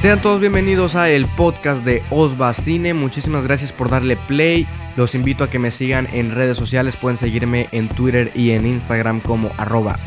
Sean 0.00 0.22
todos 0.22 0.40
bienvenidos 0.40 0.96
a 0.96 1.10
el 1.10 1.26
podcast 1.26 1.84
de 1.84 2.02
Osva 2.08 2.54
Cine. 2.54 2.94
Muchísimas 2.94 3.44
gracias 3.44 3.70
por 3.70 3.90
darle 3.90 4.16
play. 4.16 4.66
Los 4.96 5.14
invito 5.14 5.44
a 5.44 5.50
que 5.50 5.58
me 5.58 5.70
sigan 5.70 6.08
en 6.14 6.34
redes 6.34 6.56
sociales. 6.56 6.96
Pueden 6.96 7.18
seguirme 7.18 7.68
en 7.70 7.90
Twitter 7.90 8.32
y 8.34 8.52
en 8.52 8.64
Instagram 8.64 9.20
como 9.20 9.50
arroba. 9.58 10.00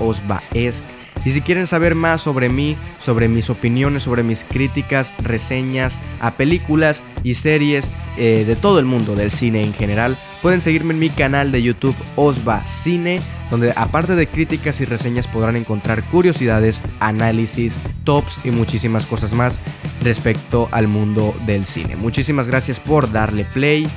Y 1.24 1.32
si 1.32 1.42
quieren 1.42 1.68
saber 1.68 1.94
más 1.94 2.21
sobre 2.21 2.50
mí, 2.50 2.76
sobre 2.98 3.28
mis 3.28 3.52
opiniones, 3.52 4.02
sobre 4.02 4.24
mis 4.24 4.46
críticas, 4.46 5.14
reseñas 5.20 6.00
a 6.20 6.38
películas 6.38 7.04
y 7.23 7.36
series 7.36 7.91
eh, 8.18 8.46
de 8.48 8.55
todo 8.55 8.80
el 8.80 8.86
mundo 8.86 9.14
del 9.14 9.30
cine 9.30 9.62
en 9.62 9.75
general, 9.75 10.18
pueden 10.44 10.62
seguirme 10.62 10.94
en 10.94 11.00
mi 11.00 11.10
canal 11.10 11.54
de 11.54 11.64
YouTube 11.64 11.96
Osva 12.18 12.66
Cine, 12.66 13.21
donde 13.50 13.71
aparte 13.78 14.14
de 14.14 14.28
críticas 14.28 14.82
y 14.82 14.86
reseñas 14.86 15.25
podrán 15.25 15.55
encontrar 15.55 16.04
curiosidades, 16.10 16.84
análisis, 17.00 17.80
tops 18.04 18.42
y 18.43 18.52
muchísimas 18.52 19.06
cosas 19.06 19.34
más 19.34 19.61
respecto 20.04 20.68
al 20.71 20.89
mundo 20.89 21.33
del 21.46 21.66
cine. 21.66 21.96
Muchísimas 21.96 22.50
gracias 22.50 22.82
por 22.82 23.10
darle 23.14 23.46
play 23.46 23.88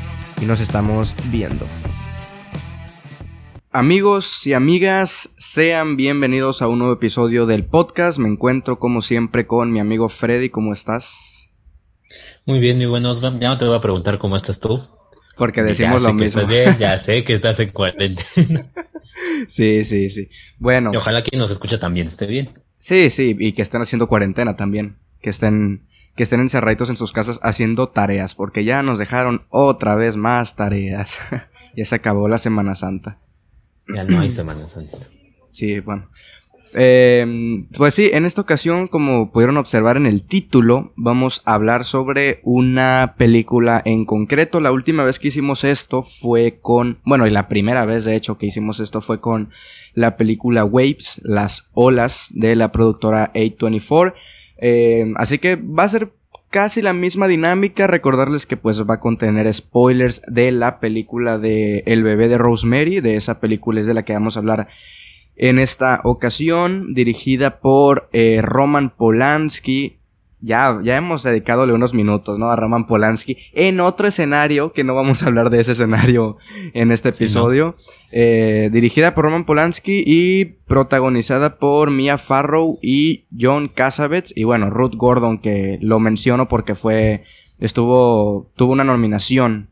y 0.40 0.44
nos 0.46 0.60
estamos 0.60 1.16
viendo. 1.32 1.66
Amigos 3.72 4.46
y 4.46 4.52
amigas, 4.52 5.34
sean 5.38 5.96
bienvenidos 5.96 6.62
a 6.62 6.68
un 6.68 6.78
nuevo 6.78 6.94
episodio 6.94 7.46
del 7.46 7.64
podcast. 7.64 8.20
Me 8.20 8.28
encuentro 8.28 8.78
como 8.78 9.02
siempre 9.02 9.48
con 9.48 9.72
mi 9.72 9.80
amigo 9.80 10.08
Freddy. 10.08 10.48
¿Cómo 10.50 10.72
estás? 10.72 11.50
Muy 12.44 12.60
bien, 12.60 12.78
mi 12.78 12.86
buen. 12.86 13.02
Ya 13.02 13.48
no 13.48 13.58
te 13.58 13.66
voy 13.66 13.76
a 13.76 13.80
preguntar 13.80 14.18
cómo 14.18 14.36
estás 14.36 14.60
tú. 14.60 14.80
Porque 15.36 15.62
decimos 15.62 16.02
lo 16.02 16.12
mismo. 16.12 16.42
ya 16.78 16.98
sé 16.98 17.24
que 17.24 17.34
estás 17.34 17.60
en 17.60 17.70
cuarentena. 17.70 18.24
sí, 19.48 19.84
sí, 19.84 20.10
sí. 20.10 20.28
Bueno. 20.58 20.90
Y 20.92 20.96
ojalá 20.96 21.22
quien 21.22 21.40
nos 21.40 21.50
escucha 21.50 21.78
también 21.78 22.08
esté 22.08 22.26
bien. 22.26 22.50
Sí, 22.78 23.10
sí, 23.10 23.36
y 23.38 23.52
que 23.52 23.62
estén 23.62 23.82
haciendo 23.82 24.08
cuarentena 24.08 24.56
también. 24.56 24.96
Que 25.20 25.30
estén, 25.30 25.86
que 26.14 26.22
estén 26.22 26.40
encerraditos 26.40 26.90
en 26.90 26.96
sus 26.96 27.12
casas 27.12 27.40
haciendo 27.42 27.88
tareas, 27.88 28.34
porque 28.34 28.64
ya 28.64 28.82
nos 28.82 28.98
dejaron 28.98 29.46
otra 29.50 29.94
vez 29.94 30.16
más 30.16 30.56
tareas. 30.56 31.18
ya 31.76 31.84
se 31.84 31.94
acabó 31.94 32.28
la 32.28 32.38
Semana 32.38 32.74
Santa. 32.74 33.18
Ya 33.94 34.04
no 34.04 34.20
hay 34.20 34.30
Semana 34.30 34.66
Santa. 34.66 34.98
Sí, 35.52 35.80
bueno. 35.80 36.10
Eh, 36.78 37.64
pues 37.74 37.94
sí, 37.94 38.10
en 38.12 38.26
esta 38.26 38.42
ocasión, 38.42 38.86
como 38.86 39.32
pudieron 39.32 39.56
observar 39.56 39.96
en 39.96 40.04
el 40.04 40.22
título, 40.22 40.92
vamos 40.94 41.40
a 41.46 41.54
hablar 41.54 41.84
sobre 41.84 42.40
una 42.42 43.14
película 43.16 43.80
en 43.82 44.04
concreto. 44.04 44.60
La 44.60 44.72
última 44.72 45.02
vez 45.02 45.18
que 45.18 45.28
hicimos 45.28 45.64
esto 45.64 46.02
fue 46.02 46.58
con, 46.60 46.98
bueno, 47.04 47.26
y 47.26 47.30
la 47.30 47.48
primera 47.48 47.86
vez 47.86 48.04
de 48.04 48.14
hecho 48.14 48.36
que 48.36 48.44
hicimos 48.44 48.80
esto 48.80 49.00
fue 49.00 49.20
con 49.20 49.48
la 49.94 50.18
película 50.18 50.66
Waves, 50.66 51.22
las 51.24 51.70
olas 51.72 52.30
de 52.34 52.54
la 52.56 52.72
productora 52.72 53.32
A24. 53.32 54.12
Eh, 54.58 55.14
así 55.16 55.38
que 55.38 55.56
va 55.56 55.84
a 55.84 55.88
ser 55.88 56.12
casi 56.50 56.82
la 56.82 56.92
misma 56.92 57.26
dinámica. 57.26 57.86
Recordarles 57.86 58.44
que 58.44 58.58
pues 58.58 58.86
va 58.86 58.96
a 58.96 59.00
contener 59.00 59.52
spoilers 59.52 60.20
de 60.28 60.52
la 60.52 60.78
película 60.78 61.38
de 61.38 61.84
El 61.86 62.02
bebé 62.02 62.28
de 62.28 62.36
Rosemary. 62.36 63.00
De 63.00 63.16
esa 63.16 63.40
película 63.40 63.80
es 63.80 63.86
de 63.86 63.94
la 63.94 64.04
que 64.04 64.12
vamos 64.12 64.36
a 64.36 64.40
hablar 64.40 64.68
en 65.36 65.58
esta 65.58 66.00
ocasión. 66.04 66.94
Dirigida 66.94 67.60
por 67.60 68.08
eh, 68.12 68.40
Roman 68.42 68.90
Polanski 68.90 69.98
ya, 70.40 70.78
ya 70.82 70.96
hemos 70.96 71.22
dedicadole 71.22 71.72
unos 71.72 71.94
minutos, 71.94 72.38
¿no? 72.38 72.50
A 72.50 72.56
Roman 72.56 72.86
Polanski 72.86 73.36
en 73.52 73.80
otro 73.80 74.06
escenario, 74.06 74.72
que 74.72 74.84
no 74.84 74.94
vamos 74.94 75.22
a 75.22 75.26
hablar 75.26 75.50
de 75.50 75.60
ese 75.60 75.72
escenario 75.72 76.36
en 76.74 76.92
este 76.92 77.08
episodio. 77.08 77.74
Eh, 78.12 78.68
dirigida 78.72 79.14
por 79.14 79.24
Roman 79.24 79.44
Polanski 79.44 80.04
y 80.06 80.44
protagonizada 80.44 81.58
por 81.58 81.90
Mia 81.90 82.18
Farrow 82.18 82.78
y 82.82 83.24
John 83.38 83.68
Cassavetes. 83.68 84.32
Y 84.36 84.44
bueno, 84.44 84.70
Ruth 84.70 84.94
Gordon, 84.94 85.38
que 85.38 85.78
lo 85.80 86.00
menciono 86.00 86.48
porque 86.48 86.74
fue, 86.74 87.24
estuvo, 87.58 88.50
tuvo 88.56 88.72
una 88.72 88.84
nominación. 88.84 89.70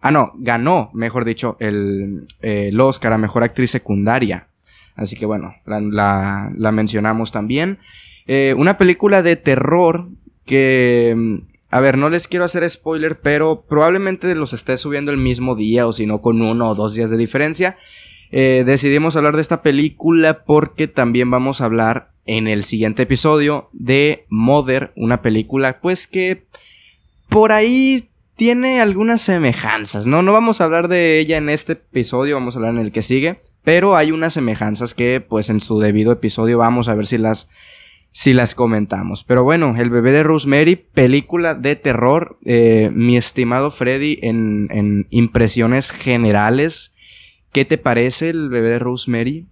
Ah, 0.00 0.10
no, 0.10 0.32
ganó, 0.36 0.90
mejor 0.92 1.24
dicho, 1.24 1.56
el, 1.58 2.26
eh, 2.42 2.68
el 2.68 2.80
Oscar 2.80 3.14
a 3.14 3.18
Mejor 3.18 3.42
Actriz 3.42 3.70
Secundaria. 3.70 4.48
Así 4.94 5.16
que 5.16 5.26
bueno, 5.26 5.54
la, 5.66 6.52
la 6.56 6.72
mencionamos 6.72 7.32
también. 7.32 7.78
Eh, 8.26 8.54
una 8.56 8.78
película 8.78 9.22
de 9.22 9.36
terror 9.36 10.08
que... 10.44 11.14
Mm, 11.16 11.54
a 11.70 11.80
ver, 11.80 11.98
no 11.98 12.08
les 12.08 12.28
quiero 12.28 12.44
hacer 12.44 12.68
spoiler, 12.70 13.18
pero 13.20 13.64
probablemente 13.68 14.32
los 14.36 14.52
esté 14.52 14.76
subiendo 14.76 15.10
el 15.10 15.16
mismo 15.16 15.56
día 15.56 15.88
o 15.88 15.92
si 15.92 16.06
no 16.06 16.22
con 16.22 16.40
uno 16.40 16.70
o 16.70 16.74
dos 16.76 16.94
días 16.94 17.10
de 17.10 17.16
diferencia. 17.16 17.76
Eh, 18.30 18.62
decidimos 18.64 19.16
hablar 19.16 19.34
de 19.34 19.42
esta 19.42 19.60
película 19.60 20.44
porque 20.44 20.86
también 20.86 21.32
vamos 21.32 21.60
a 21.60 21.64
hablar 21.64 22.12
en 22.26 22.46
el 22.46 22.62
siguiente 22.64 23.02
episodio 23.02 23.70
de 23.72 24.24
Mother, 24.28 24.92
una 24.94 25.20
película 25.20 25.80
pues 25.80 26.06
que 26.06 26.46
por 27.28 27.50
ahí 27.50 28.08
tiene 28.36 28.80
algunas 28.80 29.22
semejanzas, 29.22 30.06
¿no? 30.06 30.22
No 30.22 30.32
vamos 30.32 30.60
a 30.60 30.64
hablar 30.64 30.88
de 30.88 31.18
ella 31.18 31.38
en 31.38 31.48
este 31.48 31.72
episodio, 31.72 32.34
vamos 32.34 32.54
a 32.54 32.58
hablar 32.58 32.74
en 32.74 32.80
el 32.80 32.92
que 32.92 33.02
sigue, 33.02 33.40
pero 33.64 33.96
hay 33.96 34.12
unas 34.12 34.34
semejanzas 34.34 34.94
que 34.94 35.20
pues 35.20 35.50
en 35.50 35.60
su 35.60 35.80
debido 35.80 36.12
episodio 36.12 36.58
vamos 36.58 36.88
a 36.88 36.94
ver 36.94 37.06
si 37.06 37.18
las 37.18 37.48
si 38.12 38.32
las 38.32 38.54
comentamos. 38.54 39.24
Pero 39.24 39.42
bueno, 39.42 39.74
El 39.76 39.90
bebé 39.90 40.12
de 40.12 40.22
Rosemary, 40.22 40.76
película 40.76 41.54
de 41.54 41.74
terror. 41.74 42.38
Eh, 42.44 42.92
mi 42.94 43.16
estimado 43.16 43.72
Freddy, 43.72 44.20
en, 44.22 44.68
en, 44.70 45.08
impresiones 45.10 45.90
generales, 45.90 46.94
¿qué 47.50 47.64
te 47.64 47.76
parece 47.76 48.30
el 48.30 48.50
bebé 48.50 48.68
de 48.68 48.78
Rosemary? 48.78 49.48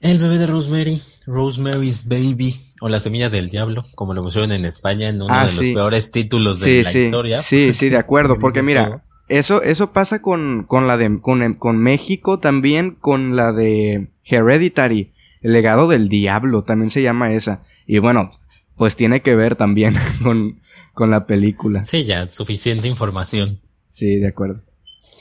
El 0.00 0.18
bebé 0.18 0.38
de 0.38 0.46
Rosemary, 0.46 1.02
Rosemary's 1.26 2.06
Baby, 2.06 2.58
o 2.80 2.88
La 2.88 3.00
semilla 3.00 3.28
del 3.28 3.50
diablo, 3.50 3.84
como 3.94 4.14
lo 4.14 4.22
pusieron 4.22 4.52
en 4.52 4.64
España 4.64 5.08
en 5.08 5.16
uno 5.16 5.26
ah, 5.28 5.46
de 5.46 5.52
los 5.52 5.74
peores 5.74 6.10
títulos 6.10 6.60
de 6.60 6.84
la 6.84 6.88
sí, 6.88 6.98
historia. 7.00 7.36
Sí, 7.38 7.74
sí, 7.74 7.88
de 7.90 7.96
acuerdo, 7.96 8.38
porque 8.40 8.62
mira, 8.62 9.02
eso, 9.28 9.62
eso 9.62 9.92
pasa 9.92 10.22
con, 10.22 10.64
con 10.64 10.86
la 10.86 10.96
de, 10.96 11.20
con, 11.20 11.54
con 11.54 11.78
México 11.78 12.38
también, 12.38 12.92
con 12.92 13.36
la 13.36 13.52
de 13.52 14.08
Hereditary 14.24 15.12
el 15.40 15.52
legado 15.52 15.88
del 15.88 16.08
diablo, 16.08 16.62
también 16.62 16.90
se 16.90 17.02
llama 17.02 17.32
esa. 17.32 17.62
Y 17.86 17.98
bueno, 17.98 18.30
pues 18.76 18.96
tiene 18.96 19.22
que 19.22 19.34
ver 19.34 19.56
también 19.56 19.94
con, 20.22 20.60
con 20.94 21.10
la 21.10 21.26
película. 21.26 21.86
Sí, 21.86 22.04
ya, 22.04 22.30
suficiente 22.30 22.88
información. 22.88 23.60
Sí, 23.86 24.16
de 24.16 24.28
acuerdo. 24.28 24.62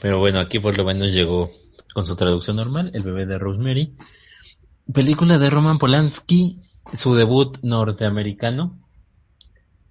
Pero 0.02 0.20
bueno, 0.20 0.40
aquí 0.40 0.60
por 0.60 0.78
lo 0.78 0.86
menos 0.86 1.12
llegó 1.12 1.52
con 1.94 2.06
su 2.06 2.16
traducción 2.16 2.58
normal, 2.58 2.92
El 2.94 3.04
bebé 3.04 3.26
de 3.26 3.38
Rosemary. 3.38 3.94
Película 4.94 5.38
de 5.38 5.50
Roman 5.50 5.80
Polanski, 5.80 6.60
su 6.94 7.16
debut 7.16 7.58
norteamericano. 7.62 8.80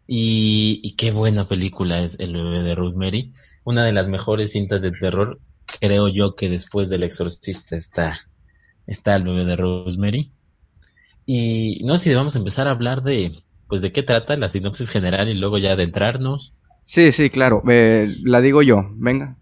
Y, 0.09 0.81
y 0.85 0.95
qué 0.95 1.11
buena 1.11 1.49
película 1.49 2.03
es 2.03 2.17
El 2.21 2.33
bebé 2.33 2.63
de 2.63 2.75
Rosemary. 2.77 3.33
Una 3.67 3.85
de 3.85 3.93
las 3.93 4.07
mejores 4.07 4.53
cintas 4.53 4.81
de 4.81 4.93
terror, 4.93 5.41
creo 5.81 6.07
yo 6.07 6.37
que 6.37 6.49
después 6.49 6.89
del 6.89 7.03
exorcista 7.03 7.75
está 7.75 8.21
está 8.87 9.17
el 9.17 9.25
bebé 9.25 9.45
de 9.45 9.57
Rosemary. 9.57 10.31
Y 11.27 11.83
no 11.85 11.97
sé 11.97 12.05
si 12.05 12.15
vamos 12.15 12.37
a 12.37 12.39
empezar 12.39 12.69
a 12.69 12.71
hablar 12.71 13.03
de, 13.03 13.43
pues, 13.67 13.83
de 13.83 13.91
qué 13.91 14.05
trata 14.05 14.37
la 14.37 14.49
sinopsis 14.49 14.89
general 14.89 15.29
y 15.29 15.35
luego 15.35 15.59
ya 15.59 15.73
adentrarnos. 15.73 16.55
Sí, 16.85 17.11
sí, 17.11 17.29
claro. 17.29 17.61
Eh, 17.69 18.15
la 18.23 18.41
digo 18.41 18.63
yo, 18.63 18.89
venga. 18.95 19.37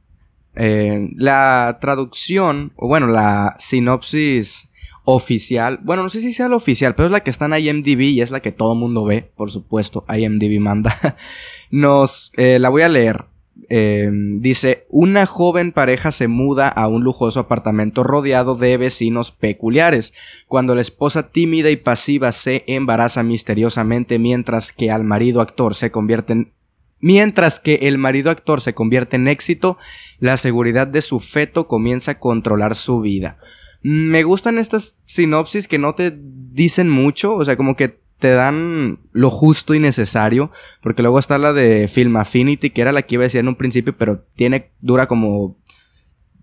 Eh, 0.56 1.10
la 1.16 1.76
traducción, 1.82 2.72
o 2.76 2.88
bueno, 2.88 3.08
la 3.08 3.56
sinopsis 3.58 4.70
oficial, 5.04 5.80
bueno, 5.82 6.02
no 6.02 6.08
sé 6.08 6.22
si 6.22 6.32
sea 6.32 6.48
la 6.48 6.56
oficial, 6.56 6.94
pero 6.94 7.06
es 7.06 7.12
la 7.12 7.20
que 7.20 7.28
está 7.28 7.44
en 7.44 7.62
IMDb 7.62 8.00
y 8.00 8.22
es 8.22 8.30
la 8.30 8.40
que 8.40 8.52
todo 8.52 8.74
mundo 8.74 9.04
ve, 9.04 9.30
por 9.36 9.50
supuesto, 9.50 10.06
IMDb 10.08 10.58
manda. 10.60 10.96
Nos, 11.70 12.32
eh, 12.38 12.58
la 12.58 12.70
voy 12.70 12.80
a 12.80 12.88
leer. 12.88 13.26
Eh, 13.68 14.10
dice, 14.12 14.86
una 14.90 15.26
joven 15.26 15.72
pareja 15.72 16.10
se 16.10 16.28
muda 16.28 16.68
a 16.68 16.86
un 16.86 17.02
lujoso 17.02 17.40
apartamento 17.40 18.02
rodeado 18.02 18.56
de 18.56 18.76
vecinos 18.76 19.30
peculiares, 19.30 20.12
cuando 20.48 20.74
la 20.74 20.80
esposa 20.80 21.30
tímida 21.30 21.70
y 21.70 21.76
pasiva 21.76 22.32
se 22.32 22.64
embaraza 22.66 23.22
misteriosamente 23.22 24.18
mientras 24.18 24.72
que 24.72 24.90
al 24.90 25.04
marido 25.04 25.40
actor 25.40 25.74
se 25.74 25.90
convierte 25.90 26.32
en... 26.32 26.52
Mientras 27.00 27.60
que 27.60 27.74
el 27.82 27.98
marido 27.98 28.30
actor 28.30 28.62
se 28.62 28.74
convierte 28.74 29.16
en 29.16 29.28
éxito, 29.28 29.76
la 30.20 30.38
seguridad 30.38 30.86
de 30.86 31.02
su 31.02 31.20
feto 31.20 31.68
comienza 31.68 32.12
a 32.12 32.18
controlar 32.18 32.74
su 32.74 33.00
vida. 33.00 33.38
Me 33.82 34.22
gustan 34.22 34.56
estas 34.58 34.98
sinopsis 35.04 35.68
que 35.68 35.76
no 35.76 35.94
te 35.94 36.16
dicen 36.16 36.88
mucho, 36.88 37.34
o 37.34 37.44
sea, 37.44 37.58
como 37.58 37.76
que 37.76 38.03
te 38.18 38.30
dan 38.30 39.00
lo 39.12 39.30
justo 39.30 39.74
y 39.74 39.80
necesario, 39.80 40.50
porque 40.82 41.02
luego 41.02 41.18
está 41.18 41.38
la 41.38 41.52
de 41.52 41.88
Film 41.88 42.16
Affinity, 42.16 42.70
que 42.70 42.82
era 42.82 42.92
la 42.92 43.02
que 43.02 43.16
iba 43.16 43.22
a 43.22 43.24
decir 43.26 43.40
en 43.40 43.48
un 43.48 43.56
principio, 43.56 43.96
pero 43.96 44.24
tiene, 44.34 44.70
dura 44.80 45.06
como 45.06 45.56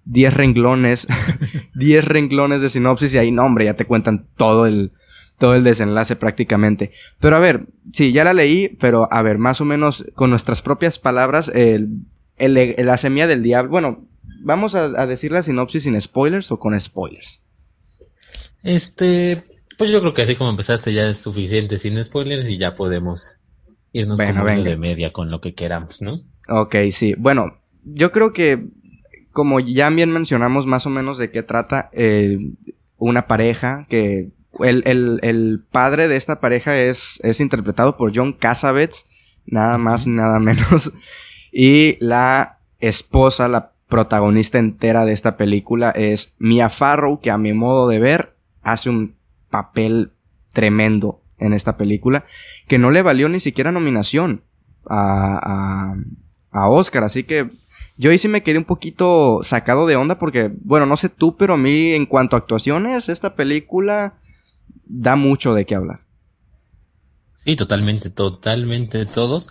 10 0.06 0.33
renglones, 0.33 1.07
10 1.75 2.06
renglones 2.06 2.62
de 2.62 2.69
sinopsis 2.69 3.13
y 3.13 3.18
ahí, 3.18 3.31
no, 3.31 3.45
hombre, 3.45 3.65
ya 3.65 3.75
te 3.75 3.85
cuentan 3.85 4.27
todo 4.35 4.65
el, 4.65 4.91
todo 5.38 5.56
el 5.56 5.63
desenlace 5.63 6.15
prácticamente. 6.15 6.91
Pero 7.19 7.35
a 7.35 7.39
ver, 7.39 7.65
sí, 7.94 8.12
ya 8.12 8.24
la 8.24 8.33
leí, 8.33 8.69
pero 8.79 9.07
a 9.12 9.21
ver, 9.21 9.38
más 9.38 9.62
o 9.62 9.65
menos 9.65 10.06
con 10.13 10.29
nuestras 10.29 10.62
propias 10.62 11.00
palabras, 11.00 11.51
el, 11.53 12.06
la 12.38 12.97
semilla 12.97 13.27
del 13.27 13.44
diablo, 13.44 13.71
bueno, 13.71 14.06
vamos 14.44 14.75
a, 14.75 14.85
a 14.85 15.07
decir 15.07 15.31
la 15.31 15.44
sinopsis 15.44 15.83
sin 15.83 16.00
spoilers 16.00 16.51
o 16.51 16.59
con 16.59 16.79
spoilers. 16.79 17.41
Este, 18.63 19.44
Pues 19.81 19.89
yo 19.89 20.00
creo 20.00 20.13
que 20.13 20.22
así 20.22 20.36
como 20.36 20.51
empezaste 20.51 20.94
ya 20.94 21.07
es 21.07 21.18
suficiente 21.18 21.80
sin 21.80 22.06
spoilers 22.06 22.48
y 22.48 22.60
ya 22.60 22.75
podemos 22.75 23.38
irnos 23.92 24.19
bueno, 24.19 24.45
de 24.45 24.78
media 24.78 25.12
con 25.12 25.31
lo 25.31 25.42
que 25.42 25.56
queramos, 25.56 26.04
¿no? 26.04 26.22
Ok, 26.50 26.75
sí. 26.92 27.16
Bueno, 27.18 27.57
yo 27.83 28.12
creo 28.12 28.31
que 28.31 28.68
como 29.31 29.60
ya 29.60 29.89
bien 29.89 30.12
mencionamos 30.12 30.68
más 30.68 30.86
o 30.86 30.92
menos 30.92 31.18
de 31.18 31.31
qué 31.31 31.42
trata 31.42 31.89
eh, 31.94 32.38
una 32.98 33.25
pareja 33.25 33.88
que 33.89 34.30
el, 34.60 34.83
el, 34.86 35.19
el, 35.24 35.63
padre 35.72 36.07
de 36.07 36.16
esta 36.16 36.39
pareja 36.39 36.77
es, 36.77 37.19
es 37.24 37.42
interpretado 37.42 37.98
por 37.98 38.16
John 38.16 38.34
Cassavetes, 38.34 39.07
nada 39.48 39.80
más 39.80 40.06
nada 40.06 40.38
menos. 40.38 40.92
Y 41.51 41.98
la 42.00 42.60
esposa, 42.80 43.48
la 43.48 43.72
protagonista 43.89 44.60
entera 44.60 45.06
de 45.06 45.13
esta 45.13 45.38
película 45.38 45.89
es 45.89 46.36
Mia 46.38 46.69
Farrow, 46.69 47.19
que 47.19 47.31
a 47.31 47.39
mi 47.39 47.54
modo 47.54 47.88
de 47.88 47.98
ver 47.98 48.36
hace 48.62 48.92
un 48.92 49.19
papel 49.51 50.13
tremendo 50.51 51.21
en 51.38 51.53
esta 51.53 51.77
película, 51.77 52.25
que 52.68 52.80
no 52.80 52.89
le 52.89 53.03
valió 53.03 53.30
ni 53.30 53.39
siquiera 53.39 53.71
nominación 53.71 54.44
a, 54.88 55.94
a, 56.51 56.59
a 56.59 56.69
Oscar, 56.69 57.03
así 57.03 57.24
que 57.24 57.51
yo 57.98 58.09
ahí 58.09 58.18
sí 58.18 58.27
me 58.27 58.42
quedé 58.42 58.57
un 58.57 58.65
poquito 58.65 59.42
sacado 59.44 59.86
de 59.86 59.95
onda 59.95 60.18
porque, 60.18 60.51
bueno, 60.63 60.88
no 60.88 60.98
sé 60.98 61.09
tú, 61.09 61.38
pero 61.38 61.53
a 61.53 61.57
mí 61.57 61.92
en 61.92 62.07
cuanto 62.07 62.36
a 62.36 62.39
actuaciones, 62.39 63.09
esta 63.09 63.36
película 63.36 64.15
da 64.86 65.15
mucho 65.15 65.53
de 65.53 65.65
qué 65.65 65.75
hablar. 65.75 66.01
Sí, 67.36 67.56
totalmente, 67.56 68.09
totalmente 68.09 69.06
todos, 69.06 69.50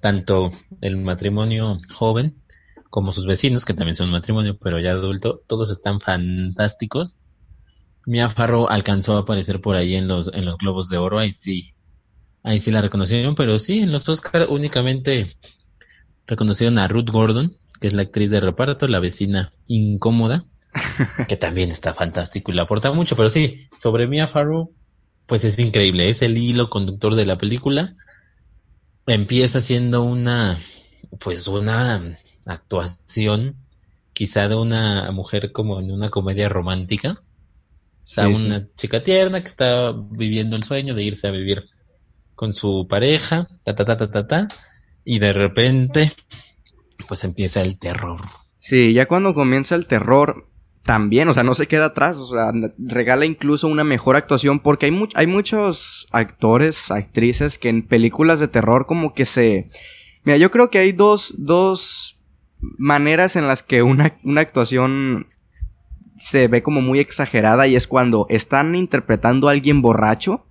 tanto 0.00 0.52
el 0.80 0.96
matrimonio 0.98 1.78
joven 1.94 2.36
como 2.88 3.12
sus 3.12 3.26
vecinos, 3.26 3.64
que 3.64 3.74
también 3.74 3.94
son 3.94 4.10
matrimonio, 4.10 4.56
pero 4.58 4.80
ya 4.80 4.92
adulto, 4.92 5.42
todos 5.46 5.70
están 5.70 6.00
fantásticos. 6.00 7.16
Mia 8.06 8.30
Farrow 8.30 8.68
alcanzó 8.68 9.16
a 9.16 9.20
aparecer 9.20 9.60
por 9.60 9.76
ahí 9.76 9.96
en 9.96 10.08
los, 10.08 10.32
en 10.32 10.44
los 10.44 10.56
Globos 10.56 10.88
de 10.88 10.96
Oro, 10.96 11.18
ahí 11.18 11.32
sí, 11.32 11.74
ahí 12.42 12.60
sí 12.60 12.70
la 12.70 12.80
reconocieron, 12.80 13.34
pero 13.34 13.58
sí, 13.58 13.80
en 13.80 13.92
los 13.92 14.08
Oscar 14.08 14.46
únicamente 14.48 15.36
reconocieron 16.26 16.78
a 16.78 16.88
Ruth 16.88 17.10
Gordon, 17.10 17.52
que 17.80 17.88
es 17.88 17.92
la 17.92 18.02
actriz 18.02 18.30
de 18.30 18.40
reparto, 18.40 18.86
la 18.86 19.00
vecina 19.00 19.52
incómoda, 19.66 20.44
que 21.28 21.36
también 21.36 21.70
está 21.70 21.94
fantástico 21.94 22.52
y 22.52 22.54
le 22.54 22.62
aporta 22.62 22.92
mucho, 22.92 23.16
pero 23.16 23.28
sí, 23.28 23.68
sobre 23.76 24.06
Mia 24.06 24.28
Farrow, 24.28 24.72
pues 25.26 25.44
es 25.44 25.58
increíble, 25.58 26.08
es 26.08 26.22
el 26.22 26.38
hilo 26.38 26.70
conductor 26.70 27.16
de 27.16 27.26
la 27.26 27.36
película. 27.36 27.94
Empieza 29.06 29.60
siendo 29.60 30.02
una, 30.04 30.62
pues 31.20 31.48
una 31.48 32.18
actuación, 32.46 33.56
quizá 34.12 34.48
de 34.48 34.54
una 34.54 35.10
mujer 35.10 35.52
como 35.52 35.80
en 35.80 35.90
una 35.90 36.10
comedia 36.10 36.48
romántica. 36.48 37.20
Sea, 38.08 38.28
una 38.28 38.68
chica 38.76 39.02
tierna 39.02 39.42
que 39.42 39.48
está 39.48 39.92
viviendo 40.16 40.54
el 40.54 40.62
sueño 40.62 40.94
de 40.94 41.02
irse 41.02 41.26
a 41.26 41.32
vivir 41.32 41.64
con 42.36 42.52
su 42.52 42.86
pareja, 42.88 43.48
ta 43.64 43.74
ta 43.74 43.84
ta 43.84 43.96
ta 43.96 44.10
ta, 44.12 44.26
ta 44.28 44.48
y 45.04 45.18
de 45.18 45.32
repente 45.32 46.12
pues 47.08 47.24
empieza 47.24 47.62
el 47.62 47.80
terror. 47.80 48.20
Sí, 48.58 48.92
ya 48.92 49.06
cuando 49.06 49.34
comienza 49.34 49.74
el 49.74 49.86
terror, 49.86 50.48
también, 50.84 51.28
o 51.28 51.34
sea, 51.34 51.42
no 51.42 51.54
se 51.54 51.66
queda 51.66 51.86
atrás, 51.86 52.16
o 52.16 52.26
sea, 52.26 52.52
regala 52.78 53.26
incluso 53.26 53.66
una 53.66 53.82
mejor 53.82 54.14
actuación 54.14 54.60
porque 54.60 54.86
hay, 54.86 55.08
hay 55.14 55.26
muchos 55.26 56.06
actores, 56.12 56.92
actrices 56.92 57.58
que 57.58 57.70
en 57.70 57.88
películas 57.88 58.38
de 58.38 58.46
terror 58.46 58.86
como 58.86 59.12
que 59.12 59.26
se... 59.26 59.66
Mira, 60.22 60.38
yo 60.38 60.52
creo 60.52 60.70
que 60.70 60.78
hay 60.78 60.92
dos, 60.92 61.34
dos 61.38 62.20
maneras 62.60 63.34
en 63.34 63.48
las 63.48 63.64
que 63.64 63.82
una, 63.82 64.16
una 64.22 64.42
actuación 64.42 65.26
se 66.16 66.48
ve 66.48 66.62
como 66.62 66.80
muy 66.80 66.98
exagerada 66.98 67.66
y 67.66 67.76
es 67.76 67.86
cuando 67.86 68.26
están 68.28 68.74
interpretando 68.74 69.48
a 69.48 69.52
alguien 69.52 69.82
borracho 69.82 70.46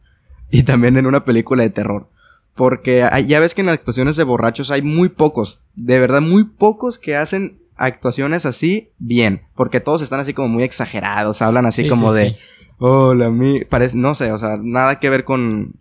y 0.49 0.63
también 0.63 0.97
en 0.97 1.05
una 1.05 1.25
película 1.25 1.63
de 1.63 1.69
terror. 1.69 2.09
Porque 2.53 3.07
ya 3.27 3.39
ves 3.39 3.53
que 3.53 3.61
en 3.61 3.69
actuaciones 3.69 4.15
de 4.15 4.23
borrachos 4.23 4.71
hay 4.71 4.81
muy 4.81 5.09
pocos, 5.09 5.61
de 5.75 5.99
verdad 5.99 6.21
muy 6.21 6.45
pocos 6.45 6.97
que 6.97 7.15
hacen 7.17 7.59
actuaciones 7.75 8.45
así 8.45 8.91
bien, 8.97 9.41
porque 9.55 9.81
todos 9.81 10.01
están 10.01 10.21
así 10.21 10.33
como 10.33 10.47
muy 10.47 10.63
exagerados, 10.63 11.41
hablan 11.41 11.65
así 11.65 11.87
como 11.89 12.13
de, 12.13 12.37
hola, 12.77 13.29
mi, 13.29 13.65
parece, 13.65 13.97
no 13.97 14.15
sé, 14.15 14.31
o 14.31 14.37
sea, 14.37 14.57
nada 14.61 14.99
que 14.99 15.09
ver 15.09 15.25
con, 15.25 15.73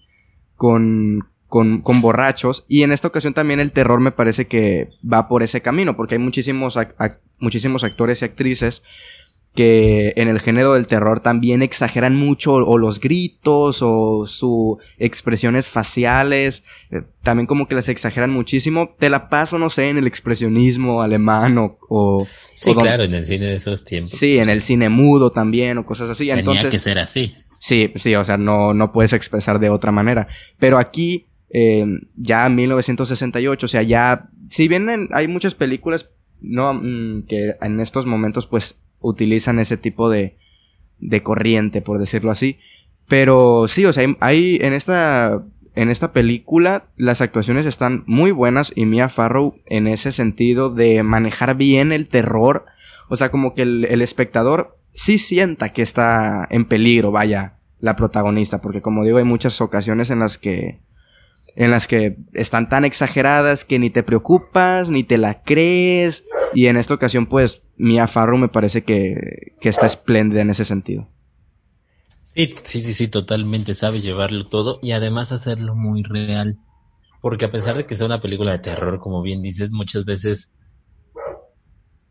con, 0.57 1.29
con, 1.47 1.83
con, 1.83 2.01
borrachos. 2.01 2.65
Y 2.67 2.83
en 2.83 2.91
esta 2.91 3.07
ocasión 3.07 3.35
también 3.35 3.61
el 3.61 3.71
terror 3.71 4.01
me 4.01 4.11
parece 4.11 4.49
que 4.49 4.91
va 5.11 5.29
por 5.29 5.45
ese 5.45 5.61
camino, 5.61 5.95
porque 5.95 6.17
hay 6.17 6.21
muchísimos, 6.21 6.77
muchísimos 7.39 7.85
actores 7.85 8.23
y 8.23 8.25
actrices 8.25 8.83
que 9.55 10.13
en 10.17 10.29
el 10.29 10.41
género 10.41 10.75
del 10.75 10.89
terror 10.89 11.21
también 11.21 11.63
exageran 11.63 12.17
mucho 12.17 12.55
o 12.55 12.77
los 12.77 12.99
gritos 12.99 13.81
o 13.83 14.27
sus 14.27 14.79
expresiones 14.99 15.71
faciales, 15.71 16.65
eh, 16.91 17.03
también 17.23 17.47
como 17.47 17.69
que 17.69 17.77
las 17.77 17.89
exageran 17.89 18.31
muchísimo. 18.31 18.97
Te 18.99 19.09
la 19.09 19.29
paso, 19.29 19.59
no 19.59 19.71
sé, 19.71 19.91
en 19.91 19.99
el 19.99 20.09
expresionismo 20.09 21.03
alemán 21.03 21.57
o... 21.59 22.27
sí, 22.57 22.75
claro, 22.75 23.05
en 23.05 23.15
el 23.15 23.27
cine 23.27 23.51
de 23.51 23.57
esos 23.57 23.85
tiempos. 23.85 24.11
Sí, 24.11 24.39
en 24.39 24.49
el 24.49 24.61
cine 24.61 24.89
mudo 24.89 25.31
también 25.31 25.79
o 25.79 25.87
cosas 25.87 26.11
así. 26.11 26.27
Tenía 26.27 26.41
Entonces, 26.41 26.71
que 26.71 26.81
ser 26.81 26.99
así. 26.99 27.35
Sí, 27.61 27.93
sí, 27.95 28.15
o 28.17 28.25
sea, 28.25 28.37
no, 28.37 28.75
no 28.75 28.91
puedes 28.91 29.13
expresar 29.13 29.61
de 29.61 29.71
otra 29.71 29.93
manera. 29.93 30.27
Pero 30.59 30.79
aquí, 30.79 31.27
eh, 31.51 31.87
ya 32.17 32.47
en 32.47 32.57
1968, 32.57 33.67
o 33.67 33.69
sea, 33.69 33.83
ya, 33.83 34.29
si 34.51 34.67
bien 34.67 35.09
hay 35.13 35.29
muchas 35.29 35.55
películas 35.55 36.11
no 36.45 36.75
mm, 36.75 37.23
que 37.27 37.57
en 37.61 37.81
estos 37.81 38.07
momentos 38.07 38.47
pues 38.47 38.79
utilizan 39.05 39.59
ese 39.59 39.77
tipo 39.77 40.11
de, 40.11 40.37
de 40.99 41.23
corriente, 41.23 41.83
por 41.83 41.99
decirlo 41.99 42.31
así. 42.31 42.59
Pero 43.07 43.69
sí, 43.69 43.85
o 43.85 43.93
sea, 43.93 44.07
hay, 44.21 44.59
en 44.61 44.73
esta 44.73 45.43
en 45.77 45.91
esta 45.91 46.13
película 46.13 46.85
las 46.97 47.21
actuaciones 47.21 47.67
están 47.67 48.05
muy 48.07 48.31
buenas 48.31 48.73
y 48.77 48.87
Mia 48.87 49.09
Farrow 49.09 49.57
en 49.67 49.89
ese 49.89 50.13
sentido 50.13 50.71
de 50.71 51.03
manejar 51.03 51.57
bien 51.57 51.91
el 51.91 52.07
terror, 52.07 52.65
o 53.09 53.17
sea, 53.17 53.31
como 53.31 53.55
que 53.55 53.63
el, 53.63 53.85
el, 53.91 54.01
espectador 54.01 54.79
sí 54.93 55.19
sienta 55.19 55.71
que 55.71 55.83
está 55.83 56.47
en 56.49 56.67
peligro, 56.67 57.11
vaya, 57.11 57.55
la 57.81 57.97
protagonista, 57.97 58.61
porque 58.61 58.83
como 58.83 59.05
digo, 59.05 59.19
hay 59.19 59.25
muchas 59.25 59.61
ocasiones 59.61 60.11
en 60.11 60.21
las 60.21 60.39
que 60.39 60.79
en 61.57 61.71
las 61.71 61.87
que 61.87 62.17
están 62.33 62.69
tan 62.69 62.85
exageradas 62.85 63.65
que 63.65 63.79
ni 63.79 63.91
te 63.91 64.03
preocupas, 64.03 64.91
ni 64.91 65.05
te 65.05 65.19
la 65.19 65.43
crees. 65.43 66.25
Y 66.55 66.67
en 66.67 66.77
esta 66.77 66.95
ocasión, 66.95 67.27
pues, 67.27 67.63
Mia 67.77 68.07
Farrow 68.07 68.39
me 68.39 68.49
parece 68.49 68.85
que, 68.85 69.55
que 69.61 69.69
está 69.69 69.87
espléndida 69.87 70.43
en 70.43 70.51
ese 70.51 70.65
sentido. 70.65 71.09
Sí, 72.35 72.55
sí, 72.63 72.95
sí, 72.95 73.09
totalmente 73.09 73.75
sabe 73.75 74.01
llevarlo 74.01 74.49
todo 74.49 74.81
y 74.83 74.93
además 74.93 75.33
hacerlo 75.33 75.75
muy 75.75 76.03
real. 76.03 76.59
Porque 77.21 77.47
a 77.47 77.51
pesar 77.51 77.77
de 77.77 77.87
que 77.87 77.97
sea 77.97 78.07
una 78.07 78.21
película 78.21 78.53
de 78.53 78.59
terror, 78.59 78.99
como 79.01 79.23
bien 79.23 79.41
dices, 79.41 79.71
muchas 79.71 80.05
veces 80.05 80.49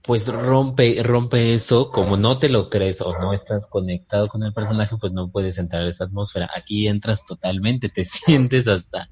pues 0.04 0.28
rompe, 0.28 1.02
rompe 1.02 1.54
eso, 1.54 1.90
como 1.90 2.18
no 2.18 2.38
te 2.38 2.50
lo 2.50 2.70
crees 2.70 3.00
o 3.00 3.18
no 3.20 3.32
estás 3.32 3.68
conectado 3.70 4.28
con 4.28 4.44
el 4.44 4.54
personaje, 4.54 4.98
pues 5.00 5.14
no 5.14 5.32
puedes 5.32 5.58
entrar 5.58 5.84
en 5.84 5.90
esa 5.90 6.06
atmósfera. 6.06 6.50
Aquí 6.56 6.88
entras 6.88 7.26
totalmente, 7.26 7.90
te 7.90 8.06
sientes 8.26 8.68
hasta 8.68 9.10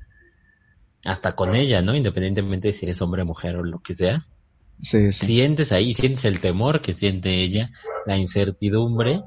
hasta 1.03 1.33
con 1.33 1.55
ella, 1.55 1.81
¿no? 1.81 1.95
Independientemente 1.95 2.69
de 2.69 2.73
si 2.73 2.85
eres 2.85 3.01
hombre, 3.01 3.23
mujer 3.23 3.55
o 3.55 3.63
lo 3.63 3.79
que 3.79 3.95
sea. 3.95 4.25
Sí, 4.81 5.11
sí. 5.11 5.25
Sientes 5.25 5.71
ahí, 5.71 5.93
sientes 5.93 6.25
el 6.25 6.39
temor 6.39 6.81
que 6.81 6.93
siente 6.93 7.43
ella, 7.43 7.71
la 8.05 8.17
incertidumbre 8.17 9.21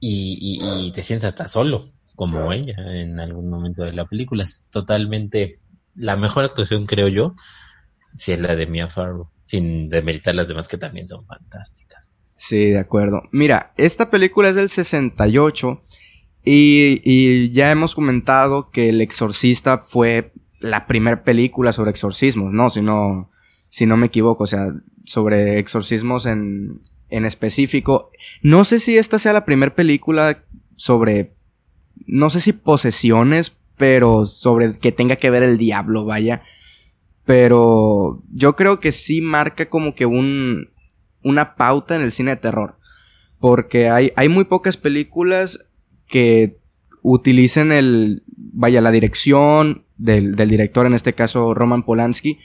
y, 0.00 0.60
y, 0.62 0.92
te 0.92 1.02
sientes 1.02 1.28
hasta 1.28 1.48
solo, 1.48 1.90
como 2.14 2.52
ella 2.52 2.74
en 2.76 3.18
algún 3.18 3.50
momento 3.50 3.82
de 3.82 3.92
la 3.92 4.06
película. 4.06 4.44
Es 4.44 4.64
totalmente 4.70 5.58
la 5.96 6.16
mejor 6.16 6.44
actuación, 6.44 6.86
creo 6.86 7.08
yo, 7.08 7.34
si 8.16 8.32
es 8.32 8.40
la 8.40 8.54
de 8.54 8.66
Mia 8.66 8.88
Farrow, 8.88 9.28
sin 9.44 9.88
demeritar 9.88 10.34
las 10.34 10.48
demás 10.48 10.68
que 10.68 10.78
también 10.78 11.08
son 11.08 11.26
fantásticas. 11.26 12.28
Sí, 12.36 12.70
de 12.70 12.78
acuerdo. 12.78 13.22
Mira, 13.32 13.72
esta 13.76 14.10
película 14.10 14.50
es 14.50 14.54
del 14.54 14.68
68 14.68 15.80
y, 16.44 17.00
y 17.04 17.50
ya 17.50 17.72
hemos 17.72 17.96
comentado 17.96 18.70
que 18.70 18.90
El 18.90 19.00
Exorcista 19.00 19.78
fue 19.78 20.32
la 20.60 20.86
primera 20.86 21.24
película 21.24 21.72
sobre 21.72 21.90
exorcismos, 21.90 22.52
¿no? 22.52 22.70
Si 22.70 22.80
no, 22.80 23.30
si 23.70 23.86
no 23.86 23.96
me 23.96 24.06
equivoco, 24.06 24.44
o 24.44 24.46
sea, 24.46 24.72
sobre 25.04 25.58
exorcismos 25.58 26.26
en, 26.26 26.80
en 27.08 27.24
específico. 27.24 28.10
No 28.42 28.64
sé 28.64 28.80
si 28.80 28.96
esta 28.96 29.18
sea 29.18 29.32
la 29.32 29.44
primera 29.44 29.74
película 29.74 30.44
sobre, 30.76 31.34
no 32.06 32.30
sé 32.30 32.40
si 32.40 32.52
posesiones, 32.52 33.56
pero 33.76 34.26
sobre 34.26 34.72
que 34.72 34.92
tenga 34.92 35.16
que 35.16 35.30
ver 35.30 35.42
el 35.42 35.58
diablo, 35.58 36.04
vaya. 36.04 36.42
Pero 37.24 38.22
yo 38.32 38.56
creo 38.56 38.80
que 38.80 38.92
sí 38.92 39.20
marca 39.20 39.68
como 39.68 39.94
que 39.94 40.06
un, 40.06 40.70
una 41.22 41.56
pauta 41.56 41.96
en 41.96 42.02
el 42.02 42.12
cine 42.12 42.32
de 42.32 42.36
terror. 42.40 42.78
Porque 43.38 43.88
hay, 43.88 44.12
hay 44.16 44.28
muy 44.28 44.44
pocas 44.44 44.76
películas 44.76 45.66
que 46.08 46.58
utilicen 47.02 47.70
el, 47.72 48.22
vaya, 48.26 48.80
la 48.80 48.90
dirección 48.90 49.84
del, 49.96 50.34
director, 50.34 50.86
en 50.86 50.94
este 50.94 51.12
caso 51.12 51.54
Roman 51.54 51.82
Polanski, 51.82 52.38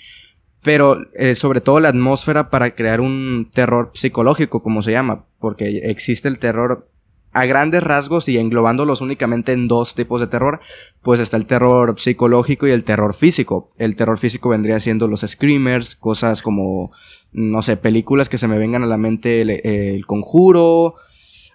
pero 0.63 0.97
eh, 1.13 1.35
sobre 1.35 1.61
todo 1.61 1.79
la 1.79 1.89
atmósfera 1.89 2.49
para 2.49 2.73
crear 2.73 3.01
un 3.01 3.49
terror 3.53 3.91
psicológico, 3.93 4.63
como 4.63 4.81
se 4.81 4.91
llama, 4.91 5.25
porque 5.39 5.81
existe 5.83 6.27
el 6.27 6.39
terror 6.39 6.87
a 7.33 7.45
grandes 7.45 7.83
rasgos 7.83 8.29
y 8.29 8.37
englobándolos 8.37 9.01
únicamente 9.01 9.51
en 9.51 9.67
dos 9.67 9.95
tipos 9.95 10.21
de 10.21 10.27
terror, 10.27 10.59
pues 11.01 11.19
está 11.19 11.35
el 11.35 11.47
terror 11.47 11.99
psicológico 11.99 12.67
y 12.67 12.71
el 12.71 12.83
terror 12.83 13.13
físico. 13.15 13.71
El 13.77 13.95
terror 13.95 14.19
físico 14.19 14.49
vendría 14.49 14.79
siendo 14.79 15.07
los 15.07 15.21
screamers, 15.21 15.95
cosas 15.95 16.41
como, 16.41 16.91
no 17.31 17.61
sé, 17.63 17.75
películas 17.75 18.29
que 18.29 18.37
se 18.37 18.47
me 18.47 18.59
vengan 18.59 18.83
a 18.83 18.87
la 18.87 18.97
mente, 18.97 19.41
el, 19.41 20.05
conjuro, 20.05 20.95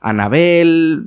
Anabel, 0.01 1.07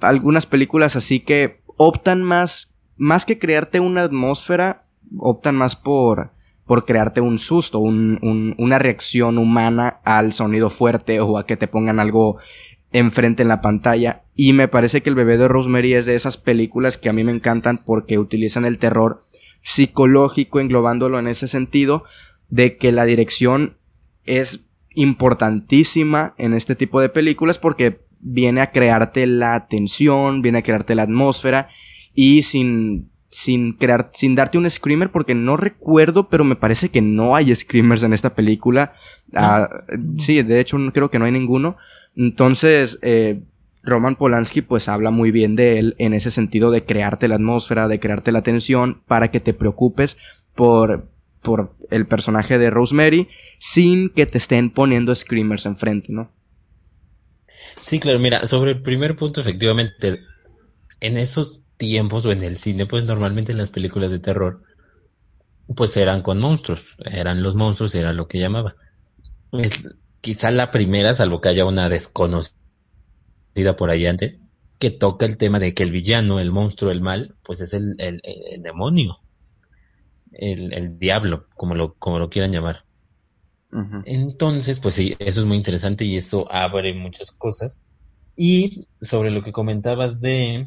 algunas 0.00 0.46
películas 0.46 0.96
así 0.96 1.20
que 1.20 1.60
optan 1.76 2.22
más, 2.22 2.74
más 2.96 3.24
que 3.24 3.38
crearte 3.38 3.78
una 3.78 4.02
atmósfera, 4.02 4.86
optan 5.18 5.54
más 5.54 5.76
por, 5.76 6.32
por 6.70 6.84
crearte 6.84 7.20
un 7.20 7.40
susto, 7.40 7.80
una 7.80 8.78
reacción 8.78 9.38
humana 9.38 9.98
al 10.04 10.32
sonido 10.32 10.70
fuerte 10.70 11.18
o 11.18 11.36
a 11.36 11.44
que 11.44 11.56
te 11.56 11.66
pongan 11.66 11.98
algo 11.98 12.38
enfrente 12.92 13.42
en 13.42 13.48
la 13.48 13.60
pantalla. 13.60 14.22
Y 14.36 14.52
me 14.52 14.68
parece 14.68 15.02
que 15.02 15.10
El 15.10 15.16
bebé 15.16 15.36
de 15.36 15.48
Rosemary 15.48 15.94
es 15.94 16.06
de 16.06 16.14
esas 16.14 16.36
películas 16.36 16.96
que 16.96 17.08
a 17.08 17.12
mí 17.12 17.24
me 17.24 17.32
encantan 17.32 17.78
porque 17.78 18.20
utilizan 18.20 18.64
el 18.64 18.78
terror 18.78 19.18
psicológico 19.62 20.60
englobándolo 20.60 21.18
en 21.18 21.26
ese 21.26 21.48
sentido 21.48 22.04
de 22.50 22.76
que 22.76 22.92
la 22.92 23.04
dirección 23.04 23.76
es 24.24 24.70
importantísima 24.94 26.36
en 26.38 26.54
este 26.54 26.76
tipo 26.76 27.00
de 27.00 27.08
películas 27.08 27.58
porque 27.58 28.02
viene 28.20 28.60
a 28.60 28.70
crearte 28.70 29.26
la 29.26 29.66
tensión, 29.66 30.40
viene 30.40 30.58
a 30.58 30.62
crearte 30.62 30.94
la 30.94 31.02
atmósfera 31.02 31.68
y 32.14 32.42
sin 32.42 33.09
sin 33.32 33.72
crear 33.74 34.10
sin 34.12 34.34
darte 34.34 34.58
un 34.58 34.68
screamer 34.68 35.10
porque 35.10 35.34
no 35.34 35.56
recuerdo, 35.56 36.28
pero 36.28 36.44
me 36.44 36.56
parece 36.56 36.90
que 36.90 37.00
no 37.00 37.36
hay 37.36 37.54
screamers 37.54 38.02
en 38.02 38.12
esta 38.12 38.34
película. 38.34 38.92
Ah, 39.34 39.68
sí, 40.18 40.42
de 40.42 40.60
hecho 40.60 40.76
creo 40.92 41.10
que 41.10 41.18
no 41.18 41.24
hay 41.24 41.32
ninguno, 41.32 41.76
entonces, 42.16 42.98
eh, 43.02 43.42
Roman 43.82 44.16
Polanski 44.16 44.62
pues 44.62 44.88
habla 44.88 45.10
muy 45.10 45.30
bien 45.30 45.56
de 45.56 45.78
él 45.78 45.94
en 45.98 46.12
ese 46.12 46.30
sentido 46.30 46.70
de 46.70 46.84
crearte 46.84 47.28
la 47.28 47.36
atmósfera, 47.36 47.88
de 47.88 48.00
crearte 48.00 48.32
la 48.32 48.42
tensión 48.42 49.02
para 49.06 49.30
que 49.30 49.40
te 49.40 49.54
preocupes 49.54 50.18
por, 50.54 51.08
por 51.40 51.74
el 51.90 52.06
personaje 52.06 52.58
de 52.58 52.70
Rosemary 52.70 53.28
sin 53.58 54.10
que 54.10 54.26
te 54.26 54.38
estén 54.38 54.70
poniendo 54.70 55.14
screamers 55.14 55.66
enfrente, 55.66 56.12
¿no? 56.12 56.30
Sí, 57.86 58.00
claro, 58.00 58.18
mira, 58.18 58.46
sobre 58.48 58.72
el 58.72 58.82
primer 58.82 59.16
punto, 59.16 59.40
efectivamente, 59.40 60.18
en 61.00 61.16
esos 61.16 61.60
tiempos 61.80 62.26
o 62.26 62.30
en 62.30 62.44
el 62.44 62.58
cine, 62.58 62.86
pues 62.86 63.04
normalmente 63.06 63.54
las 63.54 63.70
películas 63.70 64.10
de 64.10 64.18
terror, 64.20 64.62
pues 65.74 65.96
eran 65.96 66.22
con 66.22 66.38
monstruos, 66.38 66.80
eran 66.98 67.42
los 67.42 67.56
monstruos, 67.56 67.94
era 67.94 68.12
lo 68.12 68.28
que 68.28 68.38
llamaba. 68.38 68.76
Es, 69.52 69.72
quizá 70.20 70.50
la 70.50 70.70
primera, 70.70 71.14
salvo 71.14 71.40
que 71.40 71.48
haya 71.48 71.64
una 71.64 71.88
desconocida 71.88 72.52
por 73.78 73.90
ahí 73.90 74.06
antes, 74.06 74.38
que 74.78 74.90
toca 74.90 75.24
el 75.24 75.38
tema 75.38 75.58
de 75.58 75.72
que 75.72 75.82
el 75.82 75.90
villano, 75.90 76.38
el 76.38 76.52
monstruo, 76.52 76.92
el 76.92 77.00
mal, 77.00 77.34
pues 77.42 77.62
es 77.62 77.72
el, 77.72 77.94
el, 77.98 78.20
demonio, 78.62 79.16
el, 80.32 80.74
el, 80.74 80.98
diablo, 80.98 81.46
como 81.56 81.74
lo, 81.74 81.94
como 81.94 82.18
lo 82.18 82.28
quieran 82.28 82.52
llamar. 82.52 82.84
Entonces, 84.04 84.80
pues 84.80 84.96
sí, 84.96 85.14
eso 85.18 85.40
es 85.40 85.46
muy 85.46 85.56
interesante 85.56 86.04
y 86.04 86.18
eso 86.18 86.50
abre 86.52 86.92
muchas 86.92 87.30
cosas. 87.30 87.84
Y 88.36 88.88
sobre 89.00 89.30
lo 89.30 89.42
que 89.42 89.52
comentabas 89.52 90.20
de 90.20 90.66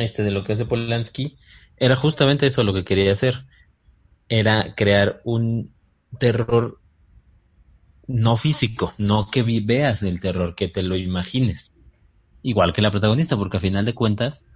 este 0.00 0.22
de 0.22 0.30
lo 0.30 0.44
que 0.44 0.54
hace 0.54 0.64
Polanski, 0.64 1.36
era 1.76 1.96
justamente 1.96 2.46
eso 2.46 2.62
lo 2.62 2.74
que 2.74 2.84
quería 2.84 3.12
hacer. 3.12 3.44
Era 4.28 4.74
crear 4.76 5.20
un 5.24 5.72
terror 6.18 6.78
no 8.06 8.36
físico, 8.36 8.92
no 8.98 9.28
que 9.30 9.42
veas 9.42 10.02
el 10.02 10.20
terror, 10.20 10.54
que 10.54 10.68
te 10.68 10.82
lo 10.82 10.96
imagines. 10.96 11.70
Igual 12.42 12.72
que 12.72 12.82
la 12.82 12.90
protagonista, 12.90 13.36
porque 13.36 13.58
a 13.58 13.60
final 13.60 13.84
de 13.84 13.94
cuentas, 13.94 14.54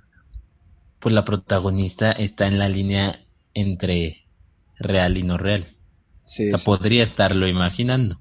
pues 1.01 1.15
la 1.15 1.25
protagonista 1.25 2.13
está 2.13 2.47
en 2.47 2.59
la 2.59 2.69
línea 2.69 3.21
entre 3.53 4.27
real 4.79 5.17
y 5.17 5.23
no 5.23 5.39
real. 5.39 5.67
o 6.25 6.29
sea, 6.29 6.59
podría 6.65 7.05
estarlo 7.05 7.47
imaginando. 7.47 8.21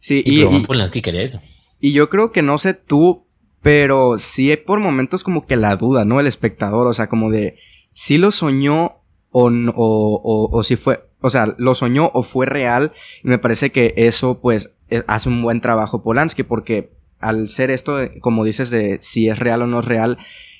Sí, 0.00 0.22
y, 0.24 0.42
y, 0.42 1.02
quería 1.02 1.22
eso. 1.22 1.40
y 1.80 1.92
yo 1.92 2.08
creo 2.08 2.30
que 2.30 2.42
no 2.42 2.58
sé 2.58 2.72
tú, 2.74 3.26
pero 3.62 4.18
sí 4.18 4.50
hay 4.50 4.56
por 4.58 4.80
momentos 4.80 5.24
como 5.24 5.46
que 5.46 5.56
la 5.56 5.76
duda, 5.76 6.04
¿no? 6.04 6.20
El 6.20 6.26
espectador, 6.26 6.86
o 6.86 6.94
sea, 6.94 7.08
como 7.08 7.30
de 7.30 7.58
si 7.92 8.18
lo 8.18 8.30
soñó 8.30 9.00
o, 9.30 9.50
o, 9.50 10.48
o 10.52 10.62
si 10.62 10.76
fue, 10.76 11.08
o 11.20 11.30
sea, 11.30 11.54
lo 11.58 11.74
soñó 11.74 12.10
o 12.14 12.22
fue 12.22 12.46
real. 12.46 12.92
Y 13.22 13.28
me 13.28 13.38
parece 13.38 13.72
que 13.72 13.94
eso, 13.96 14.40
pues, 14.40 14.74
e, 14.90 15.02
hace 15.06 15.28
un 15.28 15.42
buen 15.42 15.60
trabajo 15.60 16.02
Polanski, 16.02 16.42
porque 16.42 16.92
al 17.18 17.48
ser 17.48 17.70
esto, 17.70 17.98
como 18.20 18.44
dices, 18.44 18.70
de 18.70 18.98
si 19.02 19.28
es 19.28 19.38
real 19.38 19.62
o 19.62 19.66
no 19.66 19.80
es 19.80 19.86
real, 19.86 20.18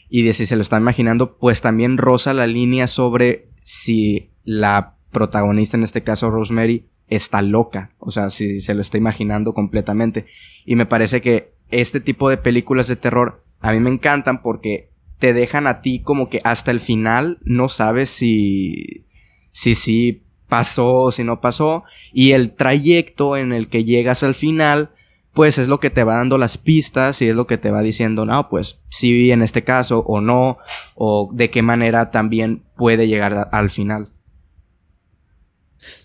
y 0.09 0.23
de 0.23 0.33
si 0.33 0.47
se 0.47 0.57
lo 0.57 0.63
está 0.63 0.79
imaginando, 0.79 1.37
pues 1.37 1.61
también 1.61 1.99
roza 1.99 2.33
la 2.33 2.47
línea 2.47 2.87
sobre 2.87 3.49
si 3.63 4.31
la 4.45 4.97
protagonista, 5.13 5.77
en 5.77 5.85
este 5.85 6.03
caso 6.03 6.31
Rosemary, 6.31 6.87
está 7.09 7.43
loca. 7.43 7.93
O 7.99 8.11
sea, 8.11 8.31
si 8.31 8.61
se 8.61 8.75
lo 8.75 8.81
está 8.81 8.99
imaginando 8.99 9.55
completamente. 9.55 10.27
Y 10.65 10.77
me 10.77 10.87
parece 10.87 11.21
que 11.21 11.53
este 11.71 12.01
tipo 12.01 12.31
de 12.31 12.37
películas 12.37 12.89
de 12.89 12.97
terror 12.97 13.45
a 13.61 13.73
mí 13.73 13.81
me 13.81 13.91
encantan 13.91 14.43
porque 14.43 14.91
te 15.19 15.33
dejan 15.33 15.67
a 15.67 15.81
ti 15.81 16.01
como 16.01 16.29
que 16.29 16.41
hasta 16.45 16.71
el 16.71 16.81
final 16.81 17.39
no 17.43 17.69
sabes 17.69 18.11
si 18.11 19.05
si 19.51 19.75
sí 19.75 20.23
pasó, 20.49 21.11
si 21.11 21.25
no 21.25 21.41
pasó, 21.41 21.85
y 22.13 22.33
el 22.33 22.53
trayecto 22.53 23.37
en 23.37 23.53
el 23.53 23.69
que 23.69 23.85
llegas 23.85 24.23
al 24.23 24.35
final, 24.35 24.91
pues 25.35 25.59
es 25.59 25.69
lo 25.69 25.79
que 25.79 25.91
te 25.91 26.05
va 26.05 26.17
dando 26.17 26.39
las 26.39 26.59
pistas 26.59 27.21
y 27.23 27.29
es 27.29 27.37
lo 27.37 27.47
que 27.47 27.59
te 27.59 27.71
va 27.71 27.83
diciendo, 27.83 28.25
no, 28.25 28.49
pues 28.49 28.81
sí 28.89 29.31
en 29.31 29.43
este 29.43 29.65
caso 29.65 30.01
o 30.01 30.21
no, 30.21 30.59
o 30.95 31.31
de 31.33 31.51
qué 31.51 31.63
manera 31.63 32.11
también 32.11 32.63
puede 32.77 33.09
llegar 33.09 33.49
al 33.53 33.71
final. 33.71 34.09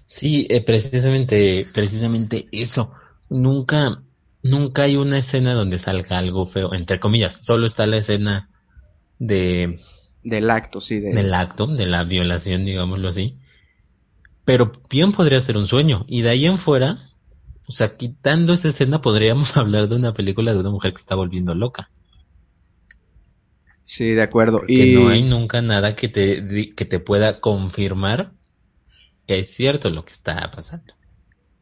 Sí, 0.07 0.45
eh, 0.49 0.61
precisamente, 0.61 1.65
precisamente 1.73 2.45
eso. 2.51 2.91
Nunca, 3.29 4.02
nunca 4.43 4.83
hay 4.83 4.97
una 4.97 5.17
escena 5.17 5.53
donde 5.53 5.79
salga 5.79 6.19
algo 6.19 6.45
feo, 6.45 6.73
entre 6.73 6.99
comillas. 6.99 7.39
Solo 7.41 7.65
está 7.65 7.87
la 7.87 7.97
escena 7.97 8.49
de... 9.17 9.79
Del 10.23 10.49
acto, 10.49 10.79
sí. 10.79 10.99
Del 10.99 11.33
acto, 11.33 11.67
de 11.67 11.85
la 11.85 12.03
violación, 12.03 12.65
digámoslo 12.65 13.09
así. 13.09 13.37
Pero 14.45 14.71
bien 14.89 15.11
podría 15.11 15.39
ser 15.39 15.57
un 15.57 15.65
sueño. 15.65 16.05
Y 16.07 16.21
de 16.21 16.29
ahí 16.29 16.45
en 16.45 16.57
fuera, 16.57 17.09
o 17.67 17.71
sea, 17.71 17.95
quitando 17.97 18.53
esa 18.53 18.69
escena, 18.69 19.01
podríamos 19.01 19.57
hablar 19.57 19.89
de 19.89 19.95
una 19.95 20.13
película 20.13 20.53
de 20.53 20.59
una 20.59 20.69
mujer 20.69 20.93
que 20.93 21.01
está 21.01 21.15
volviendo 21.15 21.55
loca. 21.55 21.89
Sí, 23.85 24.11
de 24.11 24.21
acuerdo. 24.21 24.61
y 24.67 24.95
no 24.95 25.09
hay 25.09 25.23
nunca 25.23 25.61
nada 25.61 25.95
que 25.95 26.07
te, 26.07 26.73
que 26.75 26.85
te 26.85 26.99
pueda 26.99 27.41
confirmar 27.41 28.31
que 29.27 29.39
es 29.39 29.53
cierto 29.53 29.89
lo 29.89 30.05
que 30.05 30.13
está 30.13 30.49
pasando. 30.51 30.93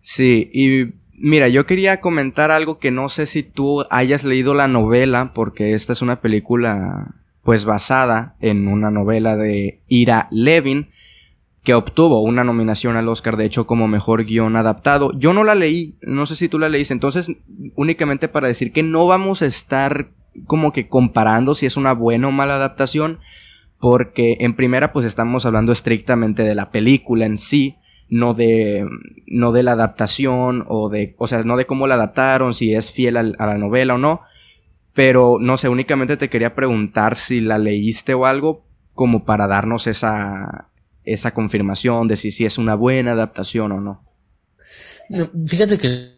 Sí, 0.01 0.50
y 0.53 1.00
mira, 1.22 1.48
yo 1.48 1.66
quería 1.66 2.01
comentar 2.01 2.51
algo 2.51 2.80
que 2.80 2.92
no 2.92 3.10
sé 3.10 3.25
si 3.25 3.44
tú 3.44 3.86
hayas 3.90 4.24
leído 4.24 4.54
la 4.54 4.68
novela, 4.68 5.34
porque 5.34 5.74
esta 5.74 5.94
es 5.94 6.01
una 6.01 6.22
película 6.22 7.16
pues 7.44 7.66
basada 7.66 8.36
en 8.40 8.68
una 8.68 8.92
novela 8.92 9.36
de 9.36 9.82
Ira 9.88 10.28
Levin 10.32 10.90
que 11.63 11.74
obtuvo 11.75 12.22
una 12.22 12.44
nominación 12.44 12.98
al 12.98 13.08
Oscar, 13.08 13.38
de 13.38 13.46
hecho, 13.46 13.68
como 13.68 13.88
mejor 13.88 14.25
guion 14.25 14.56
adaptado. 14.56 15.12
Yo 15.18 15.34
no 15.34 15.44
la 15.44 15.54
leí, 15.54 15.96
no 16.01 16.25
sé 16.25 16.36
si 16.36 16.50
tú 16.50 16.58
la 16.58 16.70
leíste, 16.70 16.94
entonces 16.94 17.32
únicamente 17.75 18.28
para 18.28 18.48
decir 18.48 18.72
que 18.72 18.84
no 18.84 19.06
vamos 19.06 19.42
a 19.42 19.46
estar 19.46 20.10
como 20.48 20.72
que 20.72 20.88
comparando 20.88 21.54
si 21.54 21.66
es 21.66 21.78
una 21.78 21.94
buena 21.94 22.30
o 22.30 22.32
mala 22.32 22.56
adaptación, 22.56 23.20
porque 23.80 24.38
en 24.40 24.56
primera 24.56 24.92
pues 24.92 25.06
estamos 25.06 25.46
hablando 25.46 25.72
estrictamente 25.72 26.44
de 26.44 26.56
la 26.56 26.72
película 26.72 27.25
en 27.25 27.38
sí, 27.38 27.75
no 28.12 28.34
de, 28.34 28.86
no 29.25 29.53
de 29.53 29.63
la 29.63 29.72
adaptación 29.72 30.65
o 30.68 30.89
de, 30.89 31.15
o 31.18 31.27
sea, 31.27 31.44
no 31.44 31.56
de 31.58 31.65
cómo 31.65 31.88
la 31.88 31.96
adaptaron, 31.96 32.53
si 32.53 32.75
es 32.75 32.91
fiel 32.91 33.18
a 33.18 33.24
la 33.24 33.58
novela 33.58 33.96
o 33.96 33.98
no, 33.98 34.22
pero 34.94 35.38
no 35.39 35.56
sé, 35.56 35.70
únicamente 35.70 36.18
te 36.18 36.30
quería 36.30 36.53
preguntar 36.53 37.15
si 37.15 37.39
la 37.39 37.58
leíste 37.58 38.13
o 38.13 38.25
algo 38.25 38.65
como 38.94 39.24
para 39.24 39.48
darnos 39.48 39.88
esa, 39.88 40.70
esa 41.06 41.34
confirmación 41.34 42.10
de 42.10 42.18
si, 42.18 42.32
si 42.32 42.44
es 42.44 42.58
una 42.58 42.75
buena 42.75 43.13
adaptación 43.13 43.72
o 43.72 43.80
no. 43.80 44.03
fíjate 45.48 45.77
que 45.77 46.18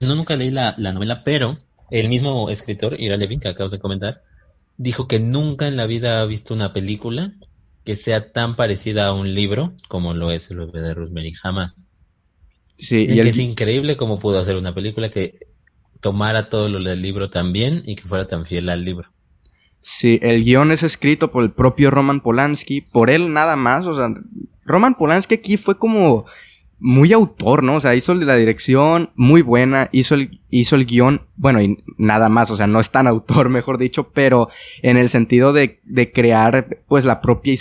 no 0.00 0.16
nunca 0.16 0.34
leí 0.34 0.50
la, 0.50 0.74
novela, 0.76 1.22
pero 1.24 1.58
el 1.88 2.08
mismo 2.08 2.50
escritor, 2.50 3.00
Ira 3.00 3.16
Levin, 3.16 3.38
que 3.38 3.48
acabas 3.48 3.70
de 3.70 3.78
comentar, 3.78 4.22
dijo 4.76 5.06
que 5.06 5.20
nunca 5.20 5.68
en 5.68 5.76
la 5.76 5.86
vida 5.86 6.20
ha 6.20 6.26
visto 6.26 6.52
una 6.52 6.72
película 6.72 7.32
que 7.84 7.96
sea 7.96 8.32
tan 8.32 8.56
parecida 8.56 9.06
a 9.06 9.12
un 9.12 9.34
libro 9.34 9.72
como 9.88 10.14
lo 10.14 10.30
es 10.30 10.50
el 10.50 10.58
bebé 10.58 10.80
de 10.80 10.94
Rosemary, 10.94 11.32
jamás. 11.32 11.74
Sí, 12.78 13.06
y 13.08 13.20
es 13.20 13.38
increíble 13.38 13.96
cómo 13.96 14.18
pudo 14.18 14.38
hacer 14.38 14.56
una 14.56 14.74
película 14.74 15.08
que 15.08 15.38
tomara 16.00 16.48
todo 16.48 16.68
lo 16.68 16.82
del 16.82 17.00
libro 17.00 17.30
tan 17.30 17.52
bien 17.52 17.82
y 17.86 17.96
que 17.96 18.08
fuera 18.08 18.26
tan 18.26 18.46
fiel 18.46 18.68
al 18.68 18.84
libro. 18.84 19.08
Sí, 19.80 20.18
el 20.22 20.44
guion 20.44 20.72
es 20.72 20.82
escrito 20.82 21.30
por 21.30 21.44
el 21.44 21.52
propio 21.52 21.90
Roman 21.90 22.20
Polanski, 22.20 22.80
por 22.80 23.10
él 23.10 23.32
nada 23.32 23.54
más, 23.54 23.86
o 23.86 23.94
sea, 23.94 24.08
Roman 24.64 24.94
Polanski 24.94 25.34
aquí 25.34 25.56
fue 25.56 25.78
como 25.78 26.24
muy 26.78 27.12
autor, 27.12 27.62
¿no? 27.62 27.76
O 27.76 27.80
sea, 27.80 27.94
hizo 27.94 28.14
la 28.14 28.36
dirección 28.36 29.10
muy 29.14 29.42
buena, 29.42 29.88
hizo 29.92 30.14
el, 30.14 30.40
hizo 30.50 30.76
el 30.76 30.86
guion, 30.86 31.22
bueno, 31.36 31.62
y 31.62 31.82
nada 31.96 32.28
más, 32.28 32.50
o 32.50 32.56
sea, 32.56 32.66
no 32.66 32.80
es 32.80 32.90
tan 32.90 33.06
autor, 33.06 33.48
mejor 33.50 33.78
dicho, 33.78 34.10
pero 34.12 34.48
en 34.82 34.96
el 34.96 35.08
sentido 35.08 35.52
de, 35.52 35.80
de 35.84 36.12
crear, 36.12 36.80
pues, 36.88 37.04
la 37.04 37.20
propia, 37.20 37.54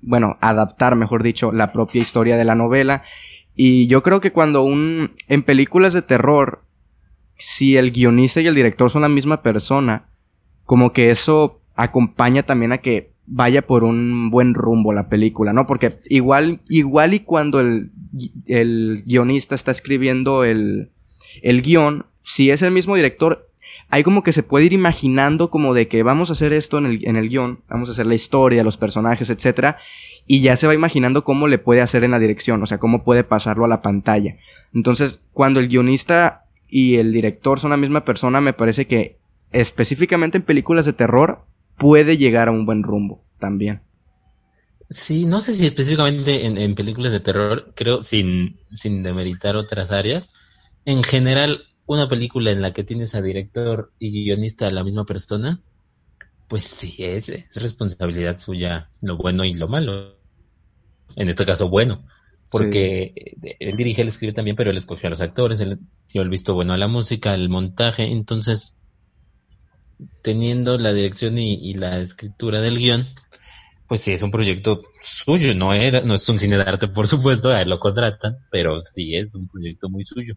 bueno, 0.00 0.38
adaptar, 0.40 0.96
mejor 0.96 1.22
dicho, 1.22 1.52
la 1.52 1.72
propia 1.72 2.00
historia 2.00 2.36
de 2.36 2.44
la 2.44 2.54
novela. 2.54 3.02
Y 3.54 3.86
yo 3.86 4.02
creo 4.02 4.20
que 4.20 4.32
cuando 4.32 4.62
un, 4.62 5.12
en 5.28 5.42
películas 5.42 5.92
de 5.92 6.02
terror, 6.02 6.62
si 7.38 7.76
el 7.76 7.90
guionista 7.90 8.40
y 8.40 8.46
el 8.46 8.54
director 8.54 8.90
son 8.90 9.02
la 9.02 9.08
misma 9.08 9.42
persona, 9.42 10.08
como 10.64 10.92
que 10.92 11.10
eso 11.10 11.60
acompaña 11.74 12.42
también 12.42 12.72
a 12.72 12.78
que 12.78 13.12
vaya 13.26 13.62
por 13.62 13.84
un 13.84 14.30
buen 14.30 14.54
rumbo 14.54 14.92
la 14.92 15.08
película, 15.08 15.52
¿no? 15.52 15.66
Porque 15.66 15.98
igual, 16.08 16.60
igual 16.68 17.14
y 17.14 17.20
cuando 17.20 17.60
el, 17.60 17.90
el 18.46 19.02
guionista 19.04 19.54
está 19.54 19.70
escribiendo 19.70 20.44
el, 20.44 20.90
el 21.42 21.62
guion, 21.62 22.06
si 22.22 22.50
es 22.50 22.62
el 22.62 22.70
mismo 22.70 22.96
director, 22.96 23.48
hay 23.88 24.02
como 24.02 24.22
que 24.22 24.32
se 24.32 24.42
puede 24.42 24.66
ir 24.66 24.72
imaginando 24.72 25.50
como 25.50 25.74
de 25.74 25.88
que 25.88 26.02
vamos 26.02 26.30
a 26.30 26.32
hacer 26.32 26.52
esto 26.52 26.78
en 26.78 26.86
el, 26.86 27.08
en 27.08 27.16
el 27.16 27.28
guion, 27.28 27.60
vamos 27.68 27.88
a 27.88 27.92
hacer 27.92 28.06
la 28.06 28.14
historia, 28.14 28.64
los 28.64 28.76
personajes, 28.76 29.30
etcétera, 29.30 29.76
y 30.26 30.40
ya 30.40 30.56
se 30.56 30.66
va 30.66 30.74
imaginando 30.74 31.24
cómo 31.24 31.46
le 31.48 31.58
puede 31.58 31.80
hacer 31.80 32.04
en 32.04 32.10
la 32.10 32.18
dirección, 32.18 32.62
o 32.62 32.66
sea, 32.66 32.78
cómo 32.78 33.04
puede 33.04 33.24
pasarlo 33.24 33.64
a 33.64 33.68
la 33.68 33.82
pantalla. 33.82 34.36
Entonces, 34.74 35.22
cuando 35.32 35.60
el 35.60 35.68
guionista 35.68 36.44
y 36.68 36.96
el 36.96 37.12
director 37.12 37.60
son 37.60 37.70
la 37.70 37.76
misma 37.76 38.04
persona, 38.04 38.40
me 38.40 38.52
parece 38.52 38.86
que 38.86 39.18
específicamente 39.52 40.38
en 40.38 40.44
películas 40.44 40.84
de 40.84 40.92
terror 40.92 41.44
puede 41.78 42.16
llegar 42.16 42.48
a 42.48 42.52
un 42.52 42.66
buen 42.66 42.82
rumbo 42.82 43.24
también. 43.38 43.82
Sí, 44.90 45.24
no 45.24 45.40
sé 45.40 45.54
si 45.54 45.66
específicamente 45.66 46.46
en, 46.46 46.74
películas 46.74 47.12
de 47.12 47.20
terror, 47.20 47.72
creo, 47.74 48.02
sin, 48.02 48.60
sin 48.70 49.02
demeritar 49.02 49.56
otras 49.56 49.90
áreas, 49.90 50.28
en 50.84 51.02
general, 51.02 51.64
una 51.86 52.08
película 52.08 52.52
en 52.52 52.62
la 52.62 52.72
que 52.72 52.84
tienes 52.84 53.14
a 53.14 53.20
director 53.20 53.92
y 53.98 54.12
guionista 54.12 54.70
la 54.70 54.84
misma 54.84 55.04
persona, 55.04 55.60
pues 56.48 56.64
sí, 56.64 56.94
es, 56.98 57.28
es 57.28 57.56
responsabilidad 57.56 58.38
suya 58.38 58.88
lo 59.00 59.16
bueno 59.16 59.44
y 59.44 59.54
lo 59.54 59.66
malo. 59.66 60.16
En 61.16 61.28
este 61.28 61.44
caso, 61.44 61.68
bueno, 61.68 62.04
porque 62.48 63.34
él 63.58 63.76
dirige, 63.76 64.02
él 64.02 64.08
escribe 64.08 64.32
también, 64.32 64.54
pero 64.54 64.70
él 64.70 64.76
escogió 64.76 65.08
a 65.08 65.10
los 65.10 65.20
actores, 65.20 65.60
él 65.60 65.80
dio 66.12 66.22
el 66.22 66.28
visto 66.28 66.54
bueno 66.54 66.74
a 66.74 66.78
la 66.78 66.86
música, 66.86 67.32
al 67.32 67.48
montaje, 67.48 68.04
entonces 68.04 68.75
teniendo 70.22 70.78
la 70.78 70.92
dirección 70.92 71.38
y, 71.38 71.74
la 71.74 72.00
escritura 72.00 72.60
del 72.60 72.78
guion, 72.78 73.06
pues 73.88 74.00
sí, 74.00 74.12
es 74.12 74.22
un 74.22 74.30
proyecto 74.30 74.80
suyo, 75.00 75.54
no, 75.54 75.72
era, 75.72 76.00
no 76.00 76.14
es 76.14 76.28
un 76.28 76.38
cine 76.38 76.56
de 76.56 76.62
arte, 76.62 76.88
por 76.88 77.06
supuesto, 77.06 77.50
a 77.50 77.62
él 77.62 77.70
lo 77.70 77.78
contratan, 77.78 78.36
pero 78.50 78.80
sí 78.80 79.16
es 79.16 79.34
un 79.34 79.48
proyecto 79.48 79.88
muy 79.88 80.04
suyo. 80.04 80.34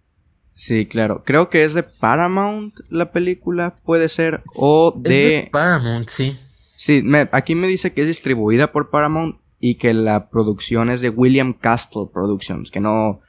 Sí, 0.53 0.85
claro. 0.85 1.23
Creo 1.25 1.49
que 1.49 1.63
es 1.63 1.73
de 1.73 1.83
Paramount 1.83 2.75
la 2.89 3.11
película, 3.11 3.79
puede 3.85 4.09
ser, 4.09 4.43
o 4.55 4.93
de... 4.95 5.47
Paramount, 5.51 6.09
sí. 6.09 6.37
Sí, 6.75 7.03
aquí 7.31 7.55
me 7.55 7.67
dice 7.67 7.93
que 7.93 8.01
es 8.01 8.07
distribuida 8.07 8.71
por 8.71 8.89
Paramount 8.89 9.37
y 9.59 9.75
que 9.75 9.93
la 9.93 10.29
producción 10.29 10.89
es 10.89 11.01
de 11.01 11.09
William 11.09 11.53
Castle 11.53 12.07
Productions, 12.13 12.71
que 12.71 12.79
no, 12.79 13.21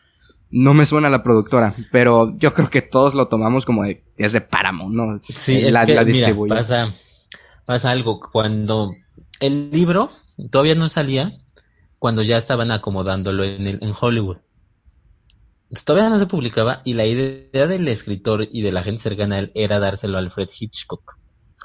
no 0.50 0.74
me 0.74 0.86
suena 0.86 1.08
la 1.10 1.22
productora, 1.22 1.74
pero 1.92 2.36
yo 2.38 2.52
creo 2.52 2.68
que 2.68 2.82
todos 2.82 3.14
lo 3.14 3.28
tomamos 3.28 3.64
como 3.64 3.84
de, 3.84 4.02
es 4.16 4.32
de 4.32 4.40
Paramount, 4.40 4.94
¿no? 4.94 5.20
Sí, 5.22 5.60
la, 5.70 5.84
es 5.84 6.22
que, 6.22 6.34
pasa, 6.48 6.94
pasa 7.64 7.90
algo, 7.90 8.20
cuando 8.20 8.90
el 9.38 9.70
libro 9.70 10.10
todavía 10.50 10.74
no 10.74 10.88
salía, 10.88 11.32
cuando 11.98 12.22
ya 12.22 12.36
estaban 12.36 12.70
acomodándolo 12.70 13.44
en, 13.44 13.66
el, 13.66 13.78
en 13.80 13.94
Hollywood. 13.98 14.38
todavía 15.84 16.10
no 16.10 16.18
se 16.18 16.26
publicaba 16.26 16.82
y 16.84 16.94
la 16.94 17.06
idea 17.06 17.66
del 17.66 17.86
escritor 17.88 18.48
y 18.50 18.62
de 18.62 18.72
la 18.72 18.82
gente 18.82 19.02
cercana 19.02 19.36
a 19.36 19.38
él 19.40 19.52
era 19.54 19.78
dárselo 19.78 20.16
a 20.16 20.20
Alfred 20.20 20.48
Hitchcock 20.58 21.16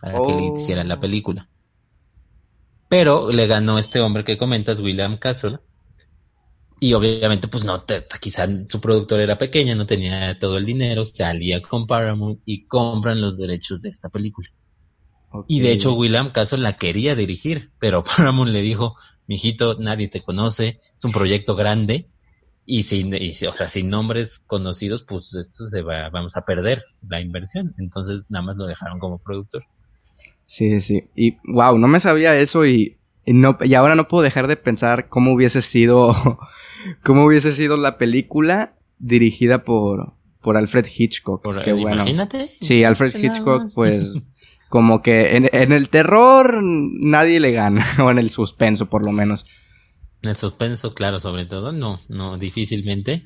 para 0.01 0.21
que 0.21 0.33
le 0.33 0.53
hiciera 0.53 0.83
la 0.83 0.95
oh. 0.95 0.99
película. 0.99 1.49
Pero 2.87 3.31
le 3.31 3.47
ganó 3.47 3.79
este 3.79 3.99
hombre 3.99 4.23
que 4.23 4.37
comentas, 4.37 4.79
William 4.79 5.17
Castle, 5.17 5.57
y 6.79 6.93
obviamente, 6.93 7.47
pues 7.47 7.63
no, 7.63 7.81
te, 7.83 8.05
quizá 8.19 8.47
su 8.67 8.81
productor 8.81 9.19
era 9.19 9.37
pequeña, 9.37 9.75
no 9.75 9.85
tenía 9.85 10.37
todo 10.39 10.57
el 10.57 10.65
dinero, 10.65 11.03
salía 11.05 11.61
con 11.61 11.87
Paramount 11.87 12.41
y 12.45 12.65
compran 12.65 13.21
los 13.21 13.37
derechos 13.37 13.81
de 13.81 13.89
esta 13.89 14.09
película. 14.09 14.49
Y 15.47 15.59
de 15.59 15.71
hecho, 15.73 15.93
William 15.93 16.31
Castle 16.31 16.59
la 16.59 16.77
quería 16.77 17.15
dirigir, 17.15 17.71
pero 17.79 18.03
Paramount 18.17 18.51
le 18.51 18.61
dijo, 18.61 18.95
mijito, 19.27 19.75
nadie 19.79 20.07
te 20.07 20.21
conoce, 20.21 20.79
es 20.97 21.05
un 21.05 21.11
proyecto 21.11 21.55
grande, 21.55 22.09
y 22.65 22.83
sin, 22.83 23.13
o 23.13 23.53
sea, 23.53 23.69
sin 23.69 23.89
nombres 23.89 24.39
conocidos, 24.47 25.03
pues 25.03 25.33
esto 25.35 25.65
se 25.69 25.81
va, 25.81 26.09
vamos 26.09 26.35
a 26.35 26.45
perder 26.45 26.83
la 27.07 27.21
inversión. 27.21 27.75
Entonces, 27.77 28.25
nada 28.29 28.43
más 28.43 28.55
lo 28.55 28.65
dejaron 28.65 28.99
como 28.99 29.19
productor. 29.19 29.63
Sí, 30.47 30.81
sí. 30.81 31.03
Y 31.15 31.37
wow, 31.45 31.77
no 31.77 31.87
me 31.87 31.99
sabía 31.99 32.35
eso 32.35 32.65
y 32.65 32.97
y, 33.25 33.33
no, 33.33 33.57
y 33.61 33.73
ahora 33.73 33.95
no 33.95 34.07
puedo 34.07 34.23
dejar 34.23 34.47
de 34.47 34.55
pensar 34.55 35.09
cómo 35.09 35.33
hubiese 35.33 35.61
sido, 35.61 36.39
cómo 37.03 37.25
hubiese 37.25 37.51
sido 37.51 37.77
la 37.77 37.97
película 37.97 38.75
dirigida 38.99 39.63
por, 39.63 40.13
por 40.41 40.57
Alfred 40.57 40.85
Hitchcock. 40.95 41.43
Qué 41.63 41.73
bueno. 41.73 42.03
Imagínate. 42.03 42.51
Sí, 42.61 42.83
Alfred 42.83 43.15
Hitchcock, 43.15 43.73
pues, 43.73 44.19
como 44.69 45.01
que 45.01 45.35
en, 45.35 45.49
en, 45.51 45.71
el 45.71 45.89
terror 45.89 46.59
nadie 46.61 47.39
le 47.39 47.51
gana, 47.51 47.85
o 48.03 48.11
en 48.11 48.19
el 48.19 48.29
suspenso 48.29 48.87
por 48.87 49.05
lo 49.05 49.11
menos. 49.11 49.45
En 50.21 50.29
el 50.29 50.35
suspenso, 50.35 50.93
claro, 50.93 51.19
sobre 51.19 51.45
todo, 51.45 51.71
no, 51.71 51.99
no, 52.07 52.37
difícilmente. 52.37 53.23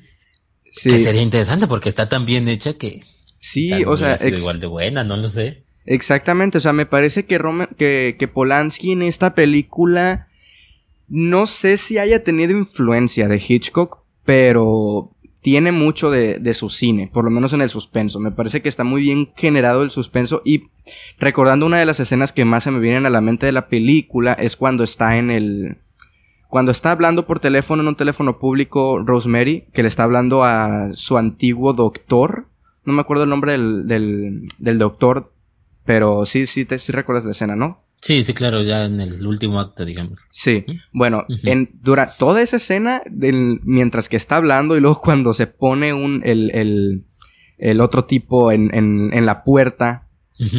Sí. 0.72 0.90
Que 0.90 1.04
sería 1.04 1.22
interesante 1.22 1.66
porque 1.66 1.88
está 1.88 2.08
tan 2.08 2.24
bien 2.24 2.48
hecha 2.48 2.74
que. 2.74 3.02
Sí, 3.40 3.84
o 3.84 3.96
sea. 3.96 4.18
Igual 4.26 4.60
de 4.60 4.66
buena, 4.66 5.04
no 5.04 5.16
lo 5.16 5.28
sé. 5.28 5.64
Exactamente, 5.86 6.58
o 6.58 6.60
sea, 6.60 6.72
me 6.72 6.86
parece 6.86 7.26
que, 7.26 7.40
que, 7.76 8.16
que 8.18 8.28
Polanski 8.28 8.92
en 8.92 9.02
esta 9.02 9.34
película 9.34 10.28
no 11.10 11.46
sé 11.46 11.76
si 11.76 11.98
haya 11.98 12.22
tenido 12.22 12.56
influencia 12.56 13.26
de 13.26 13.42
Hitchcock, 13.46 13.98
pero 14.24 15.10
tiene 15.42 15.72
mucho 15.72 16.10
de, 16.10 16.38
de, 16.38 16.54
su 16.54 16.70
cine, 16.70 17.10
por 17.12 17.24
lo 17.24 17.30
menos 17.30 17.52
en 17.52 17.62
el 17.62 17.68
suspenso. 17.68 18.20
Me 18.20 18.30
parece 18.30 18.62
que 18.62 18.68
está 18.68 18.84
muy 18.84 19.02
bien 19.02 19.32
generado 19.36 19.82
el 19.82 19.90
suspenso 19.90 20.40
y 20.44 20.68
recordando 21.18 21.66
una 21.66 21.78
de 21.78 21.86
las 21.86 21.98
escenas 21.98 22.32
que 22.32 22.44
más 22.44 22.64
se 22.64 22.70
me 22.70 22.78
vienen 22.78 23.06
a 23.06 23.10
la 23.10 23.20
mente 23.20 23.46
de 23.46 23.52
la 23.52 23.68
película 23.68 24.34
es 24.34 24.54
cuando 24.56 24.84
está 24.84 25.18
en 25.18 25.30
el... 25.30 25.78
Cuando 26.48 26.72
está 26.72 26.92
hablando 26.92 27.26
por 27.26 27.40
teléfono 27.40 27.82
en 27.82 27.88
un 27.88 27.96
teléfono 27.96 28.38
público 28.38 29.02
Rosemary, 29.04 29.66
que 29.72 29.82
le 29.82 29.88
está 29.88 30.04
hablando 30.04 30.44
a 30.44 30.90
su 30.94 31.16
antiguo 31.16 31.72
doctor, 31.72 32.46
no 32.84 32.92
me 32.92 33.00
acuerdo 33.00 33.24
el 33.24 33.30
nombre 33.30 33.52
del, 33.52 34.48
del 34.58 34.78
doctor, 34.78 35.32
pero 35.90 36.24
sí, 36.24 36.46
sí, 36.46 36.64
te, 36.64 36.78
sí 36.78 36.92
recuerdas 36.92 37.24
la 37.24 37.32
escena, 37.32 37.56
¿no? 37.56 37.82
Sí, 38.00 38.22
sí, 38.22 38.32
claro, 38.32 38.62
ya 38.62 38.84
en 38.84 39.00
el 39.00 39.26
último 39.26 39.58
acto, 39.58 39.84
digamos. 39.84 40.20
Sí, 40.30 40.64
bueno, 40.92 41.26
en, 41.42 41.68
durante 41.82 42.14
toda 42.16 42.42
esa 42.42 42.58
escena, 42.58 43.02
mientras 43.10 44.08
que 44.08 44.16
está 44.16 44.36
hablando 44.36 44.76
y 44.76 44.80
luego 44.80 45.00
cuando 45.04 45.32
se 45.32 45.48
pone 45.48 45.92
un, 45.92 46.22
el, 46.24 46.52
el, 46.54 47.02
el 47.58 47.80
otro 47.80 48.04
tipo 48.04 48.52
en, 48.52 48.72
en, 48.72 49.10
en 49.12 49.26
la 49.26 49.42
puerta, 49.42 50.06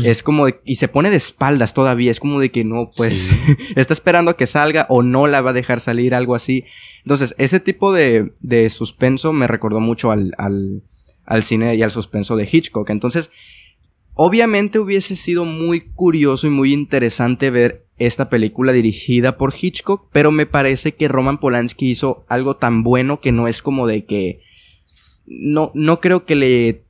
es 0.03 0.21
como, 0.21 0.47
de, 0.47 0.59
y 0.65 0.75
se 0.75 0.89
pone 0.89 1.09
de 1.09 1.15
espaldas 1.15 1.73
todavía, 1.73 2.11
es 2.11 2.19
como 2.19 2.41
de 2.41 2.51
que 2.51 2.65
no, 2.65 2.91
pues, 2.97 3.31
está 3.77 3.93
esperando 3.93 4.31
a 4.31 4.37
que 4.37 4.47
salga 4.47 4.85
o 4.89 5.01
no 5.01 5.27
la 5.27 5.39
va 5.39 5.51
a 5.51 5.53
dejar 5.53 5.79
salir, 5.79 6.13
algo 6.13 6.35
así. 6.35 6.65
Entonces, 7.05 7.35
ese 7.37 7.61
tipo 7.61 7.93
de, 7.93 8.33
de 8.41 8.69
suspenso 8.69 9.31
me 9.31 9.47
recordó 9.47 9.79
mucho 9.79 10.11
al, 10.11 10.33
al, 10.37 10.83
al 11.25 11.41
cine 11.41 11.73
y 11.75 11.83
al 11.83 11.91
suspenso 11.91 12.35
de 12.35 12.49
Hitchcock. 12.51 12.89
Entonces, 12.89 13.31
Obviamente 14.13 14.79
hubiese 14.79 15.15
sido 15.15 15.45
muy 15.45 15.81
curioso 15.81 16.47
y 16.47 16.49
muy 16.49 16.73
interesante 16.73 17.49
ver 17.49 17.85
esta 17.97 18.29
película 18.29 18.71
dirigida 18.71 19.37
por 19.37 19.53
Hitchcock, 19.59 20.09
pero 20.11 20.31
me 20.31 20.45
parece 20.45 20.95
que 20.95 21.07
Roman 21.07 21.39
Polanski 21.39 21.91
hizo 21.91 22.25
algo 22.27 22.57
tan 22.57 22.83
bueno 22.83 23.21
que 23.21 23.31
no 23.31 23.47
es 23.47 23.61
como 23.61 23.87
de 23.87 24.05
que 24.05 24.41
no 25.25 25.71
no 25.75 26.01
creo 26.01 26.25
que 26.25 26.35
le 26.35 26.83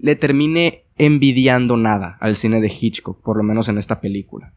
le 0.00 0.16
termine 0.16 0.84
envidiando 0.96 1.76
nada 1.76 2.16
al 2.20 2.36
cine 2.36 2.60
de 2.60 2.72
Hitchcock, 2.72 3.22
por 3.22 3.36
lo 3.36 3.42
menos 3.42 3.68
en 3.68 3.78
esta 3.78 4.00
película. 4.00 4.54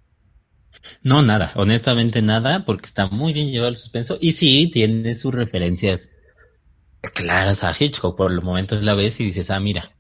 No, 1.04 1.22
nada, 1.22 1.52
honestamente 1.56 2.22
nada, 2.22 2.66
porque 2.66 2.86
está 2.86 3.08
muy 3.08 3.34
bien 3.34 3.52
llevado 3.52 3.70
el 3.70 3.78
suspenso 3.78 4.18
y 4.20 4.34
sí 4.34 4.70
tiene 4.72 5.16
sus 5.16 5.34
referencias 5.34 6.18
claras 7.14 7.64
a 7.64 7.76
Hitchcock, 7.78 8.18
por 8.18 8.32
los 8.32 8.44
momentos 8.44 8.84
la 8.84 8.94
ves 8.94 9.20
y 9.20 9.26
dices, 9.26 9.50
ah, 9.50 9.60
mira, 9.60 9.92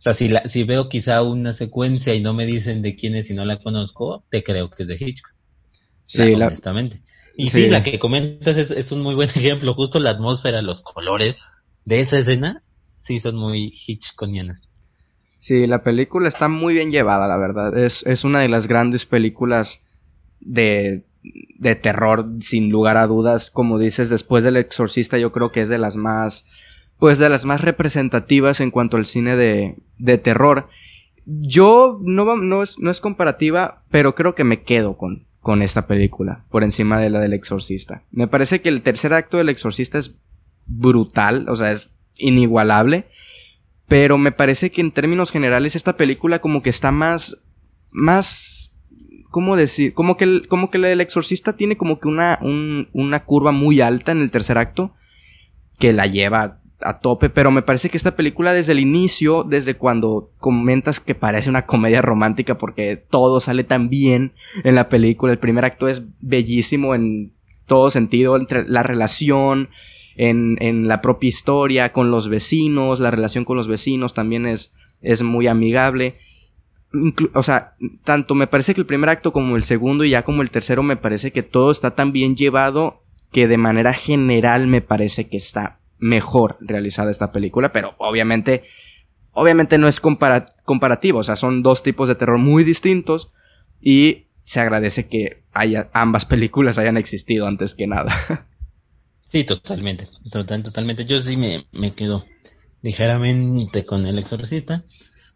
o 0.00 0.02
sea, 0.02 0.14
si, 0.14 0.28
la, 0.28 0.48
si 0.48 0.64
veo 0.64 0.88
quizá 0.88 1.20
una 1.20 1.52
secuencia 1.52 2.14
y 2.14 2.22
no 2.22 2.32
me 2.32 2.46
dicen 2.46 2.80
de 2.80 2.96
quién 2.96 3.14
es 3.14 3.28
y 3.28 3.34
no 3.34 3.44
la 3.44 3.58
conozco, 3.58 4.24
te 4.30 4.42
creo 4.42 4.70
que 4.70 4.84
es 4.84 4.88
de 4.88 4.96
Hitchcock. 4.98 5.34
Sí, 6.06 6.32
honestamente. 6.32 7.02
Y 7.36 7.50
sí. 7.50 7.68
la 7.68 7.82
que 7.82 7.98
comentas 7.98 8.56
es, 8.56 8.70
es, 8.70 8.92
un 8.92 9.02
muy 9.02 9.14
buen 9.14 9.28
ejemplo. 9.34 9.74
Justo 9.74 10.00
la 10.00 10.12
atmósfera, 10.12 10.62
los 10.62 10.80
colores 10.80 11.36
de 11.84 12.00
esa 12.00 12.18
escena, 12.18 12.62
sí 12.96 13.20
son 13.20 13.36
muy 13.36 13.74
Hitchcockianas. 13.86 14.70
Sí, 15.38 15.66
la 15.66 15.82
película 15.82 16.28
está 16.28 16.48
muy 16.48 16.72
bien 16.72 16.90
llevada, 16.90 17.28
la 17.28 17.36
verdad. 17.36 17.76
Es, 17.76 18.06
es 18.06 18.24
una 18.24 18.40
de 18.40 18.48
las 18.48 18.68
grandes 18.68 19.04
películas 19.04 19.82
de, 20.40 21.04
de 21.58 21.74
terror, 21.74 22.26
sin 22.40 22.70
lugar 22.70 22.96
a 22.96 23.06
dudas. 23.06 23.50
Como 23.50 23.78
dices, 23.78 24.08
después 24.08 24.44
del 24.44 24.56
Exorcista, 24.56 25.18
yo 25.18 25.30
creo 25.30 25.52
que 25.52 25.60
es 25.60 25.68
de 25.68 25.76
las 25.76 25.96
más 25.96 26.46
pues 27.00 27.18
de 27.18 27.30
las 27.30 27.46
más 27.46 27.62
representativas 27.62 28.60
en 28.60 28.70
cuanto 28.70 28.98
al 28.98 29.06
cine 29.06 29.34
de, 29.34 29.76
de 29.98 30.18
terror. 30.18 30.68
Yo 31.24 31.98
no, 32.02 32.36
no, 32.36 32.62
es, 32.62 32.78
no 32.78 32.90
es 32.90 33.00
comparativa, 33.00 33.82
pero 33.90 34.14
creo 34.14 34.34
que 34.34 34.44
me 34.44 34.62
quedo 34.62 34.96
con, 34.96 35.26
con 35.40 35.62
esta 35.62 35.86
película, 35.86 36.44
por 36.50 36.62
encima 36.62 37.00
de 37.00 37.08
la 37.08 37.18
del 37.20 37.32
exorcista. 37.32 38.04
Me 38.10 38.28
parece 38.28 38.60
que 38.60 38.68
el 38.68 38.82
tercer 38.82 39.14
acto 39.14 39.38
del 39.38 39.48
exorcista 39.48 39.98
es 39.98 40.18
brutal, 40.66 41.48
o 41.48 41.56
sea, 41.56 41.72
es 41.72 41.90
inigualable, 42.16 43.08
pero 43.88 44.18
me 44.18 44.32
parece 44.32 44.70
que 44.70 44.82
en 44.82 44.92
términos 44.92 45.30
generales 45.30 45.76
esta 45.76 45.96
película 45.96 46.40
como 46.40 46.62
que 46.62 46.70
está 46.70 46.90
más, 46.90 47.42
más, 47.90 48.76
¿cómo 49.30 49.56
decir? 49.56 49.94
Como 49.94 50.18
que, 50.18 50.42
que 50.70 50.78
la 50.78 50.88
del 50.88 51.00
exorcista 51.00 51.56
tiene 51.56 51.78
como 51.78 51.98
que 51.98 52.08
una, 52.08 52.38
una 52.92 53.24
curva 53.24 53.52
muy 53.52 53.80
alta 53.80 54.12
en 54.12 54.20
el 54.20 54.30
tercer 54.30 54.58
acto, 54.58 54.94
que 55.78 55.94
la 55.94 56.06
lleva 56.06 56.59
a 56.82 56.98
tope, 57.00 57.30
pero 57.30 57.50
me 57.50 57.62
parece 57.62 57.90
que 57.90 57.96
esta 57.96 58.16
película 58.16 58.52
desde 58.52 58.72
el 58.72 58.80
inicio, 58.80 59.44
desde 59.44 59.74
cuando 59.74 60.30
comentas 60.38 61.00
que 61.00 61.14
parece 61.14 61.50
una 61.50 61.66
comedia 61.66 62.02
romántica 62.02 62.58
porque 62.58 62.96
todo 62.96 63.40
sale 63.40 63.64
tan 63.64 63.88
bien 63.88 64.32
en 64.64 64.74
la 64.74 64.88
película, 64.88 65.32
el 65.32 65.38
primer 65.38 65.64
acto 65.64 65.88
es 65.88 66.04
bellísimo 66.20 66.94
en 66.94 67.32
todo 67.66 67.90
sentido, 67.90 68.36
entre 68.36 68.68
la 68.68 68.82
relación, 68.82 69.68
en, 70.16 70.56
en 70.60 70.88
la 70.88 71.00
propia 71.00 71.28
historia, 71.28 71.92
con 71.92 72.10
los 72.10 72.28
vecinos, 72.28 73.00
la 73.00 73.10
relación 73.10 73.44
con 73.44 73.56
los 73.56 73.68
vecinos 73.68 74.14
también 74.14 74.46
es, 74.46 74.74
es 75.02 75.22
muy 75.22 75.46
amigable. 75.46 76.18
o 77.34 77.42
sea, 77.42 77.74
tanto 78.04 78.34
me 78.34 78.46
parece 78.46 78.74
que 78.74 78.80
el 78.80 78.86
primer 78.86 79.10
acto 79.10 79.32
como 79.32 79.56
el 79.56 79.62
segundo 79.62 80.04
y 80.04 80.10
ya 80.10 80.22
como 80.22 80.42
el 80.42 80.50
tercero 80.50 80.82
me 80.82 80.96
parece 80.96 81.32
que 81.32 81.42
todo 81.42 81.70
está 81.70 81.94
tan 81.94 82.12
bien 82.12 82.36
llevado 82.36 83.00
que 83.32 83.46
de 83.46 83.56
manera 83.56 83.94
general 83.94 84.66
me 84.66 84.80
parece 84.80 85.28
que 85.28 85.36
está 85.36 85.79
mejor 86.00 86.56
realizada 86.60 87.10
esta 87.10 87.32
película, 87.32 87.72
pero 87.72 87.94
obviamente, 87.98 88.64
obviamente 89.32 89.78
no 89.78 89.88
es 89.88 90.00
comparativo, 90.00 91.18
o 91.20 91.22
sea, 91.22 91.36
son 91.36 91.62
dos 91.62 91.82
tipos 91.82 92.08
de 92.08 92.14
terror 92.14 92.38
muy 92.38 92.64
distintos 92.64 93.32
y 93.80 94.26
se 94.42 94.60
agradece 94.60 95.08
que 95.08 95.44
haya, 95.52 95.90
ambas 95.92 96.24
películas 96.24 96.78
hayan 96.78 96.96
existido 96.96 97.46
antes 97.46 97.74
que 97.74 97.86
nada. 97.86 98.12
Sí, 99.30 99.44
totalmente, 99.44 100.08
totalmente. 100.32 101.04
Yo 101.04 101.16
sí 101.18 101.36
me, 101.36 101.64
me 101.70 101.92
quedo 101.92 102.24
ligeramente 102.82 103.86
con 103.86 104.04
el 104.04 104.18
exorcista, 104.18 104.82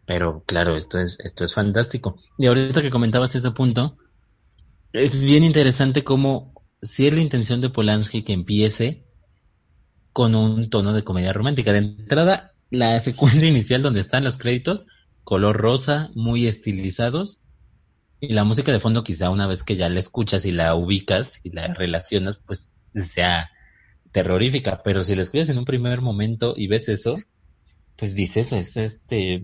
pero 0.05 0.43
claro, 0.45 0.75
esto 0.75 0.99
es, 0.99 1.17
esto 1.23 1.45
es 1.45 1.53
fantástico. 1.53 2.19
Y 2.37 2.47
ahorita 2.47 2.81
que 2.81 2.89
comentabas 2.89 3.33
ese 3.35 3.51
punto, 3.51 3.97
es 4.91 5.23
bien 5.23 5.45
interesante 5.45 6.03
cómo 6.03 6.51
si 6.81 7.07
es 7.07 7.13
la 7.13 7.21
intención 7.21 7.61
de 7.61 7.69
Polanski 7.69 8.23
que 8.23 8.33
empiece 8.33 9.04
con 10.15 10.33
un 10.33 10.69
tono 10.69 10.93
de 10.93 11.03
comedia 11.03 11.33
romántica. 11.33 11.73
De 11.73 11.79
entrada, 11.79 12.53
la 12.71 12.97
secuencia 13.01 13.49
inicial 13.49 13.81
donde 13.81 13.99
están 13.99 14.23
los 14.23 14.37
créditos, 14.37 14.87
color 15.25 15.57
rosa, 15.57 16.09
muy 16.15 16.47
estilizados, 16.47 17.41
y 18.21 18.31
la 18.31 18.45
música 18.45 18.71
de 18.71 18.79
fondo 18.79 19.03
quizá 19.03 19.29
una 19.29 19.45
vez 19.45 19.63
que 19.63 19.75
ya 19.75 19.89
la 19.89 19.99
escuchas 19.99 20.45
y 20.45 20.53
la 20.53 20.73
ubicas 20.73 21.41
y 21.43 21.49
la 21.49 21.67
relacionas, 21.67 22.39
pues 22.47 22.71
sea 22.93 23.49
terrorífica, 24.13 24.81
pero 24.85 25.03
si 25.03 25.15
la 25.15 25.23
escuchas 25.23 25.49
en 25.49 25.57
un 25.57 25.65
primer 25.65 25.99
momento 25.99 26.53
y 26.55 26.67
ves 26.67 26.87
eso, 26.87 27.15
pues 27.97 28.15
dices, 28.15 28.53
es 28.53 28.77
este 28.77 29.41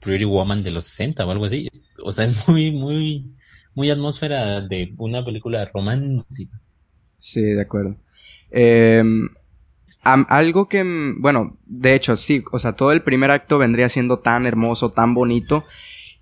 Pretty 0.00 0.24
Woman 0.24 0.64
de 0.64 0.72
los 0.72 0.82
60 0.86 1.24
o 1.24 1.30
algo 1.30 1.44
así. 1.44 1.68
O 2.02 2.10
sea, 2.10 2.24
es 2.24 2.48
muy, 2.48 2.72
muy, 2.72 3.36
muy 3.76 3.90
atmósfera 3.92 4.62
de 4.62 4.94
una 4.98 5.24
película 5.24 5.64
romántica. 5.72 6.60
Sí, 7.20 7.40
de 7.40 7.62
acuerdo. 7.62 7.94
Eh, 8.50 9.04
algo 10.02 10.68
que, 10.68 10.82
mm, 10.84 11.20
bueno, 11.20 11.56
de 11.66 11.94
hecho, 11.94 12.16
sí, 12.16 12.44
o 12.50 12.58
sea, 12.58 12.72
todo 12.72 12.92
el 12.92 13.02
primer 13.02 13.30
acto 13.30 13.58
vendría 13.58 13.88
siendo 13.88 14.18
tan 14.18 14.46
hermoso, 14.46 14.90
tan 14.90 15.14
bonito. 15.14 15.64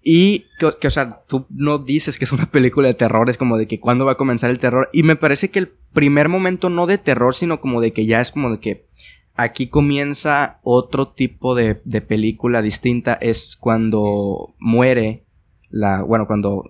Y 0.03 0.47
que, 0.59 0.87
o 0.87 0.91
sea, 0.91 1.23
tú 1.29 1.47
no 1.51 1.79
dices 1.79 2.19
que 2.19 2.25
es 2.25 2.33
una 2.33 2.47
película 2.51 2.89
de 2.89 2.95
terror, 2.95 3.29
es 3.29 3.39
como 3.39 3.57
de 3.59 3.67
que 3.67 3.81
cuándo 3.81 4.05
va 4.07 4.13
a 4.13 4.17
comenzar 4.17 4.51
el 4.51 4.59
terror. 4.59 4.89
Y 4.93 5.03
me 5.03 5.17
parece 5.17 5.51
que 5.51 5.59
el 5.59 5.69
primer 5.69 6.29
momento 6.29 6.71
no 6.71 6.87
de 6.87 6.99
terror, 6.99 7.35
sino 7.35 7.61
como 7.61 7.81
de 7.81 7.93
que 7.93 8.07
ya 8.07 8.21
es 8.21 8.31
como 8.31 8.51
de 8.51 8.61
que 8.61 8.87
aquí 9.35 9.69
comienza 9.69 10.61
otro 10.63 11.09
tipo 11.09 11.55
de, 11.55 11.81
de 11.85 12.01
película 12.01 12.63
distinta. 12.63 13.15
Es 13.15 13.57
cuando 13.57 14.55
muere 14.59 15.25
la, 15.71 16.03
bueno, 16.03 16.27
cuando 16.27 16.65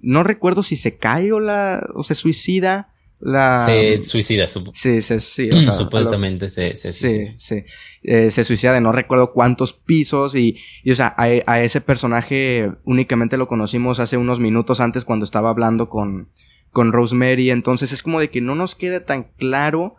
no 0.00 0.22
recuerdo 0.22 0.62
si 0.62 0.76
se 0.76 0.96
cae 0.96 1.32
o 1.32 1.40
la, 1.40 1.86
o 1.94 2.02
se 2.04 2.14
suicida 2.14 2.92
la... 3.20 3.66
Se 3.66 4.02
suicida, 4.02 4.46
sí, 4.72 5.02
sí, 5.02 5.20
sí, 5.20 5.50
supuestamente 5.76 6.48
se, 6.48 6.76
se, 6.76 6.92
suicida. 6.92 7.32
Sí, 7.36 7.56
sí. 7.56 7.64
Eh, 8.02 8.30
se 8.30 8.44
suicida 8.44 8.72
de 8.72 8.80
no 8.80 8.92
recuerdo 8.92 9.32
cuántos 9.32 9.72
pisos 9.72 10.34
y, 10.34 10.56
y 10.84 10.92
o 10.92 10.94
sea, 10.94 11.14
a, 11.16 11.24
a, 11.46 11.62
ese 11.62 11.80
personaje 11.80 12.70
únicamente 12.84 13.36
lo 13.36 13.48
conocimos 13.48 13.98
hace 13.98 14.16
unos 14.16 14.38
minutos 14.38 14.80
antes 14.80 15.04
cuando 15.04 15.24
estaba 15.24 15.50
hablando 15.50 15.88
con, 15.88 16.28
con 16.70 16.92
Rosemary, 16.92 17.50
entonces 17.50 17.92
es 17.92 18.02
como 18.02 18.20
de 18.20 18.30
que 18.30 18.40
no 18.40 18.54
nos 18.54 18.74
queda 18.74 19.04
tan 19.04 19.24
claro, 19.36 19.96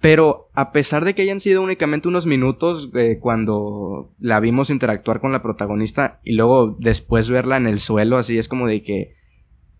pero 0.00 0.50
a 0.52 0.72
pesar 0.72 1.04
de 1.04 1.14
que 1.14 1.22
hayan 1.22 1.40
sido 1.40 1.62
únicamente 1.62 2.08
unos 2.08 2.26
minutos 2.26 2.90
eh, 2.94 3.18
cuando 3.20 4.12
la 4.18 4.40
vimos 4.40 4.68
interactuar 4.68 5.20
con 5.20 5.32
la 5.32 5.42
protagonista 5.42 6.20
y 6.22 6.32
luego 6.32 6.76
después 6.78 7.30
verla 7.30 7.56
en 7.56 7.66
el 7.66 7.78
suelo, 7.78 8.18
así 8.18 8.36
es 8.36 8.48
como 8.48 8.66
de 8.66 8.82
que 8.82 9.21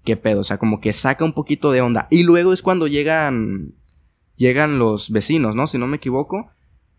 qué 0.05 0.17
pedo, 0.17 0.41
o 0.41 0.45
sea, 0.45 0.59
como 0.59 0.81
que 0.81 0.93
saca 0.93 1.25
un 1.25 1.33
poquito 1.33 1.71
de 1.71 1.81
onda. 1.81 2.09
Y 2.11 2.23
luego 2.23 2.53
es 2.53 2.62
cuando 2.62 2.87
llegan, 2.87 3.75
llegan 4.37 4.79
los 4.79 5.11
vecinos, 5.11 5.55
¿no? 5.55 5.67
Si 5.67 5.79
no 5.79 5.87
me 5.87 5.97
equivoco, 5.97 6.51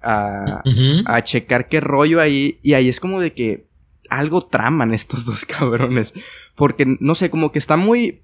a, 0.02 0.63
a 1.06 1.24
checar 1.24 1.68
qué 1.68 1.80
rollo 1.80 2.20
ahí. 2.20 2.60
Y 2.63 2.74
ahí 2.74 2.89
es 2.89 3.00
como 3.00 3.20
de 3.20 3.34
que 3.34 3.68
algo 4.10 4.42
traman 4.42 4.94
estos 4.94 5.26
dos 5.26 5.46
cabrones. 5.46 6.13
Porque, 6.56 6.86
no 7.00 7.16
sé, 7.16 7.30
como 7.30 7.52
que 7.52 7.60
está 7.60 7.78
muy, 7.78 8.24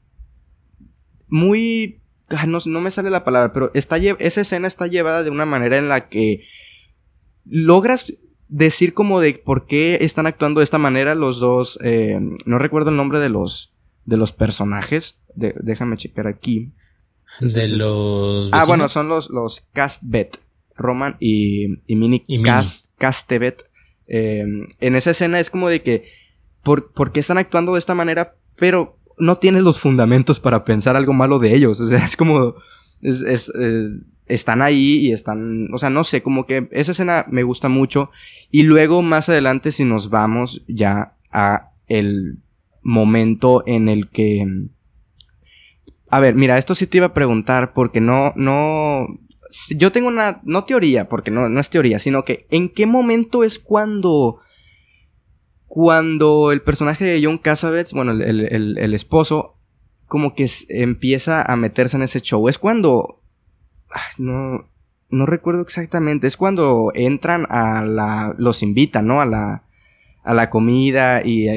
muy, 1.27 2.01
ah, 2.29 2.45
no, 2.45 2.59
no 2.65 2.81
me 2.81 2.91
sale 2.91 3.09
la 3.09 3.23
palabra, 3.23 3.53
pero 3.53 3.71
está, 3.73 3.97
esa 3.97 4.41
escena 4.41 4.67
está 4.67 4.87
llevada 4.87 5.23
de 5.23 5.29
una 5.29 5.45
manera 5.45 5.77
en 5.77 5.89
la 5.89 6.09
que 6.09 6.43
logras 7.45 8.13
decir 8.47 8.93
como 8.93 9.19
de 9.19 9.33
por 9.33 9.67
qué 9.67 9.99
están 10.01 10.25
actuando 10.25 10.59
de 10.59 10.63
esta 10.63 10.77
manera 10.77 11.15
los 11.15 11.39
dos, 11.39 11.79
eh, 11.83 12.19
no 12.45 12.59
recuerdo 12.59 12.89
el 12.89 12.97
nombre 12.97 13.19
de 13.19 13.29
los, 13.29 13.73
de 14.09 14.17
los 14.17 14.31
personajes. 14.31 15.17
déjame 15.35 15.95
checar 15.95 16.27
aquí. 16.27 16.71
De 17.39 17.69
los. 17.69 18.49
Ah, 18.51 18.65
bueno, 18.65 18.89
son 18.89 19.07
los, 19.07 19.29
los 19.29 19.61
Castbet. 19.71 20.37
Roman 20.75 21.17
y, 21.19 21.81
y 21.87 21.95
Mini, 21.95 22.23
Cast, 22.43 22.87
Castebet. 22.97 23.65
Em, 24.07 24.67
en 24.79 24.95
esa 24.95 25.11
escena 25.11 25.39
es 25.39 25.49
como 25.49 25.69
de 25.69 25.81
que. 25.81 26.05
Por, 26.63 27.11
qué 27.11 27.19
están 27.19 27.37
actuando 27.37 27.73
de 27.73 27.79
esta 27.79 27.95
manera? 27.95 28.35
Pero 28.55 28.97
no 29.17 29.37
tienes 29.37 29.63
los 29.63 29.79
fundamentos 29.79 30.39
para 30.39 30.65
pensar 30.65 30.95
algo 30.95 31.13
malo 31.13 31.39
de 31.39 31.53
ellos. 31.53 31.79
O 31.79 31.87
sea, 31.87 31.99
es 32.03 32.17
como. 32.17 32.55
Es, 33.01 33.51
eh, 33.57 33.89
están 34.25 34.61
ahí 34.61 34.97
y 34.97 35.11
están. 35.11 35.67
O 35.73 35.77
sea, 35.77 35.89
no 35.89 36.03
sé, 36.03 36.21
como 36.23 36.45
que 36.45 36.67
esa 36.71 36.91
escena 36.91 37.25
me 37.29 37.43
gusta 37.43 37.69
mucho. 37.69 38.09
Y 38.51 38.63
luego, 38.63 39.01
más 39.01 39.29
adelante, 39.29 39.71
si 39.71 39.85
nos 39.85 40.09
vamos 40.09 40.61
ya 40.67 41.13
a 41.31 41.69
el 41.87 42.39
momento 42.81 43.63
en 43.65 43.89
el 43.89 44.09
que... 44.09 44.45
A 46.09 46.19
ver, 46.19 46.35
mira, 46.35 46.57
esto 46.57 46.75
sí 46.75 46.87
te 46.87 46.97
iba 46.97 47.07
a 47.07 47.13
preguntar 47.13 47.73
porque 47.73 48.01
no, 48.01 48.33
no... 48.35 49.07
Yo 49.75 49.91
tengo 49.91 50.07
una, 50.07 50.41
no 50.43 50.63
teoría, 50.65 51.09
porque 51.09 51.31
no, 51.31 51.49
no 51.49 51.59
es 51.59 51.69
teoría, 51.69 51.99
sino 51.99 52.25
que 52.25 52.47
en 52.49 52.69
qué 52.69 52.85
momento 52.85 53.43
es 53.43 53.59
cuando... 53.59 54.39
Cuando 55.67 56.51
el 56.51 56.63
personaje 56.63 57.05
de 57.05 57.23
John 57.23 57.37
Cassavetes, 57.37 57.93
bueno, 57.93 58.11
el, 58.11 58.77
el, 58.79 58.93
esposo, 58.95 59.55
como 60.07 60.33
que 60.33 60.49
empieza 60.69 61.43
a 61.43 61.55
meterse 61.55 61.95
en 61.95 62.03
ese 62.03 62.21
show. 62.21 62.49
Es 62.49 62.57
cuando... 62.57 63.21
No, 64.17 64.67
no 65.11 65.25
recuerdo 65.27 65.61
exactamente. 65.61 66.25
Es 66.25 66.37
cuando 66.37 66.91
entran 66.95 67.45
a 67.49 67.83
la... 67.83 68.33
Los 68.39 68.63
invitan, 68.63 69.05
¿no? 69.05 69.21
A 69.21 69.27
la 69.27 69.68
a 70.29 70.35
la 70.35 70.51
comida 70.51 71.23
y, 71.25 71.47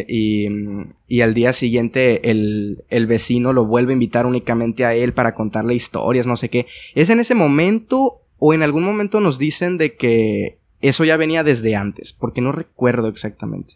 y, 1.07 1.21
al 1.21 1.35
día 1.35 1.53
siguiente 1.53 2.31
el, 2.31 2.85
el, 2.89 3.07
vecino 3.07 3.53
lo 3.53 3.67
vuelve 3.67 3.93
a 3.93 4.01
invitar 4.01 4.25
únicamente 4.25 4.87
a 4.87 4.95
él 4.95 5.13
para 5.13 5.35
contarle 5.35 5.75
historias, 5.75 6.27
no 6.27 6.39
sé 6.39 6.49
qué. 6.49 6.67
¿Es 6.95 7.11
en 7.11 7.21
ese 7.21 7.35
momento 7.35 8.23
o 8.39 8.55
en 8.55 8.63
algún 8.63 8.83
momento 8.83 9.21
nos 9.21 9.39
dicen 9.39 9.77
de 9.77 9.95
que 9.95 10.59
eso 10.81 11.05
ya 11.05 11.19
venía 11.19 11.45
desde 11.45 11.77
antes? 11.77 12.15
Porque 12.15 12.41
no 12.41 12.51
recuerdo 12.51 13.09
exactamente. 13.09 13.75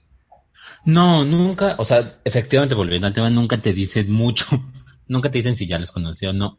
No, 0.86 1.26
nunca, 1.26 1.74
o 1.76 1.84
sea, 1.84 2.14
efectivamente 2.24 2.74
volviendo 2.74 3.06
al 3.06 3.12
tema, 3.12 3.28
nunca 3.28 3.60
te 3.60 3.74
dicen 3.74 4.10
mucho, 4.10 4.46
nunca 5.08 5.30
te 5.30 5.36
dicen 5.36 5.58
si 5.58 5.66
ya 5.66 5.78
los 5.78 5.92
conoció 5.92 6.30
o 6.30 6.32
no. 6.32 6.58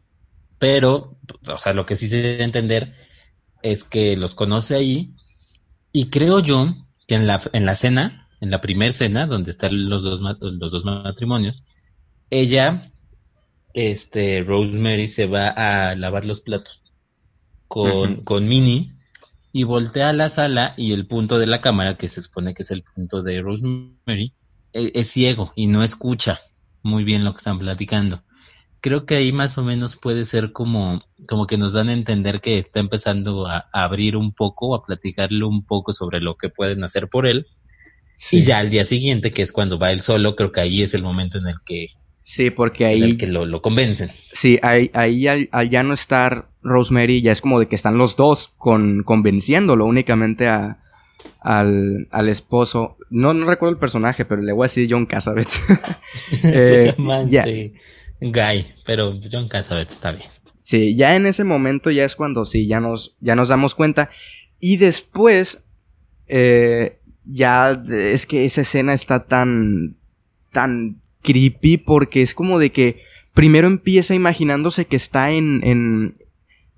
Pero, 0.60 1.18
o 1.48 1.58
sea, 1.58 1.72
lo 1.72 1.84
que 1.86 1.96
sí 1.96 2.08
se 2.08 2.18
debe 2.18 2.44
entender 2.44 2.94
es 3.62 3.82
que 3.82 4.16
los 4.16 4.36
conoce 4.36 4.76
ahí 4.76 5.10
y 5.90 6.08
creo 6.08 6.38
yo 6.38 6.68
que 7.08 7.16
en 7.16 7.26
la, 7.26 7.42
en 7.52 7.66
la 7.66 7.74
cena 7.74 8.27
en 8.40 8.50
la 8.50 8.60
primera 8.60 8.92
cena, 8.92 9.26
donde 9.26 9.50
están 9.50 9.88
los 9.88 10.02
dos, 10.02 10.20
los 10.20 10.72
dos 10.72 10.84
matrimonios, 10.84 11.64
ella, 12.30 12.90
este, 13.74 14.42
Rosemary 14.42 15.08
se 15.08 15.26
va 15.26 15.48
a 15.48 15.94
lavar 15.94 16.24
los 16.24 16.40
platos 16.40 16.82
con, 17.68 18.24
con 18.24 18.48
Minnie 18.48 18.90
y 19.52 19.64
voltea 19.64 20.10
a 20.10 20.12
la 20.12 20.28
sala 20.28 20.74
y 20.76 20.92
el 20.92 21.06
punto 21.06 21.38
de 21.38 21.46
la 21.46 21.60
cámara, 21.60 21.96
que 21.96 22.08
se 22.08 22.22
supone 22.22 22.54
que 22.54 22.62
es 22.62 22.70
el 22.70 22.82
punto 22.82 23.22
de 23.22 23.40
Rosemary, 23.40 24.32
e, 24.72 24.92
es, 24.94 25.10
ciego 25.10 25.52
y 25.56 25.66
no 25.66 25.82
escucha 25.82 26.38
muy 26.82 27.04
bien 27.04 27.24
lo 27.24 27.32
que 27.32 27.38
están 27.38 27.58
platicando. 27.58 28.22
Creo 28.80 29.06
que 29.06 29.16
ahí 29.16 29.32
más 29.32 29.58
o 29.58 29.64
menos 29.64 29.96
puede 29.96 30.24
ser 30.24 30.52
como, 30.52 31.02
como 31.26 31.46
que 31.46 31.56
nos 31.56 31.72
dan 31.72 31.88
a 31.88 31.94
entender 31.94 32.40
que 32.40 32.58
está 32.58 32.78
empezando 32.78 33.46
a, 33.46 33.66
abrir 33.72 34.16
un 34.16 34.32
poco, 34.32 34.76
a 34.76 34.82
platicarle 34.84 35.44
un 35.44 35.66
poco 35.66 35.92
sobre 35.92 36.20
lo 36.20 36.36
que 36.36 36.48
pueden 36.48 36.84
hacer 36.84 37.08
por 37.08 37.26
él. 37.26 37.46
Y 38.32 38.42
ya 38.42 38.58
al 38.58 38.70
día 38.70 38.84
siguiente, 38.84 39.32
que 39.32 39.42
es 39.42 39.52
cuando 39.52 39.78
va 39.78 39.92
él 39.92 40.00
solo, 40.00 40.34
creo 40.34 40.52
que 40.52 40.60
ahí 40.60 40.82
es 40.82 40.94
el 40.94 41.02
momento 41.02 41.38
en 41.38 41.46
el 41.46 41.56
que 41.64 41.88
Sí, 42.28 42.50
porque 42.50 42.84
ahí. 42.84 43.16
que 43.16 43.26
lo, 43.26 43.46
lo, 43.46 43.62
convencen. 43.62 44.10
Sí, 44.34 44.58
ahí, 44.62 44.90
ahí 44.92 45.26
al, 45.26 45.48
ya 45.70 45.82
no 45.82 45.94
estar 45.94 46.50
Rosemary, 46.62 47.22
ya 47.22 47.32
es 47.32 47.40
como 47.40 47.58
de 47.58 47.68
que 47.68 47.74
están 47.74 47.96
los 47.96 48.16
dos 48.16 48.48
con, 48.48 49.02
convenciéndolo 49.02 49.86
únicamente 49.86 50.46
a, 50.46 50.78
al, 51.40 52.06
al 52.10 52.28
esposo. 52.28 52.98
No, 53.08 53.32
no 53.32 53.46
recuerdo 53.46 53.72
el 53.72 53.80
personaje, 53.80 54.26
pero 54.26 54.42
le 54.42 54.52
voy 54.52 54.64
a 54.64 54.68
decir 54.68 54.86
John 54.90 55.06
Cassavetes. 55.06 55.58
eh, 56.44 56.94
Guy, 58.20 58.66
pero 58.84 59.18
John 59.32 59.48
Cassavetes 59.48 59.94
está 59.94 60.12
bien. 60.12 60.28
Sí, 60.60 60.96
ya 60.96 61.16
en 61.16 61.24
ese 61.24 61.44
momento 61.44 61.90
ya 61.90 62.04
es 62.04 62.14
cuando 62.14 62.44
sí, 62.44 62.66
ya 62.66 62.78
nos, 62.78 63.16
ya 63.20 63.36
nos 63.36 63.48
damos 63.48 63.74
cuenta. 63.74 64.10
Y 64.60 64.76
después, 64.76 65.64
eh, 66.26 66.97
ya 67.28 67.82
es 67.88 68.26
que 68.26 68.44
esa 68.44 68.62
escena 68.62 68.94
está 68.94 69.26
tan, 69.26 69.96
tan 70.52 71.00
creepy 71.22 71.76
porque 71.76 72.22
es 72.22 72.34
como 72.34 72.58
de 72.58 72.72
que 72.72 73.02
primero 73.34 73.66
empieza 73.66 74.14
imaginándose 74.14 74.86
que 74.86 74.96
está 74.96 75.30
en, 75.30 75.60
en, 75.62 76.16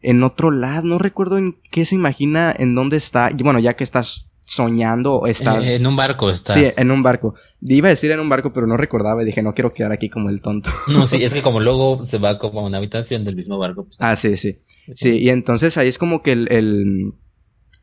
en 0.02 0.22
otro 0.22 0.50
lado. 0.50 0.82
No 0.82 0.98
recuerdo 0.98 1.38
en 1.38 1.56
qué 1.70 1.84
se 1.84 1.94
imagina, 1.94 2.54
en 2.56 2.74
dónde 2.74 2.96
está. 2.96 3.30
Bueno, 3.42 3.60
ya 3.60 3.74
que 3.74 3.84
estás 3.84 4.30
soñando, 4.44 5.26
está. 5.26 5.60
Eh, 5.62 5.76
en 5.76 5.86
un 5.86 5.94
barco 5.94 6.28
está. 6.28 6.54
Sí, 6.54 6.64
en 6.76 6.90
un 6.90 7.02
barco. 7.04 7.34
Iba 7.62 7.86
a 7.86 7.90
decir 7.90 8.10
en 8.10 8.18
un 8.18 8.28
barco, 8.28 8.52
pero 8.52 8.66
no 8.66 8.76
recordaba 8.76 9.22
y 9.22 9.26
dije, 9.26 9.42
no 9.42 9.54
quiero 9.54 9.70
quedar 9.70 9.92
aquí 9.92 10.08
como 10.08 10.28
el 10.28 10.42
tonto. 10.42 10.70
No, 10.88 11.06
sí, 11.06 11.22
es 11.22 11.32
que 11.32 11.40
como 11.40 11.60
luego 11.60 12.04
se 12.06 12.18
va 12.18 12.38
como 12.38 12.60
a 12.60 12.64
una 12.64 12.78
habitación 12.78 13.24
del 13.24 13.36
mismo 13.36 13.58
barco. 13.58 13.84
Pues, 13.84 13.96
ah, 14.00 14.16
sí, 14.16 14.36
sí. 14.36 14.58
Sí, 14.96 15.18
y 15.18 15.30
entonces 15.30 15.78
ahí 15.78 15.88
es 15.88 15.98
como 15.98 16.22
que 16.22 16.32
el, 16.32 16.48
el... 16.50 17.12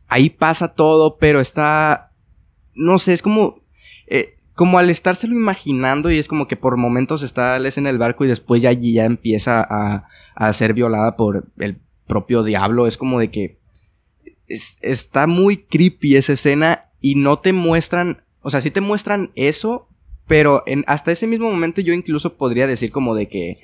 Ahí 0.09 0.29
pasa 0.29 0.73
todo, 0.73 1.17
pero 1.17 1.39
está... 1.39 2.06
No 2.77 2.97
sé, 2.99 3.13
es 3.13 3.21
como... 3.21 3.61
Eh, 4.07 4.35
como 4.53 4.79
al 4.79 4.89
estárselo 4.89 5.35
imaginando 5.35 6.09
y 6.09 6.17
es 6.17 6.27
como 6.27 6.47
que 6.47 6.55
por 6.55 6.77
momentos 6.77 7.21
está 7.21 7.59
Les 7.59 7.77
en 7.77 7.85
el 7.85 7.99
barco 7.99 8.25
y 8.25 8.27
después 8.27 8.63
ya 8.63 8.69
allí 8.69 8.93
ya 8.93 9.05
empieza 9.05 9.61
a, 9.61 10.07
a 10.33 10.53
ser 10.53 10.73
violada 10.73 11.15
por 11.15 11.51
el 11.59 11.77
propio 12.07 12.41
diablo. 12.41 12.87
Es 12.87 12.97
como 12.97 13.19
de 13.19 13.29
que 13.29 13.59
está 14.47 15.27
muy 15.27 15.57
creepy 15.57 16.15
esa 16.15 16.33
escena 16.33 16.85
y 17.01 17.15
no 17.15 17.39
te 17.39 17.53
muestran, 17.53 18.23
o 18.41 18.49
sea, 18.49 18.61
sí 18.61 18.71
te 18.71 18.81
muestran 18.81 19.31
eso, 19.35 19.89
pero 20.27 20.63
en, 20.65 20.83
hasta 20.87 21.11
ese 21.11 21.27
mismo 21.27 21.49
momento 21.49 21.81
yo 21.81 21.93
incluso 21.93 22.37
podría 22.37 22.67
decir 22.67 22.91
como 22.91 23.15
de 23.15 23.27
que, 23.27 23.59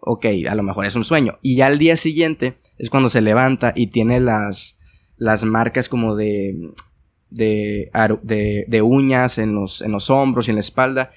ok, 0.00 0.26
a 0.48 0.54
lo 0.54 0.62
mejor 0.62 0.86
es 0.86 0.96
un 0.96 1.04
sueño. 1.04 1.38
Y 1.42 1.56
ya 1.56 1.66
al 1.66 1.78
día 1.78 1.96
siguiente 1.96 2.56
es 2.78 2.90
cuando 2.90 3.08
se 3.08 3.20
levanta 3.20 3.72
y 3.76 3.88
tiene 3.88 4.20
las, 4.20 4.78
las 5.16 5.44
marcas 5.44 5.88
como 5.88 6.16
de 6.16 6.72
de, 7.32 7.90
de, 8.68 8.82
uñas 8.82 9.38
en 9.38 9.54
los, 9.54 9.82
en 9.82 9.92
los 9.92 10.10
hombros 10.10 10.46
y 10.46 10.50
en 10.50 10.56
la 10.56 10.60
espalda. 10.60 11.12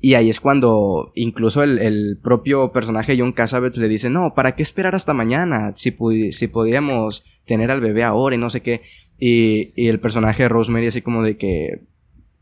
Y 0.00 0.14
ahí 0.14 0.28
es 0.28 0.40
cuando 0.40 1.12
incluso 1.14 1.62
el, 1.62 2.18
propio 2.22 2.70
personaje 2.72 3.16
John 3.18 3.32
Cassavetes 3.32 3.78
le 3.78 3.88
dice, 3.88 4.10
no, 4.10 4.34
¿para 4.34 4.54
qué 4.54 4.62
esperar 4.62 4.94
hasta 4.94 5.14
mañana? 5.14 5.72
Si, 5.74 5.96
si 6.32 6.48
podíamos 6.48 7.24
tener 7.46 7.70
al 7.70 7.80
bebé 7.80 8.04
ahora 8.04 8.36
y 8.36 8.38
no 8.38 8.50
sé 8.50 8.60
qué. 8.60 8.82
Y, 9.18 9.72
y 9.74 9.88
el 9.88 9.98
personaje 9.98 10.42
de 10.42 10.48
Rosemary 10.50 10.88
así 10.88 11.00
como 11.00 11.22
de 11.22 11.38
que 11.38 11.80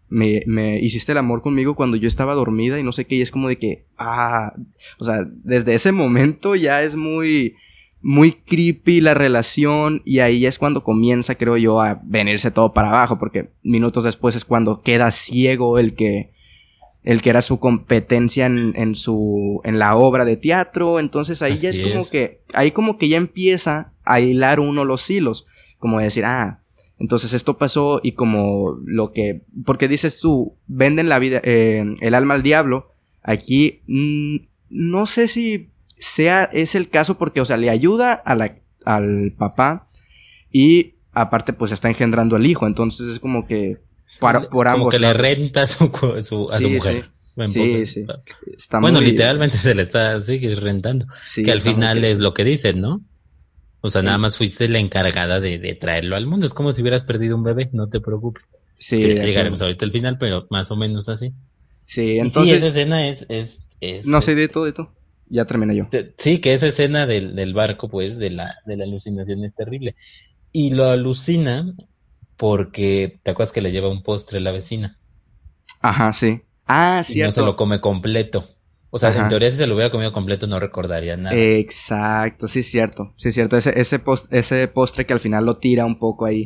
me, 0.09 0.42
me, 0.46 0.79
hiciste 0.79 1.12
el 1.12 1.18
amor 1.18 1.42
conmigo 1.42 1.74
cuando 1.74 1.96
yo 1.96 2.09
estaba 2.09 2.35
dormida 2.35 2.79
y 2.79 2.83
no 2.83 2.92
sé 2.92 3.07
qué. 3.07 3.16
Y 3.16 3.22
es 3.22 3.31
como 3.31 3.48
de 3.48 3.59
que, 3.59 3.85
ah, 3.98 4.55
o 4.98 5.05
sea, 5.05 5.24
desde 5.27 5.74
ese 5.74 5.92
momento 5.92 6.57
ya 6.57 6.83
es 6.83 6.96
muy, 6.96 7.55
muy 8.04 8.32
creepy 8.32 9.00
la 9.00 9.14
relación 9.14 10.02
y 10.04 10.18
ahí 10.18 10.44
es 10.44 10.58
cuando 10.58 10.84
comienza, 10.84 11.36
creo 11.36 11.56
yo, 11.56 11.80
a 11.80 12.00
venirse 12.04 12.50
todo 12.50 12.74
para 12.74 12.90
abajo, 12.90 13.18
porque 13.18 13.48
minutos 13.62 14.04
después 14.04 14.36
es 14.36 14.44
cuando 14.44 14.82
queda 14.82 15.10
ciego 15.10 15.78
el 15.78 15.94
que, 15.94 16.30
el 17.02 17.22
que 17.22 17.30
era 17.30 17.40
su 17.40 17.58
competencia 17.58 18.44
en, 18.44 18.74
en 18.76 18.94
su, 18.94 19.62
en 19.64 19.78
la 19.78 19.96
obra 19.96 20.26
de 20.26 20.36
teatro, 20.36 21.00
entonces 21.00 21.40
ahí 21.40 21.58
ya 21.58 21.70
es 21.70 21.78
como 21.78 22.06
que, 22.10 22.42
ahí 22.52 22.72
como 22.72 22.98
que 22.98 23.08
ya 23.08 23.16
empieza 23.16 23.94
a 24.04 24.20
hilar 24.20 24.60
uno 24.60 24.84
los 24.84 25.08
hilos, 25.08 25.46
como 25.78 25.98
decir, 25.98 26.26
ah, 26.26 26.60
entonces 26.98 27.32
esto 27.32 27.56
pasó 27.56 28.00
y 28.02 28.12
como 28.12 28.76
lo 28.84 29.12
que, 29.12 29.44
porque 29.64 29.88
dices 29.88 30.20
tú, 30.20 30.58
venden 30.66 31.08
la 31.08 31.18
vida, 31.18 31.40
eh, 31.42 31.96
el 32.00 32.14
alma 32.14 32.34
al 32.34 32.42
diablo, 32.42 32.92
aquí, 33.22 33.80
mm, 33.86 34.36
no 34.68 35.06
sé 35.06 35.26
si 35.26 35.70
sea, 35.98 36.44
es 36.44 36.74
el 36.74 36.88
caso 36.88 37.18
porque, 37.18 37.40
o 37.40 37.44
sea, 37.44 37.57
le 37.57 37.70
ayuda 37.70 38.12
a 38.12 38.35
la, 38.35 38.57
al 38.85 39.33
papá 39.37 39.87
y 40.50 40.94
aparte 41.12 41.52
pues 41.52 41.72
está 41.72 41.88
engendrando 41.88 42.37
al 42.37 42.46
hijo, 42.46 42.66
entonces 42.66 43.09
es 43.09 43.20
como 43.20 43.46
que 43.46 43.78
por, 44.20 44.48
por 44.48 44.68
ambos. 44.68 44.80
Como 44.80 44.90
que 44.90 44.98
le 44.98 45.12
renta 45.12 45.62
a 45.62 45.66
su, 45.66 45.85
a 46.14 46.22
su 46.22 46.68
mujer. 46.68 47.11
Sí, 47.46 47.85
sí. 47.85 48.07
bueno, 48.80 49.00
literalmente 49.00 49.59
se 49.59 49.74
le 49.74 49.83
está 49.83 50.20
rentando. 50.20 51.07
que 51.35 51.50
al 51.50 51.61
final 51.61 52.04
es 52.04 52.18
lo 52.18 52.33
que 52.33 52.44
dicen, 52.44 52.80
¿no? 52.80 53.00
O 53.80 53.90
sea, 53.90 54.02
nada 54.02 54.18
más 54.18 54.38
fuiste 54.38 54.68
la 54.68 54.78
encargada 54.78 55.40
de, 55.40 55.59
de, 55.59 55.74
traerlo 55.74 56.16
al 56.16 56.26
mundo. 56.26 56.46
Es 56.46 56.54
como 56.54 56.72
si 56.72 56.80
hubieras 56.80 57.02
perdido 57.02 57.37
un 57.37 57.42
bebé, 57.42 57.68
no 57.72 57.88
te 57.88 58.00
preocupes. 58.00 58.50
Sí. 58.74 58.98
llegaremos 58.98 59.61
ahorita 59.61 59.85
al 59.85 59.92
final, 59.92 60.16
pero 60.18 60.46
más 60.48 60.70
o 60.70 60.76
menos 60.76 61.09
así. 61.09 61.33
Sí, 61.85 62.18
entonces. 62.18 62.59
esa 62.59 62.68
escena 62.68 63.09
es. 63.09 63.26
es, 63.28 63.59
es 63.80 64.07
no 64.07 64.22
sé 64.22 64.35
de 64.35 64.48
todo, 64.48 64.64
de 64.64 64.72
todo 64.72 64.90
ya 65.28 65.44
terminé 65.44 65.76
yo. 65.76 65.88
Sí, 66.18 66.40
que 66.40 66.54
esa 66.54 66.66
escena 66.66 67.06
del, 67.06 67.34
del 67.34 67.54
barco, 67.54 67.88
pues, 67.88 68.18
de 68.18 68.30
la, 68.30 68.54
de 68.66 68.76
la 68.76 68.84
alucinación 68.84 69.44
es 69.44 69.54
terrible. 69.54 69.94
Y 70.52 70.70
lo 70.70 70.87
alucina 70.87 71.74
porque, 72.37 73.20
¿te 73.22 73.30
acuerdas 73.30 73.52
que 73.52 73.60
le 73.60 73.72
lleva 73.72 73.90
un 73.90 74.02
postre 74.02 74.38
a 74.38 74.40
la 74.40 74.52
vecina? 74.52 74.98
Ajá, 75.80 76.12
sí. 76.12 76.42
Ah, 76.66 77.02
cierto. 77.04 77.40
no 77.40 77.46
se 77.46 77.50
lo 77.50 77.56
come 77.56 77.80
completo. 77.80 78.48
O 78.96 78.98
sea, 79.00 79.12
en 79.12 79.28
teoría 79.28 79.50
si 79.50 79.56
se 79.56 79.66
lo 79.66 79.74
hubiera 79.74 79.90
comido 79.90 80.12
completo 80.12 80.46
no 80.46 80.60
recordaría 80.60 81.16
nada. 81.16 81.34
Exacto, 81.34 82.46
sí, 82.46 82.62
cierto. 82.62 83.12
Sí, 83.16 83.32
cierto. 83.32 83.56
Ese, 83.56 83.72
ese, 83.80 84.00
ese 84.30 84.68
postre 84.68 85.04
que 85.04 85.12
al 85.12 85.18
final 85.18 85.44
lo 85.44 85.56
tira 85.56 85.84
un 85.84 85.98
poco 85.98 86.26
ahí. 86.26 86.44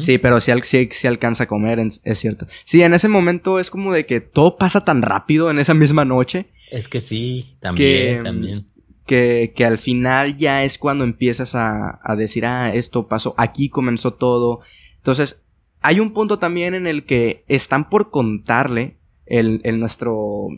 Sí, 0.00 0.18
pero 0.18 0.38
sí, 0.40 0.52
sí, 0.62 1.06
alcanza 1.06 1.44
a 1.44 1.46
comer, 1.46 1.78
es 1.78 2.18
cierto. 2.18 2.46
Sí, 2.64 2.82
en 2.82 2.92
ese 2.92 3.08
momento 3.08 3.58
es 3.58 3.70
como 3.70 3.94
de 3.94 4.04
que 4.04 4.20
todo 4.20 4.58
pasa 4.58 4.84
tan 4.84 5.00
rápido 5.00 5.50
en 5.50 5.58
esa 5.58 5.72
misma 5.72 6.04
noche 6.04 6.50
es 6.70 6.88
que 6.88 7.00
sí, 7.00 7.56
también, 7.60 8.18
que, 8.18 8.22
también. 8.22 8.66
Que, 9.06 9.52
que, 9.54 9.64
al 9.64 9.78
final 9.78 10.36
ya 10.36 10.64
es 10.64 10.78
cuando 10.78 11.04
empiezas 11.04 11.54
a, 11.54 12.00
a 12.02 12.16
decir, 12.16 12.44
ah, 12.46 12.74
esto 12.74 13.06
pasó, 13.06 13.34
aquí 13.38 13.68
comenzó 13.68 14.14
todo. 14.14 14.60
Entonces, 14.96 15.44
hay 15.80 16.00
un 16.00 16.12
punto 16.12 16.38
también 16.38 16.74
en 16.74 16.86
el 16.86 17.04
que 17.04 17.44
están 17.46 17.88
por 17.88 18.10
contarle 18.10 18.96
el, 19.26 19.60
el 19.62 19.78
nuestro, 19.78 20.48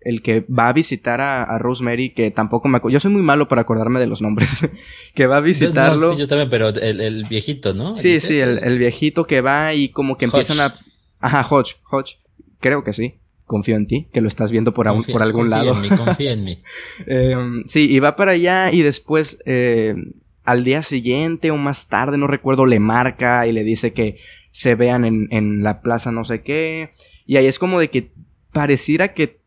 el 0.00 0.22
que 0.22 0.40
va 0.42 0.68
a 0.68 0.72
visitar 0.72 1.20
a, 1.20 1.58
Rosemary, 1.58 2.10
que 2.10 2.30
tampoco 2.30 2.68
me 2.68 2.76
acuerdo. 2.76 2.92
Yo 2.92 3.00
soy 3.00 3.10
muy 3.10 3.22
malo 3.22 3.48
para 3.48 3.62
acordarme 3.62 3.98
de 3.98 4.06
los 4.06 4.22
nombres. 4.22 4.50
que 5.14 5.26
va 5.26 5.38
a 5.38 5.40
visitarlo. 5.40 6.12
sí, 6.12 6.20
yo 6.20 6.28
también, 6.28 6.50
pero 6.50 6.68
el, 6.68 7.00
el 7.00 7.24
viejito, 7.24 7.74
¿no? 7.74 7.96
Sí, 7.96 8.20
sí, 8.20 8.38
el, 8.38 8.58
el, 8.62 8.78
viejito 8.78 9.26
que 9.26 9.40
va 9.40 9.74
y 9.74 9.88
como 9.88 10.16
que 10.16 10.26
empiezan 10.26 10.60
a. 10.60 10.74
Ajá, 11.18 11.44
Hodge, 11.48 11.76
Hodge. 11.90 12.18
Creo 12.60 12.84
que 12.84 12.92
sí 12.92 13.16
confío 13.46 13.76
en 13.76 13.86
ti, 13.86 14.08
que 14.12 14.20
lo 14.20 14.28
estás 14.28 14.52
viendo 14.52 14.72
por, 14.72 14.86
por 15.10 15.22
algún 15.22 15.50
lado. 15.50 15.74
En 15.74 15.82
mí, 15.82 15.88
confía 15.88 16.32
en 16.32 16.44
mí. 16.44 16.62
Sí, 17.66 17.90
y 17.90 17.98
va 17.98 18.16
para 18.16 18.32
allá 18.32 18.72
y 18.72 18.82
después 18.82 19.38
eh, 19.46 19.94
al 20.44 20.64
día 20.64 20.82
siguiente 20.82 21.50
o 21.50 21.56
más 21.56 21.88
tarde, 21.88 22.18
no 22.18 22.26
recuerdo, 22.26 22.66
le 22.66 22.80
marca 22.80 23.46
y 23.46 23.52
le 23.52 23.64
dice 23.64 23.92
que 23.92 24.16
se 24.50 24.74
vean 24.74 25.04
en, 25.04 25.28
en 25.30 25.62
la 25.62 25.80
plaza 25.80 26.12
no 26.12 26.24
sé 26.24 26.42
qué. 26.42 26.90
Y 27.26 27.36
ahí 27.36 27.46
es 27.46 27.58
como 27.58 27.80
de 27.80 27.90
que 27.90 28.12
pareciera 28.52 29.14
que, 29.14 29.40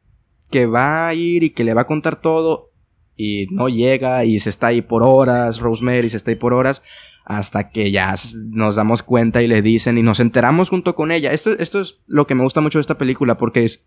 que 0.49 0.65
va 0.65 1.07
a 1.07 1.13
ir 1.13 1.43
y 1.43 1.51
que 1.51 1.63
le 1.63 1.73
va 1.73 1.81
a 1.81 1.87
contar 1.87 2.19
todo 2.21 2.71
y 3.15 3.47
no 3.51 3.67
llega 3.67 4.25
y 4.25 4.39
se 4.39 4.49
está 4.49 4.67
ahí 4.67 4.81
por 4.81 5.01
horas, 5.03 5.59
Rosemary 5.59 6.09
se 6.09 6.17
está 6.17 6.31
ahí 6.31 6.35
por 6.35 6.53
horas 6.53 6.83
hasta 7.27 7.69
que 7.69 7.91
ya 7.91 8.15
nos 8.33 8.77
damos 8.77 9.03
cuenta 9.03 9.41
y 9.41 9.47
le 9.47 9.61
dicen 9.61 9.97
y 9.97 10.01
nos 10.01 10.21
enteramos 10.21 10.69
junto 10.69 10.95
con 10.95 11.11
ella. 11.11 11.33
Esto, 11.33 11.51
esto 11.59 11.81
es 11.81 11.99
lo 12.07 12.25
que 12.25 12.35
me 12.35 12.43
gusta 12.43 12.61
mucho 12.61 12.77
de 12.77 12.81
esta 12.81 12.97
película 12.97 13.37
porque 13.37 13.65
es, 13.65 13.83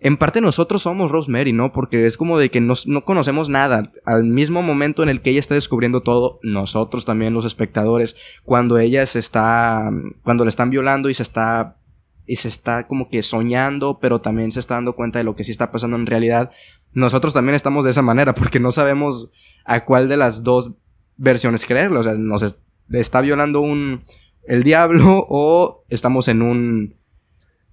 en 0.00 0.16
parte 0.16 0.40
nosotros 0.40 0.82
somos 0.82 1.12
Rosemary, 1.12 1.52
¿no? 1.52 1.70
Porque 1.70 2.06
es 2.06 2.16
como 2.16 2.38
de 2.38 2.50
que 2.50 2.60
no 2.60 3.04
conocemos 3.04 3.48
nada. 3.48 3.92
Al 4.04 4.24
mismo 4.24 4.62
momento 4.62 5.04
en 5.04 5.10
el 5.10 5.22
que 5.22 5.30
ella 5.30 5.38
está 5.38 5.54
descubriendo 5.54 6.00
todo, 6.00 6.40
nosotros 6.42 7.04
también 7.04 7.34
los 7.34 7.44
espectadores, 7.44 8.16
cuando 8.42 8.78
ella 8.78 9.06
se 9.06 9.20
está, 9.20 9.88
cuando 10.24 10.44
le 10.44 10.50
están 10.50 10.70
violando 10.70 11.08
y 11.08 11.14
se 11.14 11.22
está 11.22 11.76
y 12.26 12.36
se 12.36 12.48
está 12.48 12.88
como 12.88 13.08
que 13.08 13.22
soñando, 13.22 14.00
pero 14.00 14.20
también 14.20 14.50
se 14.50 14.58
está 14.58 14.74
dando 14.74 14.96
cuenta 14.96 15.20
de 15.20 15.24
lo 15.24 15.36
que 15.36 15.44
sí 15.44 15.52
está 15.52 15.70
pasando 15.70 15.96
en 15.96 16.06
realidad. 16.06 16.50
Nosotros 16.92 17.32
también 17.32 17.54
estamos 17.54 17.84
de 17.84 17.90
esa 17.90 18.02
manera 18.02 18.34
porque 18.34 18.58
no 18.58 18.72
sabemos 18.72 19.30
a 19.64 19.84
cuál 19.84 20.08
de 20.08 20.16
las 20.16 20.42
dos 20.42 20.72
versiones 21.16 21.64
creerlo. 21.64 22.00
O 22.00 22.02
sea, 22.02 22.14
nos, 22.14 22.56
está 22.90 23.20
violando 23.20 23.60
un, 23.60 24.02
el 24.44 24.62
diablo 24.62 25.26
o 25.28 25.84
estamos 25.88 26.28
en 26.28 26.42
un, 26.42 26.94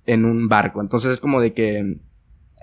en 0.06 0.26
un 0.26 0.48
barco. 0.48 0.82
Entonces 0.82 1.14
es 1.14 1.22
como 1.22 1.42
de 1.42 1.54
que 1.54 1.98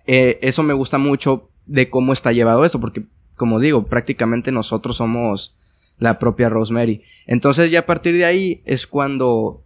eh, 0.06 0.38
eso 0.42 0.62
me 0.62 0.74
gusta 0.74 0.98
mucho 0.98 1.50
de 1.66 1.90
cómo 1.90 2.12
está 2.12 2.32
llevado 2.32 2.64
esto, 2.64 2.80
porque 2.80 3.04
como 3.34 3.60
digo, 3.60 3.86
prácticamente 3.86 4.52
nosotros 4.52 4.96
somos 4.96 5.56
la 5.98 6.18
propia 6.18 6.48
Rosemary. 6.48 7.02
Entonces 7.26 7.70
ya 7.70 7.80
a 7.80 7.86
partir 7.86 8.16
de 8.16 8.24
ahí 8.24 8.62
es 8.64 8.86
cuando 8.86 9.64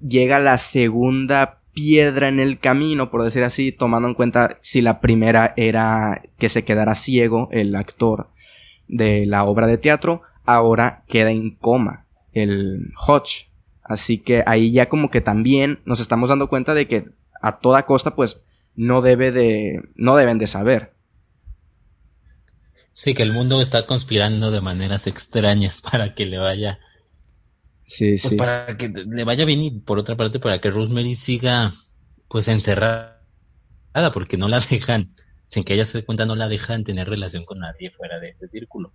llega 0.00 0.38
la 0.38 0.58
segunda 0.58 1.60
piedra 1.72 2.28
en 2.28 2.40
el 2.40 2.58
camino, 2.58 3.10
por 3.10 3.22
decir 3.22 3.42
así, 3.42 3.70
tomando 3.70 4.08
en 4.08 4.14
cuenta 4.14 4.58
si 4.62 4.80
la 4.80 5.00
primera 5.00 5.52
era 5.56 6.22
que 6.38 6.48
se 6.48 6.64
quedara 6.64 6.94
ciego 6.94 7.48
el 7.52 7.74
actor 7.74 8.28
de 8.88 9.26
la 9.26 9.44
obra 9.44 9.66
de 9.66 9.78
teatro, 9.78 10.22
ahora 10.44 11.04
queda 11.06 11.30
en 11.30 11.50
coma 11.50 12.05
el 12.42 12.88
Hodge. 13.06 13.50
Así 13.82 14.18
que 14.18 14.42
ahí 14.46 14.72
ya 14.72 14.88
como 14.88 15.10
que 15.10 15.20
también 15.20 15.80
nos 15.84 16.00
estamos 16.00 16.30
dando 16.30 16.48
cuenta 16.48 16.74
de 16.74 16.88
que 16.88 17.06
a 17.40 17.60
toda 17.60 17.86
costa 17.86 18.16
pues 18.16 18.42
no 18.74 19.00
debe 19.02 19.32
de 19.32 19.82
no 19.94 20.16
deben 20.16 20.38
de 20.38 20.46
saber. 20.46 20.94
Sí, 22.94 23.14
que 23.14 23.22
el 23.22 23.32
mundo 23.32 23.60
está 23.60 23.86
conspirando 23.86 24.50
de 24.50 24.60
maneras 24.60 25.06
extrañas 25.06 25.82
para 25.90 26.14
que 26.14 26.26
le 26.26 26.38
vaya 26.38 26.78
Sí, 27.86 28.18
pues 28.20 28.30
sí. 28.30 28.36
para 28.36 28.76
que 28.76 28.88
le 28.88 29.24
vaya 29.24 29.44
bien 29.44 29.62
y 29.62 29.70
por 29.80 29.98
otra 29.98 30.16
parte 30.16 30.40
para 30.40 30.60
que 30.60 30.70
Rosemary 30.70 31.14
siga 31.14 31.74
pues 32.28 32.48
encerrada 32.48 33.14
porque 34.12 34.36
no 34.36 34.48
la 34.48 34.60
dejan, 34.70 35.12
sin 35.50 35.64
que 35.64 35.74
ella 35.74 35.86
se 35.86 35.98
dé 35.98 36.04
cuenta 36.04 36.26
no 36.26 36.34
la 36.34 36.48
dejan 36.48 36.84
tener 36.84 37.08
relación 37.08 37.44
con 37.44 37.60
nadie 37.60 37.90
fuera 37.92 38.18
de 38.18 38.30
ese 38.30 38.48
círculo. 38.48 38.92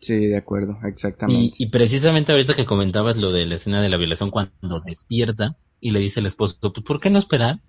Sí, 0.00 0.26
de 0.26 0.36
acuerdo, 0.36 0.78
exactamente. 0.84 1.56
y 1.58 1.66
precisamente 1.70 2.32
ahorita 2.32 2.54
que 2.54 2.66
comentabas 2.66 3.16
lo 3.16 3.32
de 3.32 3.46
la 3.46 3.56
escena 3.56 3.82
de 3.82 3.88
la 3.88 3.96
violación 3.96 4.30
cuando 4.30 4.80
despierta 4.84 5.56
y 5.80 5.92
le 5.92 6.00
dice 6.00 6.20
al 6.20 6.26
esposo, 6.26 6.56
pues 6.60 6.84
¿por 6.84 7.00
qué 7.00 7.10
no 7.10 7.18
esperar? 7.18 7.60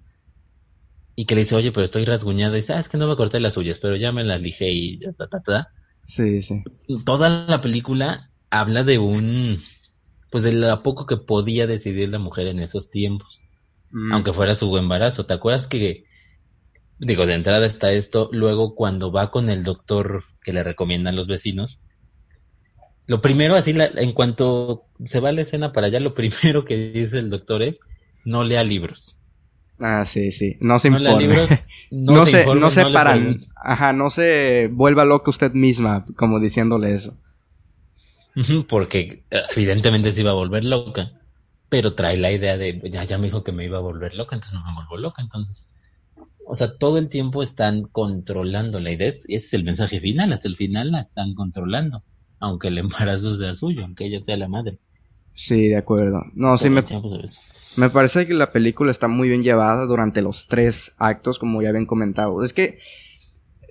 Y 1.15 1.25
que 1.25 1.35
le 1.35 1.41
dice, 1.41 1.55
oye, 1.55 1.71
pero 1.71 1.85
estoy 1.85 2.03
rasguñada. 2.03 2.57
Y 2.57 2.61
dice, 2.61 2.73
ah, 2.73 2.79
es 2.79 2.89
que 2.89 2.97
no 2.97 3.07
me 3.07 3.15
corté 3.15 3.39
las 3.39 3.53
suyas, 3.53 3.79
pero 3.79 3.95
ya 3.95 4.11
me 4.11 4.25
las 4.25 4.41
lijé 4.41 4.69
y 4.71 4.99
ya, 4.99 5.13
ta, 5.13 5.27
ta, 5.27 5.41
ta. 5.41 5.67
Sí, 6.03 6.41
sí. 6.41 6.61
Toda 7.05 7.29
la 7.29 7.61
película 7.61 8.31
habla 8.49 8.83
de 8.83 8.97
un, 8.97 9.61
pues 10.29 10.43
de 10.43 10.51
lo 10.51 10.83
poco 10.83 11.05
que 11.05 11.17
podía 11.17 11.67
decidir 11.67 12.09
la 12.09 12.19
mujer 12.19 12.47
en 12.47 12.59
esos 12.59 12.89
tiempos, 12.89 13.41
Mm, 13.95 14.11
aunque 14.11 14.33
fuera 14.33 14.55
su 14.55 14.75
embarazo. 14.77 15.25
¿Te 15.25 15.33
acuerdas 15.33 15.67
que, 15.67 16.03
digo, 16.99 17.25
de 17.25 17.33
entrada 17.33 17.65
está 17.65 17.93
esto, 17.93 18.29
luego 18.33 18.75
cuando 18.75 19.09
va 19.11 19.31
con 19.31 19.49
el 19.49 19.63
doctor 19.63 20.23
que 20.43 20.51
le 20.51 20.63
recomiendan 20.63 21.15
los 21.15 21.27
vecinos, 21.27 21.79
lo 23.07 23.21
primero, 23.21 23.55
así, 23.55 23.73
la- 23.73 23.85
en 23.87 24.13
cuanto 24.13 24.83
se 25.05 25.19
va 25.19 25.31
la 25.31 25.41
escena 25.41 25.71
para 25.71 25.87
allá, 25.87 25.99
lo 25.99 26.13
primero 26.15 26.65
que 26.65 26.91
dice 26.91 27.19
el 27.19 27.29
doctor 27.29 27.63
es, 27.63 27.79
no 28.25 28.43
lea 28.43 28.63
libros. 28.63 29.15
Ah, 29.81 30.05
sí, 30.05 30.31
sí. 30.31 30.57
No 30.61 30.79
se 30.79 30.89
No 30.89 30.97
informe. 30.99 31.27
libros, 31.27 31.49
No, 31.91 32.13
no, 32.13 32.25
se, 32.25 32.39
informe, 32.39 32.61
no 32.61 32.71
se 32.71 32.85
paran. 32.85 33.45
Ajá, 33.55 33.93
no 33.93 34.09
se 34.09 34.69
vuelva 34.71 35.05
loca 35.05 35.29
usted 35.29 35.51
misma, 35.53 36.05
como 36.15 36.39
diciéndole 36.39 36.93
eso. 36.93 37.17
Porque 38.67 39.23
eh, 39.31 39.41
evidentemente 39.55 40.11
se 40.11 40.21
iba 40.21 40.31
a 40.31 40.35
volver 40.35 40.65
loca, 40.65 41.11
pero 41.69 41.93
trae 41.95 42.17
la 42.17 42.31
idea 42.31 42.57
de, 42.57 42.81
ya, 42.91 43.03
ya 43.05 43.17
me 43.17 43.25
dijo 43.27 43.43
que 43.43 43.51
me 43.51 43.65
iba 43.65 43.77
a 43.77 43.81
volver 43.81 44.15
loca, 44.15 44.35
entonces 44.35 44.59
no 44.59 44.65
me 44.65 44.75
vuelvo 44.75 44.97
loca, 44.97 45.21
entonces. 45.21 45.57
O 46.47 46.55
sea, 46.55 46.77
todo 46.77 46.97
el 46.97 47.09
tiempo 47.09 47.43
están 47.43 47.83
controlando 47.83 48.79
la 48.79 48.91
idea, 48.91 49.09
ese 49.09 49.25
es 49.35 49.53
el 49.53 49.63
mensaje 49.63 49.99
final, 49.99 50.33
hasta 50.33 50.47
el 50.47 50.55
final 50.57 50.91
la 50.91 51.01
están 51.01 51.33
controlando, 51.33 52.03
aunque 52.39 52.67
el 52.69 52.77
embarazo 52.77 53.37
sea 53.37 53.53
suyo, 53.55 53.83
aunque 53.83 54.05
ella 54.05 54.23
sea 54.23 54.37
la 54.37 54.47
madre. 54.47 54.77
Sí, 55.33 55.67
de 55.67 55.77
acuerdo. 55.77 56.23
No, 56.33 56.57
sí, 56.57 56.69
me, 56.69 56.79
eso. 56.79 57.39
me 57.75 57.89
parece 57.89 58.25
que 58.25 58.33
la 58.33 58.51
película 58.51 58.91
está 58.91 59.07
muy 59.07 59.27
bien 59.29 59.43
llevada 59.43 59.85
durante 59.85 60.21
los 60.21 60.47
tres 60.47 60.93
actos, 60.97 61.39
como 61.39 61.61
ya 61.61 61.69
habían 61.69 61.85
comentado. 61.85 62.41
Es 62.43 62.53
que, 62.53 62.77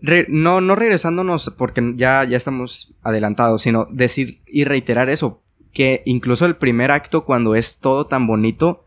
re- 0.02 0.26
no, 0.28 0.60
no 0.60 0.74
regresándonos, 0.76 1.52
porque 1.56 1.94
ya, 1.96 2.24
ya 2.24 2.36
estamos 2.36 2.92
adelantados, 3.02 3.62
sino 3.62 3.86
decir 3.90 4.42
y 4.46 4.64
reiterar 4.64 5.08
eso, 5.08 5.40
que 5.72 6.02
incluso 6.04 6.44
el 6.46 6.56
primer 6.56 6.90
acto, 6.90 7.24
cuando 7.24 7.54
es 7.54 7.78
todo 7.78 8.06
tan 8.06 8.26
bonito, 8.26 8.83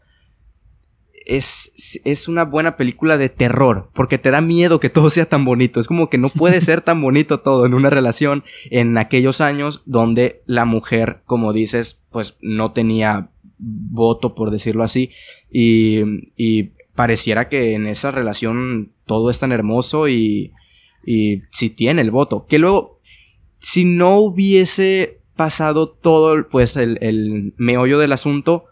es, 1.28 2.02
es 2.06 2.28
una 2.30 2.46
buena 2.46 2.78
película 2.78 3.18
de 3.18 3.28
terror, 3.30 3.90
porque 3.94 4.18
te 4.18 4.32
da 4.32 4.40
miedo 4.40 4.80
que 4.80 4.90
todo 4.90 5.10
sea 5.10 5.28
tan 5.28 5.44
bonito. 5.44 5.80
Es 5.80 5.88
como 5.88 6.10
que 6.10 6.18
no 6.18 6.30
puede 6.30 6.62
ser 6.62 6.82
tan 6.82 7.02
bonito 7.02 7.42
todo 7.42 7.66
en 7.66 7.74
una 7.74 7.90
relación 7.90 8.44
en 8.72 8.98
aquellos 8.98 9.42
años 9.42 9.84
donde 9.86 10.42
la 10.46 10.66
mujer, 10.66 11.22
como 11.26 11.52
dices, 11.52 12.02
pues 12.12 12.38
no 12.42 12.72
tenía 12.72 13.30
voto, 13.60 14.36
por 14.36 14.52
decirlo 14.52 14.84
así, 14.84 15.12
y, 15.52 16.72
pareciera 16.96 17.48
que 17.48 17.76
en 17.76 17.86
esa 17.86 18.10
relación 18.10 18.92
todo 19.06 19.30
es 19.30 19.38
tan 19.38 19.52
hermoso 19.52 20.08
y, 20.08 20.52
y 21.06 21.42
si 21.52 21.70
tiene 21.70 22.02
el 22.02 22.10
voto. 22.10 22.48
Que 22.48 22.58
luego, 22.58 23.00
si 23.60 23.86
no 23.86 24.18
hubiese 24.18 25.20
pasado 25.36 25.90
todo, 25.90 26.48
pues 26.50 26.76
el, 26.76 26.98
el 27.02 27.54
meollo 27.58 28.00
del 28.00 28.14
asunto, 28.14 28.66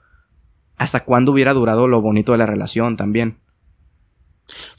hasta 0.77 1.03
cuándo 1.05 1.31
hubiera 1.31 1.53
durado 1.53 1.88
lo 1.88 2.01
bonito 2.01 2.31
de 2.31 2.38
la 2.39 2.45
relación 2.45 2.97
también. 2.97 3.38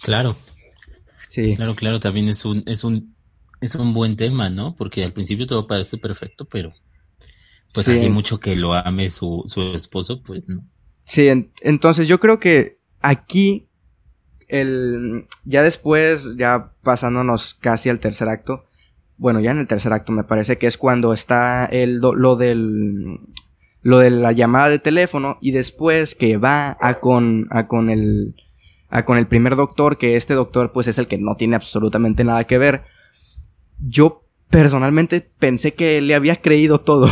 Claro, 0.03 0.37
Sí, 1.29 1.57
claro, 1.57 1.75
claro, 1.75 2.01
también 2.01 2.29
es 2.29 2.45
un, 2.45 2.63
es 2.67 2.85
un, 2.85 3.15
es 3.61 3.75
un 3.75 3.93
buen 3.93 4.17
tema, 4.17 4.49
¿no? 4.49 4.75
Porque 4.77 5.03
al 5.05 5.13
principio 5.13 5.47
todo 5.47 5.67
parece 5.67 5.99
perfecto, 5.99 6.45
pero 6.45 6.73
pues 7.73 7.87
Sí. 7.87 7.93
así 7.93 8.09
mucho 8.09 8.39
que 8.41 8.55
lo 8.57 8.75
ame 8.75 9.11
su, 9.11 9.43
su 9.47 9.61
esposo, 9.75 10.23
pues 10.23 10.49
no. 10.49 10.63
sí, 11.05 11.29
en- 11.29 11.53
entonces 11.63 12.09
yo 12.09 12.21
creo 12.21 12.39
que 12.41 12.79
aquí, 13.01 13.69
el, 14.49 15.27
ya 15.45 15.63
después, 15.63 16.37
ya 16.37 16.73
pasándonos 16.83 17.55
casi 17.55 17.89
al 17.91 18.01
tercer 18.01 18.29
acto, 18.29 18.65
bueno, 19.19 19.41
ya 19.41 19.51
en 19.51 19.59
el 19.59 19.67
tercer 19.67 19.93
acto 19.93 20.13
me 20.13 20.25
parece 20.25 20.59
que 20.59 20.67
es 20.69 20.79
cuando 20.79 21.13
está 21.13 21.67
el, 21.67 21.99
lo 21.99 22.37
del, 22.37 23.19
lo 23.87 23.99
de 23.99 24.11
la 24.11 24.33
llamada 24.33 24.69
de 24.69 24.81
teléfono 24.81 25.39
y 25.41 25.53
después 25.53 26.17
que 26.17 26.39
va 26.39 26.77
a 26.81 26.99
con, 26.99 27.47
a 27.51 27.69
con 27.69 27.89
el, 27.89 28.35
a 28.89 29.05
con 29.05 29.17
el 29.17 29.29
primer 29.29 29.55
doctor, 29.55 29.97
que 29.97 30.17
este 30.17 30.35
doctor 30.35 30.73
pues 30.73 30.89
es 30.89 30.99
el 30.99 31.07
que 31.07 31.19
no 31.19 31.37
tiene 31.37 31.55
absolutamente 31.55 32.25
nada 32.25 32.43
que 32.49 32.59
ver. 32.59 32.83
Yo 33.79 34.25
personalmente 34.51 35.21
pensé 35.21 35.75
que 35.75 36.01
le 36.01 36.17
había 36.17 36.35
creído 36.43 36.81
todo. 36.81 37.09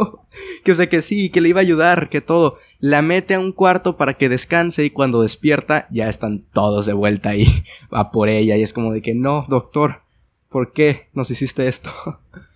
que 0.64 0.72
o 0.72 0.74
sea 0.74 0.88
que 0.88 1.02
sí, 1.02 1.28
que 1.28 1.42
le 1.42 1.50
iba 1.50 1.60
a 1.60 1.68
ayudar, 1.68 2.08
que 2.08 2.22
todo. 2.22 2.56
La 2.78 3.02
mete 3.02 3.34
a 3.34 3.40
un 3.40 3.52
cuarto 3.52 3.98
para 3.98 4.14
que 4.14 4.30
descanse 4.30 4.82
y 4.82 4.88
cuando 4.88 5.20
despierta 5.20 5.88
ya 5.90 6.08
están 6.08 6.46
todos 6.54 6.86
de 6.86 6.94
vuelta 6.94 7.28
ahí. 7.28 7.64
Va 7.94 8.10
por 8.10 8.30
ella 8.30 8.56
y 8.56 8.62
es 8.62 8.72
como 8.72 8.94
de 8.94 9.02
que 9.02 9.14
no, 9.14 9.44
doctor, 9.50 10.00
¿por 10.48 10.72
qué 10.72 11.10
nos 11.12 11.30
hiciste 11.30 11.68
esto? 11.68 11.90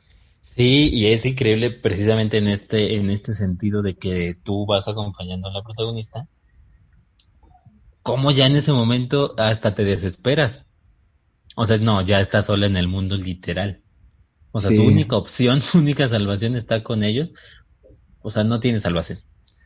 Sí, 0.59 0.90
y 0.92 1.07
es 1.07 1.25
increíble 1.25 1.71
precisamente 1.71 2.38
en 2.38 2.49
este, 2.49 2.97
en 2.97 3.11
este 3.11 3.35
sentido 3.35 3.81
de 3.81 3.94
que 3.94 4.35
tú 4.42 4.66
vas 4.66 4.88
acompañando 4.88 5.47
a 5.49 5.53
la 5.53 5.62
protagonista, 5.62 6.27
como 8.03 8.33
ya 8.33 8.47
en 8.47 8.57
ese 8.57 8.73
momento 8.73 9.35
hasta 9.38 9.73
te 9.77 9.85
desesperas. 9.85 10.66
O 11.55 11.64
sea, 11.64 11.77
no, 11.77 12.03
ya 12.03 12.18
está 12.21 12.42
sola 12.42 12.66
en 12.66 12.77
el 12.77 12.88
mundo 12.88 13.14
literal. 13.16 13.83
O 14.51 14.59
sea, 14.59 14.71
Sí. 14.71 14.77
su 14.79 14.83
única 14.83 15.16
opción, 15.16 15.61
su 15.61 15.79
única 15.79 16.09
salvación 16.09 16.57
está 16.57 16.83
con 16.83 17.05
ellos. 17.05 17.33
O 18.21 18.33
sea, 18.33 18.42
no 18.42 18.59
tiene 18.59 18.81
salvación, 18.81 19.21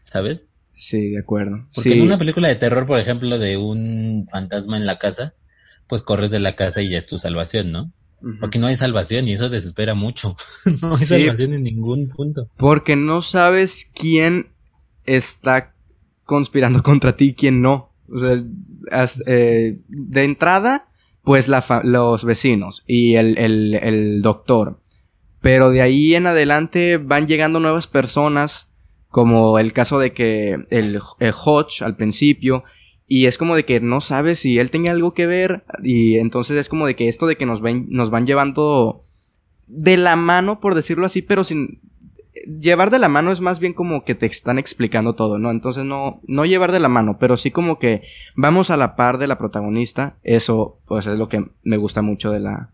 ¿sabes? 0.04 0.44
Sí, 0.74 1.08
de 1.12 1.20
acuerdo. 1.20 1.68
Porque 1.74 1.88
sí, 1.88 1.98
en 1.98 2.02
una 2.02 2.18
película 2.18 2.48
de 2.48 2.56
terror, 2.56 2.86
por 2.86 3.00
ejemplo, 3.00 3.38
de 3.38 3.56
un 3.56 4.26
fantasma 4.30 4.76
en 4.76 4.84
la 4.84 4.98
casa, 4.98 5.32
pues 5.88 6.02
corres 6.02 6.30
de 6.30 6.38
la 6.40 6.54
casa 6.54 6.82
y 6.82 6.90
ya 6.90 6.98
es 6.98 7.06
tu 7.06 7.16
salvación, 7.16 7.72
¿no? 7.72 7.90
Aquí 8.42 8.58
no 8.58 8.66
hay 8.68 8.76
salvación 8.76 9.26
y 9.28 9.34
eso 9.34 9.48
desespera 9.48 9.94
mucho. 9.94 10.36
no 10.82 10.90
hay 10.90 10.96
Sí. 10.96 11.06
salvación 11.06 11.54
en 11.54 11.62
ningún 11.64 12.08
punto. 12.08 12.48
Porque 12.56 12.96
no 12.96 13.22
sabes 13.22 13.90
quién 13.94 14.48
está 15.04 15.74
conspirando 16.24 16.82
contra 16.84 17.16
ti 17.16 17.26
y 17.30 17.34
quién 17.34 17.62
no. 17.62 17.90
O 18.12 18.18
sea, 18.18 18.42
as- 18.90 19.22
eh, 19.26 19.78
de 19.88 20.24
entrada, 20.24 20.84
pues 21.24 21.48
la 21.48 21.64
los 21.84 22.24
vecinos 22.24 22.84
y 22.86 23.14
el, 23.14 23.38
el- 23.38 23.74
el 23.74 24.22
doctor. 24.22 24.78
Pero 25.40 25.70
de 25.70 25.82
ahí 25.82 26.14
en 26.14 26.26
adelante 26.26 26.98
van 26.98 27.26
llegando 27.26 27.58
nuevas 27.58 27.86
personas, 27.86 28.68
como 29.08 29.58
el 29.58 29.72
caso 29.72 29.98
de 29.98 30.12
que 30.12 30.52
el, 30.70 31.00
el 31.18 31.32
Hodge 31.44 31.82
al 31.82 31.96
principio, 31.96 32.62
y 33.14 33.26
es 33.26 33.36
como 33.36 33.54
de 33.56 33.66
que 33.66 33.78
no 33.78 34.00
sabes 34.00 34.38
si 34.38 34.58
él 34.58 34.70
tenía 34.70 34.92
algo 34.92 35.12
que 35.12 35.26
ver, 35.26 35.64
y 35.82 36.16
entonces 36.16 36.56
es 36.56 36.70
como 36.70 36.86
de 36.86 36.96
que 36.96 37.08
esto 37.08 37.26
de 37.26 37.36
que 37.36 37.44
nos, 37.44 37.60
ven, 37.60 37.84
nos 37.90 38.08
van 38.08 38.26
llevando 38.26 39.02
de 39.66 39.98
la 39.98 40.16
mano, 40.16 40.60
por 40.60 40.74
decirlo 40.74 41.04
así, 41.04 41.20
pero 41.20 41.44
sin, 41.44 41.82
llevar 42.46 42.88
de 42.88 42.98
la 42.98 43.10
mano 43.10 43.30
es 43.30 43.42
más 43.42 43.60
bien 43.60 43.74
como 43.74 44.06
que 44.06 44.14
te 44.14 44.24
están 44.24 44.58
explicando 44.58 45.14
todo, 45.14 45.36
¿no? 45.36 45.50
Entonces 45.50 45.84
no, 45.84 46.22
no 46.26 46.46
llevar 46.46 46.72
de 46.72 46.80
la 46.80 46.88
mano, 46.88 47.18
pero 47.18 47.36
sí 47.36 47.50
como 47.50 47.78
que 47.78 48.00
vamos 48.34 48.70
a 48.70 48.78
la 48.78 48.96
par 48.96 49.18
de 49.18 49.26
la 49.26 49.36
protagonista. 49.36 50.16
Eso, 50.22 50.78
pues 50.86 51.06
es 51.06 51.18
lo 51.18 51.28
que 51.28 51.44
me 51.64 51.76
gusta 51.76 52.00
mucho 52.00 52.30
de 52.30 52.40
la, 52.40 52.70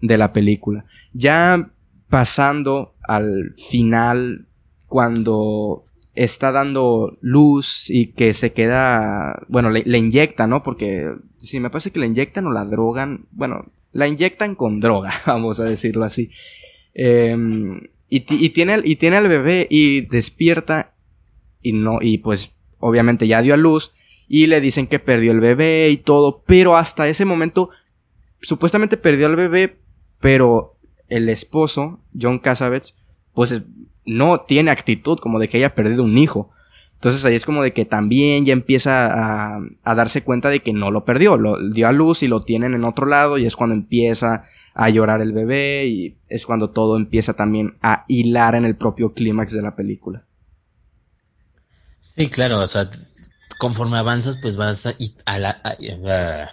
de 0.00 0.16
la 0.16 0.32
película. 0.32 0.84
Ya 1.12 1.70
pasando 2.08 2.94
al 3.02 3.56
final, 3.68 4.46
cuando 4.86 5.86
está 6.14 6.52
dando 6.52 7.16
luz 7.20 7.88
y 7.88 8.08
que 8.08 8.34
se 8.34 8.52
queda, 8.52 9.44
bueno, 9.48 9.70
le, 9.70 9.98
inyectan, 9.98 10.50
¿no? 10.50 10.62
Porque 10.62 11.14
si 11.38 11.60
me 11.60 11.70
parece 11.70 11.90
que 11.90 12.00
le 12.00 12.06
inyectan 12.06 12.46
o 12.46 12.52
la 12.52 12.64
drogan, 12.64 13.26
bueno, 13.32 13.64
la 13.92 14.08
inyectan 14.08 14.54
con 14.54 14.80
droga, 14.80 15.12
vamos 15.26 15.60
a 15.60 15.64
decirlo 15.64 16.04
así. 16.04 16.30
Em, 16.94 17.80
y, 18.08 18.24
y, 18.28 18.50
tiene, 18.50 18.80
y 18.84 18.96
tiene 18.96 19.16
al 19.16 19.28
bebé 19.28 19.66
y 19.70 20.02
despierta 20.02 20.94
y 21.62 21.72
no, 21.72 21.98
y 22.00 22.18
pues 22.18 22.52
obviamente 22.78 23.26
ya 23.26 23.40
dio 23.40 23.54
a 23.54 23.56
luz 23.56 23.92
y 24.28 24.46
le 24.48 24.60
dicen 24.60 24.86
que 24.86 24.98
perdió 24.98 25.32
el 25.32 25.40
bebé 25.40 25.90
y 25.90 25.96
todo, 25.96 26.42
pero 26.46 26.76
hasta 26.76 27.08
ese 27.08 27.24
momento 27.24 27.70
supuestamente 28.40 28.96
perdió 28.96 29.26
al 29.26 29.36
bebé, 29.36 29.78
pero 30.20 30.76
el 31.08 31.28
esposo, 31.28 32.00
John 32.20 32.38
Cassavetes, 32.38 32.96
pues 33.34 33.62
no 34.04 34.40
tiene 34.40 34.70
actitud 34.70 35.18
como 35.18 35.38
de 35.38 35.48
que 35.48 35.58
haya 35.58 35.74
perdido 35.74 36.04
un 36.04 36.18
hijo. 36.18 36.50
Entonces 36.94 37.24
ahí 37.24 37.34
es 37.34 37.44
como 37.44 37.64
de 37.64 37.72
que 37.72 37.84
también 37.84 38.44
ya 38.44 38.52
empieza 38.52 39.56
a, 39.56 39.94
darse 39.94 40.22
cuenta 40.22 40.50
de 40.50 40.60
que 40.60 40.72
no 40.72 40.92
lo 40.92 41.04
perdió, 41.04 41.36
lo 41.36 41.58
dio 41.70 41.88
a 41.88 41.92
luz 41.92 42.22
y 42.22 42.28
lo 42.28 42.42
tienen 42.42 42.74
en 42.74 42.84
otro 42.84 43.06
lado 43.06 43.38
y 43.38 43.44
es 43.44 43.56
cuando 43.56 43.74
empieza 43.74 44.44
a 44.74 44.88
llorar 44.88 45.20
el 45.20 45.32
bebé 45.32 45.86
y 45.86 46.16
es 46.28 46.46
cuando 46.46 46.70
todo 46.70 46.96
empieza 46.96 47.34
también 47.34 47.76
a 47.82 48.04
hilar 48.06 48.54
en 48.54 48.64
el 48.64 48.76
propio 48.76 49.14
clímax 49.14 49.52
de 49.52 49.62
la 49.62 49.74
película. 49.74 50.24
Sí, 52.16 52.28
claro, 52.28 52.60
o 52.60 52.66
sea, 52.68 52.88
conforme 53.58 53.98
avanzas 53.98 54.38
pues 54.40 54.56
vas 54.56 54.86
a, 54.86 54.94
a, 55.26 56.50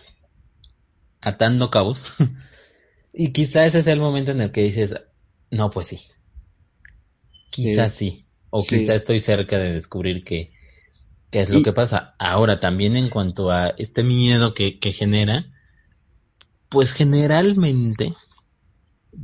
atando 1.22 1.70
cabos 1.70 2.14
y 3.14 3.32
quizá 3.34 3.66
ese 3.66 3.84
sea 3.84 3.94
el 3.94 4.00
momento 4.00 4.32
en 4.32 4.42
el 4.42 4.52
que 4.52 4.62
dices, 4.62 4.96
no, 5.52 5.70
pues 5.70 5.88
sí, 5.88 6.00
quizá 7.50 7.90
sí. 7.90 8.26
O 8.50 8.64
quizá 8.66 8.96
estoy 8.96 9.20
cerca 9.20 9.58
de 9.58 9.74
descubrir 9.74 10.24
qué, 10.24 10.52
es 11.32 11.50
lo 11.50 11.62
que 11.62 11.74
pasa. 11.74 12.16
Ahora, 12.18 12.60
también 12.60 12.96
en 12.96 13.10
cuanto 13.10 13.52
a 13.52 13.70
este 13.78 14.02
miedo 14.02 14.54
que, 14.54 14.80
que 14.80 14.92
genera, 14.92 15.46
pues 16.70 16.92
generalmente 16.92 18.16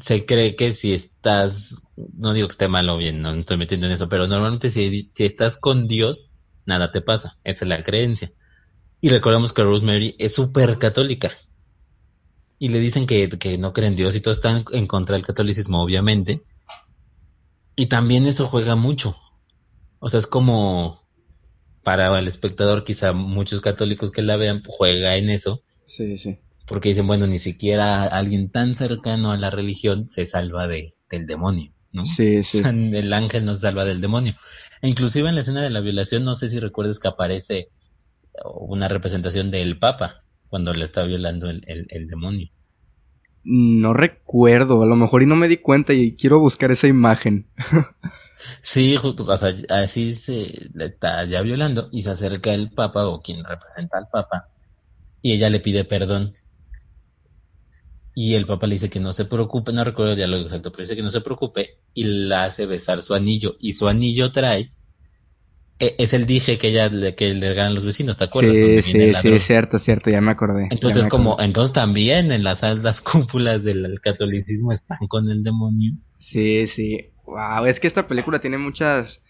se 0.02 0.26
cree 0.26 0.56
que 0.56 0.74
si 0.74 0.94
estás, 0.94 1.76
no 1.96 2.34
digo 2.34 2.48
que 2.48 2.54
esté 2.54 2.68
mal 2.68 2.90
o 2.90 2.98
bien, 2.98 3.22
no 3.22 3.34
estoy 3.34 3.58
metiendo 3.58 3.88
en 3.88 3.94
eso, 3.94 4.10
pero 4.10 4.28
normalmente 4.28 4.72
si, 4.72 5.10
si 5.14 5.26
estás 5.26 5.56
con 5.56 5.88
Dios, 5.88 6.30
nada 6.66 6.92
te 6.92 7.02
pasa. 7.02 7.38
Esa 7.44 7.66
es 7.66 7.70
la 7.70 7.84
creencia. 7.84 8.32
Y 9.02 9.10
recordemos 9.10 9.54
que 9.54 9.64
Rosemary 9.64 10.16
es 10.20 10.36
súper 10.36 10.78
católica. 10.78 11.32
Y 12.58 12.70
le 12.70 12.80
dicen 12.80 13.06
que, 13.06 13.28
que 13.30 13.58
no 13.58 13.74
creen 13.74 13.94
en 13.94 13.98
Dios 13.98 14.16
y 14.16 14.22
todo 14.22 14.34
está 14.34 14.64
en 14.72 14.88
contra 14.88 15.16
del 15.16 15.26
catolicismo, 15.26 15.82
obviamente. 15.82 16.44
Y 17.76 17.88
también 17.88 18.26
eso 18.26 18.48
juega 18.48 18.76
mucho. 18.76 19.16
O 20.00 20.10
sea, 20.10 20.20
es 20.20 20.28
como 20.28 21.00
para 21.84 22.18
el 22.18 22.28
espectador, 22.28 22.84
quizá 22.84 23.14
muchos 23.14 23.62
católicos 23.62 24.12
que 24.12 24.24
la 24.24 24.38
vean, 24.38 24.64
juega 24.66 25.18
en 25.18 25.30
eso. 25.30 25.62
Sí, 25.86 26.18
sí. 26.18 26.40
Porque 26.68 26.90
dicen, 26.90 27.06
bueno, 27.06 27.28
ni 27.28 27.38
siquiera 27.38 28.04
alguien 28.06 28.50
tan 28.50 28.76
cercano 28.76 29.32
a 29.32 29.38
la 29.38 29.52
religión 29.52 30.10
se 30.10 30.26
salva 30.26 30.68
de, 30.68 30.96
del 31.12 31.28
demonio, 31.28 31.72
¿no? 31.92 32.06
Sí, 32.06 32.44
sí. 32.44 32.64
El 32.66 33.14
ángel 33.14 33.46
nos 33.46 33.62
salva 33.62 33.86
del 33.86 34.02
demonio. 34.02 34.36
E 34.82 34.90
inclusive 34.90 35.30
en 35.30 35.36
la 35.36 35.42
escena 35.42 35.62
de 35.62 35.70
la 35.70 35.82
violación, 35.82 36.24
no 36.24 36.36
sé 36.36 36.50
si 36.50 36.60
recuerdes 36.60 36.98
que 37.00 37.08
aparece 37.08 37.70
una 38.60 38.88
representación 38.88 39.52
del 39.52 39.78
Papa 39.78 40.18
cuando 40.48 40.74
le 40.74 40.86
está 40.86 41.04
violando 41.04 41.50
el, 41.50 41.64
el 41.68 42.08
demonio. 42.08 42.50
No 43.48 43.94
recuerdo, 43.94 44.82
a 44.82 44.88
lo 44.88 44.96
mejor 44.96 45.22
y 45.22 45.28
no 45.28 45.36
me 45.36 45.48
di 45.48 45.58
cuenta 45.58 45.94
y 45.94 46.16
quiero 46.16 46.40
buscar 46.40 46.72
esa 46.72 46.88
imagen. 46.88 47.48
sí, 48.64 48.98
justo, 48.98 49.24
o 49.24 49.38
sea, 49.38 49.56
así 49.70 50.16
se 50.16 50.70
le 50.74 50.86
está 50.88 51.24
ya 51.26 51.42
violando 51.42 51.90
y 51.92 52.02
se 52.02 52.10
acerca 52.10 52.54
el 52.54 52.72
Papa 52.72 53.06
o 53.08 53.22
quien 53.22 53.44
representa 53.44 54.00
al 54.00 54.08
Papa 54.12 54.50
y 55.22 55.34
ella 55.34 55.50
le 55.50 55.60
pide 55.60 55.86
perdón. 55.86 56.34
Y 58.14 58.36
el 58.36 58.46
Papa 58.46 58.66
le 58.66 58.76
dice 58.76 58.90
que 58.90 59.00
no 59.00 59.12
se 59.12 59.26
preocupe, 59.26 59.74
no 59.74 59.84
recuerdo 59.84 60.12
el 60.12 60.18
diálogo 60.18 60.44
exacto, 60.44 60.72
pero 60.72 60.84
dice 60.84 60.96
que 60.96 61.02
no 61.02 61.12
se 61.12 61.22
preocupe 61.22 61.80
y 61.94 62.04
la 62.04 62.46
hace 62.46 62.66
besar 62.66 63.02
su 63.02 63.14
anillo. 63.14 63.54
Y 63.60 63.74
su 63.74 63.88
anillo 63.88 64.32
trae 64.32 64.70
es 65.80 66.14
el 66.14 66.26
dije 66.26 66.58
que 66.58 66.70
ella 66.70 66.90
que 67.16 67.34
le 67.34 67.50
regalan 67.50 67.76
los 67.76 67.86
vecinos, 67.86 68.18
¿te 68.18 68.26
acuerdas? 68.26 68.56
Sí, 68.56 68.82
sí, 68.82 69.14
sí, 69.14 69.30
es 69.34 69.44
cierto, 69.44 69.78
cierto, 69.78 70.10
ya 70.10 70.22
me 70.22 70.32
acordé. 70.32 70.68
Entonces, 70.72 71.08
como, 71.08 71.40
entonces 71.40 71.74
también 71.74 72.32
en 72.32 72.44
las 72.44 72.64
altas 72.64 73.02
cúpulas 73.02 73.64
del 73.64 74.00
catolicismo 74.02 74.72
están 74.72 75.08
con 75.08 75.30
el 75.30 75.44
demonio. 75.44 75.94
Sí, 76.18 76.68
sí. 76.68 77.10
Wow, 77.26 77.66
es 77.66 77.80
que 77.80 77.88
esta 77.88 78.08
película 78.08 78.40
tiene 78.40 78.58
muchas 78.58 79.24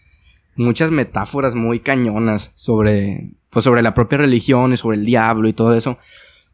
muchas 0.54 0.90
metáforas 0.90 1.54
muy 1.54 1.80
cañonas 1.80 2.52
sobre 2.54 3.30
pues 3.50 3.64
sobre 3.64 3.82
la 3.82 3.94
propia 3.94 4.18
religión 4.18 4.72
y 4.72 4.76
sobre 4.76 4.96
el 4.96 5.04
diablo 5.04 5.48
y 5.48 5.52
todo 5.52 5.74
eso 5.74 5.98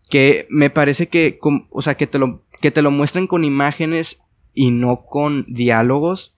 que 0.09 0.47
me 0.51 0.71
parece 0.71 1.09
que 1.09 1.39
o 1.71 1.83
sea 1.83 1.97
que 1.97 2.09
te 2.09 2.19
lo 2.19 2.43
que 2.61 2.73
te 2.73 2.83
lo 2.83 2.91
muestren 2.91 3.29
con 3.29 3.45
imágenes 3.45 4.23
y 4.55 4.73
no 4.73 5.05
con 5.07 5.45
diálogos 5.49 6.35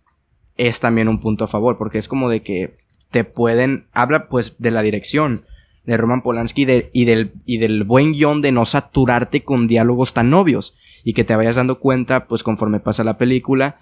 es 0.57 0.81
también 0.81 1.09
un 1.09 1.21
punto 1.21 1.45
a 1.45 1.49
favor 1.49 1.79
porque 1.79 1.99
es 1.99 2.07
como 2.07 2.29
de 2.29 2.43
que 2.43 2.84
te 3.15 3.23
pueden, 3.23 3.87
habla 3.93 4.27
pues 4.27 4.57
de 4.59 4.73
la 4.73 4.83
dirección 4.83 5.45
de 5.85 5.97
Roman 5.97 6.23
Polanski 6.23 6.63
y, 6.93 7.05
del, 7.05 7.33
y 7.47 7.59
del 7.59 7.85
buen 7.85 8.13
guion 8.13 8.43
de 8.43 8.51
no 8.51 8.65
saturarte 8.65 9.45
con 9.45 9.69
diálogos 9.69 10.15
tan 10.15 10.35
obvios 10.35 10.77
y 11.05 11.13
que 11.13 11.23
te 11.23 11.37
vayas 11.37 11.55
dando 11.55 11.79
cuenta 11.79 12.27
pues 12.27 12.43
conforme 12.43 12.81
pasa 12.81 13.05
la 13.05 13.17
película 13.17 13.79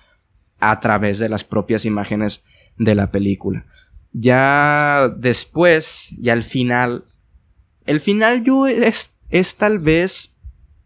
a 0.60 0.80
través 0.80 1.18
de 1.18 1.30
las 1.30 1.44
propias 1.44 1.86
imágenes 1.86 2.44
de 2.76 2.94
la 2.94 3.10
película. 3.10 3.64
Ya 4.12 5.10
después, 5.16 6.10
ya 6.18 6.34
al 6.34 6.42
final, 6.42 7.06
el 7.86 8.00
final 8.00 8.44
yo 8.44 8.66
es, 8.66 9.18
es 9.30 9.56
tal 9.56 9.78
vez 9.78 10.36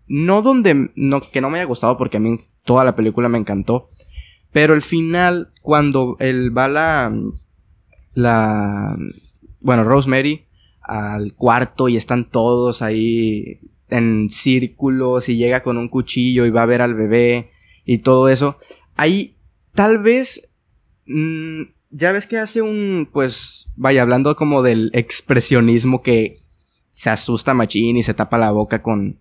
no 0.07 0.41
donde 0.41 0.93
no, 0.95 1.21
que 1.21 1.41
no 1.41 1.51
me 1.51 1.59
haya 1.59 1.67
gustado 1.67 1.99
porque 1.99 2.19
a 2.19 2.21
mí 2.21 2.39
toda 2.63 2.85
la 2.85 2.95
película 2.95 3.29
me 3.29 3.39
encantó, 3.39 3.89
pero 4.53 4.73
el 4.73 4.83
final 4.83 5.51
cuando 5.63 6.17
él 6.21 6.57
va 6.57 6.69
la 6.69 7.13
la, 8.17 8.97
bueno, 9.61 9.85
Rosemary 9.85 10.47
al 10.81 11.35
cuarto 11.35 11.89
y 11.89 11.97
están 11.97 12.31
todos 12.31 12.81
ahí 12.81 13.61
en 13.91 14.31
círculos 14.31 15.29
y 15.29 15.37
llega 15.37 15.63
con 15.63 15.77
un 15.77 15.89
cuchillo 15.89 16.47
y 16.47 16.51
va 16.51 16.63
a 16.63 16.67
ver 16.67 16.81
al 16.81 16.95
bebé 16.95 17.51
y 17.85 17.99
todo 17.99 18.29
eso. 18.29 18.59
Ahí 18.97 19.37
tal 19.75 19.99
vez... 19.99 20.51
Mm, 21.07 21.63
ya 21.91 22.13
ves 22.13 22.27
que 22.27 22.37
hace 22.37 22.63
un, 22.63 23.09
pues, 23.11 23.71
vaya, 23.77 24.03
hablando 24.03 24.35
como 24.35 24.63
del 24.63 24.91
expresionismo 24.93 26.03
que 26.03 26.43
se 26.91 27.11
asusta 27.11 27.55
Machín 27.55 27.97
y 27.97 28.03
se 28.03 28.13
tapa 28.13 28.39
la 28.39 28.51
boca 28.51 28.83
con, 28.83 29.21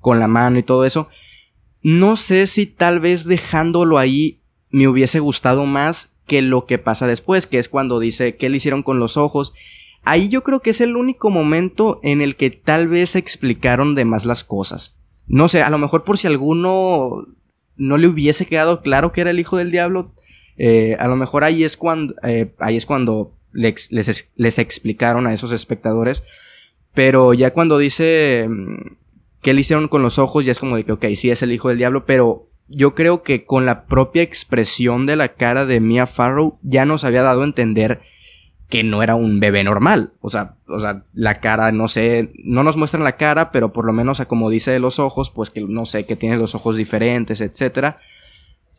con 0.00 0.18
la 0.18 0.26
mano 0.26 0.58
y 0.58 0.62
todo 0.62 0.84
eso. 0.84 1.08
No 1.82 2.16
sé 2.16 2.46
si 2.46 2.66
tal 2.66 3.00
vez 3.00 3.26
dejándolo 3.26 3.98
ahí 3.98 4.40
me 4.70 4.88
hubiese 4.88 5.20
gustado 5.20 5.66
más 5.66 6.15
que 6.26 6.42
lo 6.42 6.66
que 6.66 6.78
pasa 6.78 7.06
después, 7.06 7.46
que 7.46 7.58
es 7.58 7.68
cuando 7.68 7.98
dice 7.98 8.36
qué 8.36 8.48
le 8.48 8.56
hicieron 8.56 8.82
con 8.82 8.98
los 8.98 9.16
ojos. 9.16 9.54
Ahí 10.02 10.28
yo 10.28 10.42
creo 10.42 10.60
que 10.60 10.70
es 10.70 10.80
el 10.80 10.96
único 10.96 11.30
momento 11.30 12.00
en 12.02 12.20
el 12.20 12.36
que 12.36 12.50
tal 12.50 12.88
vez 12.88 13.16
explicaron 13.16 13.94
de 13.94 14.04
más 14.04 14.24
las 14.24 14.44
cosas. 14.44 14.96
No 15.26 15.48
sé, 15.48 15.62
a 15.62 15.70
lo 15.70 15.78
mejor 15.78 16.04
por 16.04 16.18
si 16.18 16.26
alguno 16.26 17.26
no 17.76 17.96
le 17.98 18.06
hubiese 18.06 18.46
quedado 18.46 18.82
claro 18.82 19.12
que 19.12 19.20
era 19.20 19.30
el 19.30 19.40
hijo 19.40 19.56
del 19.56 19.70
diablo, 19.70 20.12
eh, 20.56 20.96
a 20.98 21.08
lo 21.08 21.16
mejor 21.16 21.44
ahí 21.44 21.64
es 21.64 21.76
cuando, 21.76 22.14
eh, 22.22 22.52
ahí 22.58 22.76
es 22.76 22.86
cuando 22.86 23.32
les, 23.52 23.90
les, 23.92 24.58
explicaron 24.58 25.26
a 25.26 25.32
esos 25.32 25.52
espectadores. 25.52 26.22
Pero 26.94 27.34
ya 27.34 27.52
cuando 27.52 27.78
dice 27.78 28.46
mm, 28.48 28.96
qué 29.42 29.54
le 29.54 29.60
hicieron 29.60 29.88
con 29.88 30.02
los 30.02 30.18
ojos, 30.18 30.44
ya 30.44 30.52
es 30.52 30.58
como 30.58 30.76
de 30.76 30.84
que, 30.84 30.92
ok, 30.92 31.04
sí 31.14 31.30
es 31.30 31.42
el 31.42 31.52
hijo 31.52 31.68
del 31.68 31.78
diablo, 31.78 32.06
pero 32.06 32.48
yo 32.68 32.94
creo 32.94 33.22
que 33.22 33.44
con 33.44 33.66
la 33.66 33.86
propia 33.86 34.22
expresión 34.22 35.06
de 35.06 35.16
la 35.16 35.34
cara 35.34 35.66
de 35.66 35.80
Mia 35.80 36.06
Farrow 36.06 36.58
ya 36.62 36.84
nos 36.84 37.04
había 37.04 37.22
dado 37.22 37.42
a 37.42 37.46
entender 37.46 38.00
que 38.68 38.82
no 38.82 39.02
era 39.02 39.14
un 39.14 39.38
bebé 39.38 39.62
normal. 39.62 40.12
O 40.20 40.30
sea, 40.30 40.56
o 40.66 40.80
sea, 40.80 41.04
la 41.14 41.36
cara, 41.36 41.70
no 41.70 41.86
sé, 41.88 42.32
no 42.42 42.64
nos 42.64 42.76
muestran 42.76 43.04
la 43.04 43.16
cara, 43.16 43.52
pero 43.52 43.72
por 43.72 43.84
lo 43.84 43.92
menos 43.92 44.20
como 44.26 44.50
dice 44.50 44.72
de 44.72 44.80
los 44.80 44.98
ojos, 44.98 45.30
pues 45.30 45.50
que 45.50 45.60
no 45.60 45.84
sé, 45.84 46.04
que 46.04 46.16
tiene 46.16 46.36
los 46.36 46.54
ojos 46.54 46.76
diferentes, 46.76 47.40
etcétera. 47.40 47.98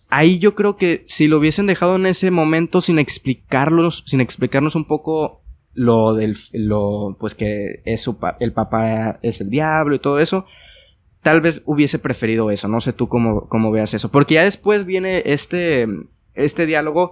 Ahí 0.09 0.39
yo 0.39 0.55
creo 0.55 0.77
que 0.77 1.05
si 1.07 1.27
lo 1.27 1.37
hubiesen 1.37 1.67
dejado 1.67 1.95
en 1.95 2.05
ese 2.05 2.31
momento 2.31 2.81
sin 2.81 2.99
explicarlos, 2.99 4.03
sin 4.05 4.21
explicarnos 4.21 4.75
un 4.75 4.85
poco 4.85 5.41
lo 5.73 6.13
del, 6.13 6.37
lo, 6.53 7.15
pues 7.19 7.35
que 7.35 7.81
es 7.85 8.01
su, 8.01 8.17
el 8.39 8.51
papá 8.51 9.19
es 9.21 9.41
el 9.41 9.49
diablo 9.49 9.95
y 9.95 9.99
todo 9.99 10.19
eso, 10.19 10.45
tal 11.21 11.41
vez 11.41 11.61
hubiese 11.65 11.99
preferido 11.99 12.51
eso. 12.51 12.67
No 12.67 12.81
sé 12.81 12.93
tú 12.93 13.07
cómo, 13.07 13.47
cómo 13.47 13.71
veas 13.71 13.93
eso. 13.93 14.09
Porque 14.11 14.35
ya 14.35 14.43
después 14.43 14.85
viene 14.85 15.23
este, 15.25 15.87
este 16.33 16.65
diálogo 16.65 17.11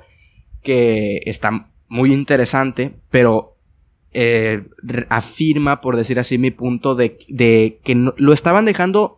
que 0.64 1.22
está 1.26 1.70
muy 1.88 2.14
interesante, 2.14 2.93
pero 3.10 3.58
eh, 4.14 4.64
afirma, 5.10 5.82
por 5.82 5.97
decir 5.97 6.20
así, 6.20 6.38
mi 6.38 6.51
punto 6.51 6.95
de, 6.95 7.18
de 7.28 7.80
que 7.84 7.95
lo 7.95 8.34
estaban 8.34 8.66
dejando 8.66 9.18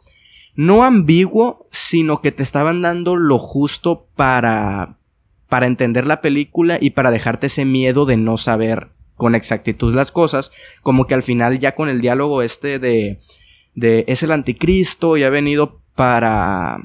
no 0.55 0.83
ambiguo, 0.83 1.67
sino 1.71 2.21
que 2.21 2.31
te 2.31 2.43
estaban 2.43 2.81
dando 2.81 3.15
lo 3.15 3.37
justo 3.37 4.07
para 4.15 4.97
para 5.47 5.65
entender 5.67 6.05
la 6.07 6.21
película 6.21 6.77
y 6.79 6.91
para 6.91 7.11
dejarte 7.11 7.47
ese 7.47 7.65
miedo 7.65 8.05
de 8.05 8.17
no 8.17 8.37
saber 8.37 8.89
con 9.15 9.33
exactitud 9.33 9.93
las 9.95 10.11
cosas, 10.11 10.51
como 10.81 11.07
que 11.07 11.13
al 11.13 11.23
final 11.23 11.57
ya 11.59 11.73
con 11.73 11.89
el 11.89 12.01
diálogo 12.01 12.41
este 12.41 12.79
de, 12.79 13.19
de 13.77 14.05
es 14.07 14.23
el 14.23 14.31
anticristo 14.31 15.17
y 15.17 15.23
ha 15.23 15.29
venido 15.29 15.79
para, 15.95 16.79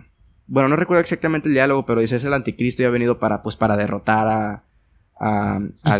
bueno, 0.47 0.69
no 0.69 0.77
recuerdo 0.77 1.01
exactamente 1.01 1.49
el 1.49 1.55
diálogo, 1.55 1.87
pero 1.87 2.03
dice 2.03 2.17
es 2.17 2.25
el 2.25 2.35
anticristo 2.35 2.83
y 2.83 2.85
ha 2.85 2.91
venido 2.91 3.19
para, 3.19 3.43
pues, 3.43 3.57
para 3.57 3.79
derrotar 3.79 4.29
a, 4.29 4.65
a, 5.19 5.99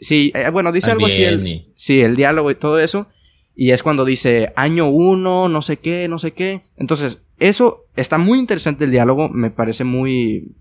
sí, 0.00 0.32
eh, 0.34 0.50
bueno, 0.50 0.72
dice 0.72 0.90
algo 0.90 1.06
así, 1.06 1.22
el, 1.22 1.72
sí, 1.76 2.00
el 2.00 2.16
diálogo 2.16 2.50
y 2.50 2.56
todo 2.56 2.80
eso, 2.80 3.06
y 3.54 3.70
es 3.70 3.84
cuando 3.84 4.04
dice 4.04 4.52
año 4.56 4.88
uno, 4.88 5.48
no 5.48 5.62
sé 5.62 5.76
qué, 5.76 6.08
no 6.08 6.18
sé 6.18 6.32
qué, 6.32 6.62
entonces, 6.76 7.22
eso 7.38 7.84
está 7.94 8.18
muy 8.18 8.40
interesante 8.40 8.86
el 8.86 8.90
diálogo, 8.90 9.28
me 9.28 9.52
parece 9.52 9.84
muy, 9.84 10.52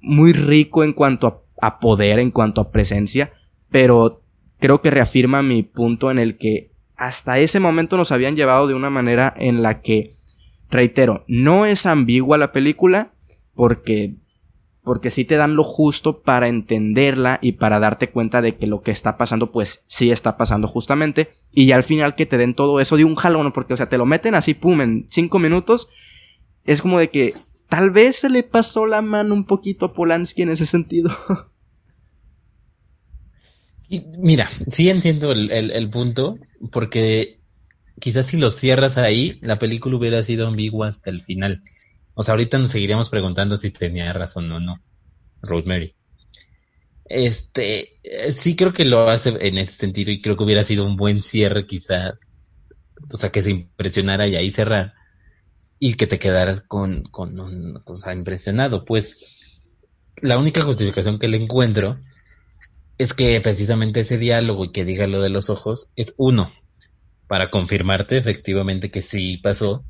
muy 0.00 0.32
rico 0.32 0.82
en 0.82 0.92
cuanto 0.92 1.44
a 1.60 1.78
poder, 1.78 2.18
en 2.18 2.32
cuanto 2.32 2.60
a 2.60 2.72
presencia, 2.72 3.32
pero 3.70 4.22
creo 4.58 4.82
que 4.82 4.90
reafirma 4.90 5.42
mi 5.42 5.62
punto 5.62 6.10
en 6.10 6.18
el 6.18 6.38
que 6.38 6.72
hasta 6.96 7.38
ese 7.38 7.60
momento 7.60 7.96
nos 7.96 8.12
habían 8.12 8.36
llevado 8.36 8.66
de 8.66 8.74
una 8.74 8.90
manera 8.90 9.34
en 9.36 9.62
la 9.62 9.80
que, 9.80 10.14
reitero, 10.70 11.24
no 11.28 11.66
es 11.66 11.86
ambigua 11.86 12.38
la 12.38 12.52
película 12.52 13.12
porque 13.54 14.14
porque 14.86 15.10
sí 15.10 15.24
te 15.24 15.34
dan 15.34 15.56
lo 15.56 15.64
justo 15.64 16.20
para 16.20 16.46
entenderla 16.46 17.40
y 17.42 17.52
para 17.52 17.80
darte 17.80 18.10
cuenta 18.10 18.40
de 18.40 18.54
que 18.54 18.68
lo 18.68 18.82
que 18.82 18.92
está 18.92 19.18
pasando 19.18 19.50
pues 19.50 19.84
sí 19.88 20.12
está 20.12 20.36
pasando 20.36 20.68
justamente. 20.68 21.32
Y 21.50 21.66
ya 21.66 21.74
al 21.74 21.82
final 21.82 22.14
que 22.14 22.24
te 22.24 22.38
den 22.38 22.54
todo 22.54 22.78
eso 22.78 22.96
de 22.96 23.04
un 23.04 23.16
jalón 23.16 23.50
porque 23.50 23.74
o 23.74 23.76
sea 23.76 23.88
te 23.88 23.98
lo 23.98 24.06
meten 24.06 24.36
así 24.36 24.54
pum 24.54 24.80
en 24.82 25.06
cinco 25.10 25.40
minutos 25.40 25.88
es 26.64 26.82
como 26.82 27.00
de 27.00 27.10
que 27.10 27.34
tal 27.68 27.90
vez 27.90 28.14
se 28.14 28.30
le 28.30 28.44
pasó 28.44 28.86
la 28.86 29.02
mano 29.02 29.34
un 29.34 29.44
poquito 29.44 29.86
a 29.86 29.92
Polanski 29.92 30.42
en 30.42 30.50
ese 30.50 30.66
sentido 30.66 31.10
mira, 33.88 34.50
sí 34.72 34.88
entiendo 34.88 35.32
el, 35.32 35.90
punto, 35.90 36.38
porque 36.72 37.38
quizás 38.00 38.26
si 38.26 38.36
lo 38.36 38.50
cierras 38.50 38.98
ahí, 38.98 39.38
la 39.42 39.58
película 39.58 39.96
hubiera 39.96 40.22
sido 40.22 40.46
ambigua 40.46 40.88
hasta 40.88 41.10
el 41.10 41.22
final. 41.22 41.62
O 42.14 42.22
sea, 42.22 42.32
ahorita 42.32 42.58
nos 42.58 42.72
seguiríamos 42.72 43.10
preguntando 43.10 43.56
si 43.56 43.70
tenía 43.70 44.12
razón 44.12 44.50
o 44.50 44.60
no, 44.60 44.74
Rosemary. 45.42 45.94
Este, 47.04 47.88
sí 48.32 48.56
creo 48.56 48.72
que 48.72 48.84
lo 48.84 49.08
hace 49.08 49.28
en 49.28 49.58
ese 49.58 49.74
sentido 49.74 50.10
y 50.10 50.20
creo 50.20 50.36
que 50.36 50.42
hubiera 50.42 50.64
sido 50.64 50.84
un 50.84 50.96
buen 50.96 51.20
cierre 51.20 51.66
quizá, 51.66 52.18
o 53.10 53.16
sea, 53.16 53.30
que 53.30 53.42
se 53.42 53.50
impresionara 53.50 54.26
y 54.26 54.34
ahí 54.34 54.50
cerrar 54.50 54.94
y 55.78 55.94
que 55.94 56.06
te 56.06 56.18
quedaras 56.18 56.62
con, 56.62 57.04
con 57.04 57.38
un, 57.38 57.80
o 57.84 57.96
sea, 57.96 58.12
impresionado. 58.12 58.84
Pues 58.84 59.16
la 60.16 60.38
única 60.38 60.62
justificación 60.62 61.18
que 61.18 61.28
le 61.28 61.36
encuentro 61.36 61.98
es 62.98 63.12
que 63.12 63.40
precisamente 63.40 64.00
ese 64.00 64.18
diálogo 64.18 64.64
y 64.64 64.72
que 64.72 64.84
diga 64.84 65.06
lo 65.06 65.20
de 65.20 65.28
los 65.28 65.50
ojos 65.50 65.88
es 65.96 66.14
uno, 66.16 66.50
para 67.28 67.50
confirmarte 67.50 68.16
efectivamente 68.16 68.90
que 68.90 69.02
sí 69.02 69.38
pasó, 69.38 69.84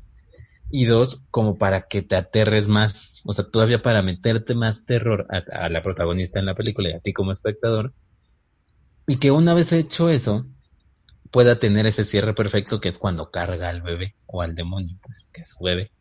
y 0.69 0.85
dos, 0.85 1.21
como 1.31 1.55
para 1.55 1.83
que 1.83 2.01
te 2.01 2.17
aterres 2.17 2.67
más, 2.67 3.21
o 3.23 3.31
sea, 3.31 3.45
todavía 3.49 3.81
para 3.81 4.01
meterte 4.01 4.53
más 4.53 4.85
terror 4.85 5.25
a, 5.29 5.69
la 5.69 5.81
protagonista 5.81 6.39
en 6.39 6.45
la 6.45 6.55
película 6.55 6.89
y 6.89 6.93
a 6.93 6.99
ti 6.99 7.13
como 7.13 7.31
espectador, 7.31 7.93
y 9.07 9.17
que 9.17 9.31
una 9.31 9.53
vez 9.53 9.71
hecho 9.71 10.09
eso, 10.09 10.45
pueda 11.31 11.59
tener 11.59 11.87
ese 11.87 12.03
cierre 12.03 12.33
perfecto 12.33 12.81
que 12.81 12.89
es 12.89 12.97
cuando 12.97 13.31
carga 13.31 13.69
al 13.69 13.81
bebé 13.81 14.15
o 14.25 14.41
al 14.41 14.55
demonio, 14.55 14.97
pues 15.01 15.29
que 15.33 15.41
es 15.41 15.49
su 15.49 15.63
bebé. 15.63 15.91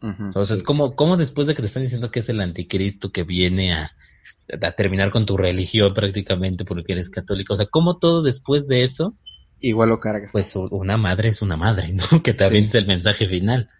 Entonces, 0.00 0.64
como 0.64 0.90
¿cómo, 0.90 1.16
después 1.16 1.46
de 1.46 1.54
que 1.54 1.62
te 1.62 1.68
están 1.68 1.84
diciendo 1.84 2.10
que 2.10 2.20
es 2.20 2.28
el 2.28 2.40
anticristo 2.40 3.12
que 3.12 3.22
viene 3.22 3.72
a, 3.72 3.92
a 4.60 4.72
terminar 4.72 5.10
con 5.10 5.26
tu 5.26 5.36
religión 5.36 5.94
prácticamente 5.94 6.64
porque 6.64 6.92
eres 6.92 7.10
católico. 7.10 7.54
O 7.54 7.56
sea, 7.56 7.66
como 7.66 7.98
todo 7.98 8.22
después 8.22 8.66
de 8.66 8.84
eso. 8.84 9.14
Igual 9.60 9.90
lo 9.90 10.00
carga. 10.00 10.28
Pues 10.32 10.54
una 10.56 10.96
madre 10.96 11.28
es 11.28 11.40
una 11.40 11.56
madre, 11.56 11.92
¿no? 11.92 12.04
Que 12.24 12.34
también 12.34 12.64
es 12.64 12.74
el 12.74 12.86
mensaje 12.86 13.26
final. 13.26 13.70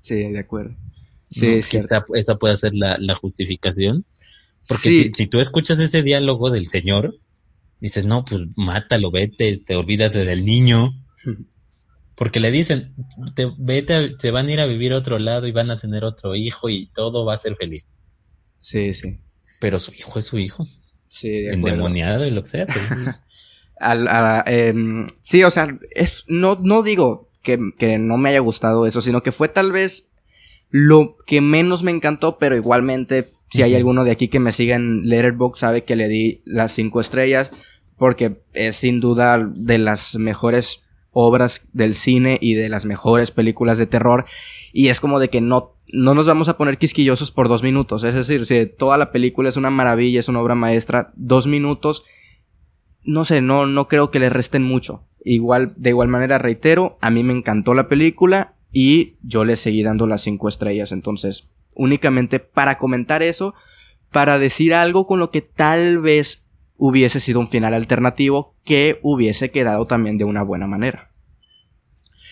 Sí, 0.00 0.30
de 0.30 0.38
acuerdo. 0.38 0.76
Sí, 1.30 1.46
esa, 1.46 2.04
esa, 2.14 2.34
puede 2.36 2.56
ser 2.56 2.74
la, 2.74 2.96
la 2.98 3.14
justificación. 3.14 4.04
Porque 4.68 5.10
si, 5.14 5.26
tú 5.26 5.40
escuchas 5.40 5.80
ese 5.80 6.02
diálogo 6.02 6.50
del 6.50 6.66
Señor, 6.66 7.16
dices, 7.80 8.04
no, 8.04 8.24
pues 8.24 8.42
mátalo, 8.54 9.10
vete, 9.10 9.58
te 9.58 9.74
olvídate 9.74 10.24
del 10.24 10.44
niño. 10.44 10.92
Porque 12.14 12.38
le 12.38 12.50
dicen, 12.50 12.94
te, 13.34 13.50
vete, 13.58 14.10
te 14.20 14.30
van 14.30 14.46
a 14.46 14.52
ir 14.52 14.60
a 14.60 14.66
vivir 14.66 14.92
a 14.92 14.98
otro 14.98 15.18
lado 15.18 15.46
y 15.46 15.52
van 15.52 15.70
a 15.70 15.80
tener 15.80 16.04
otro 16.04 16.36
hijo 16.36 16.68
y 16.68 16.88
todo 16.94 17.24
va 17.24 17.34
a 17.34 17.38
ser 17.38 17.56
feliz. 17.56 17.90
Sí, 18.60 18.94
sí. 18.94 19.18
Pero 19.62 19.78
su 19.78 19.92
hijo 19.92 20.18
es 20.18 20.24
su 20.24 20.40
hijo. 20.40 20.66
Sí, 21.06 21.30
de 21.30 21.52
Endemoniado 21.52 22.26
y 22.26 22.32
lo 22.32 22.42
que 22.42 22.50
sea. 22.50 22.66
Em, 24.46 25.08
sí, 25.22 25.42
o 25.42 25.50
sea, 25.50 25.76
es, 25.90 26.24
no, 26.28 26.56
no 26.60 26.82
digo 26.82 27.28
que, 27.42 27.58
no 27.98 28.16
me 28.16 28.30
haya 28.30 28.38
gustado 28.38 28.86
eso, 28.86 29.02
sino 29.02 29.22
que 29.22 29.32
fue 29.32 29.48
tal 29.48 29.72
vez 29.72 30.10
lo 30.70 31.16
que 31.26 31.40
menos 31.40 31.82
me 31.82 31.90
encantó, 31.90 32.38
pero 32.38 32.56
igualmente, 32.56 33.32
si 33.50 33.62
hay 33.62 33.74
alguno 33.74 34.04
de 34.04 34.12
aquí 34.12 34.28
que 34.28 34.38
me 34.38 34.52
siga 34.52 34.76
en 34.76 35.08
Letterboxd, 35.08 35.60
sabe 35.60 35.84
que 35.84 35.96
le 35.96 36.08
di 36.08 36.42
las 36.44 36.72
cinco 36.72 37.00
estrellas, 37.00 37.50
porque 37.96 38.40
es 38.52 38.76
sin 38.76 39.00
duda 39.00 39.48
de 39.52 39.78
las 39.78 40.14
mejores 40.16 40.84
obras 41.12 41.68
del 41.72 41.94
cine 41.94 42.38
y 42.40 42.54
de 42.54 42.68
las 42.68 42.84
mejores 42.84 43.30
películas 43.30 43.78
de 43.78 43.86
terror. 43.86 44.24
Y 44.72 44.88
es 44.88 45.00
como 45.00 45.18
de 45.20 45.30
que 45.30 45.40
no 45.40 45.74
no 45.92 46.14
nos 46.14 46.26
vamos 46.26 46.48
a 46.48 46.56
poner 46.56 46.78
quisquillosos 46.78 47.30
por 47.30 47.48
dos 47.48 47.62
minutos. 47.62 48.02
Es 48.02 48.14
decir, 48.14 48.46
si 48.46 48.66
toda 48.66 48.96
la 48.96 49.12
película 49.12 49.48
es 49.48 49.56
una 49.56 49.70
maravilla, 49.70 50.20
es 50.20 50.28
una 50.28 50.40
obra 50.40 50.54
maestra, 50.54 51.12
dos 51.16 51.46
minutos, 51.46 52.04
no 53.04 53.24
sé, 53.24 53.40
no, 53.40 53.66
no 53.66 53.88
creo 53.88 54.10
que 54.10 54.18
le 54.18 54.30
resten 54.30 54.62
mucho. 54.62 55.04
Igual, 55.24 55.74
de 55.76 55.90
igual 55.90 56.08
manera, 56.08 56.38
reitero, 56.38 56.98
a 57.00 57.10
mí 57.10 57.22
me 57.22 57.34
encantó 57.34 57.74
la 57.74 57.88
película 57.88 58.54
y 58.72 59.16
yo 59.22 59.44
le 59.44 59.56
seguí 59.56 59.82
dando 59.82 60.06
las 60.06 60.22
cinco 60.22 60.48
estrellas. 60.48 60.92
Entonces, 60.92 61.48
únicamente 61.74 62.40
para 62.40 62.78
comentar 62.78 63.22
eso, 63.22 63.54
para 64.10 64.38
decir 64.38 64.74
algo 64.74 65.06
con 65.06 65.18
lo 65.18 65.30
que 65.30 65.42
tal 65.42 66.00
vez 66.00 66.41
hubiese 66.84 67.20
sido 67.20 67.38
un 67.38 67.46
final 67.46 67.74
alternativo 67.74 68.56
que 68.64 68.98
hubiese 69.02 69.52
quedado 69.52 69.86
también 69.86 70.18
de 70.18 70.24
una 70.24 70.42
buena 70.42 70.66
manera. 70.66 71.12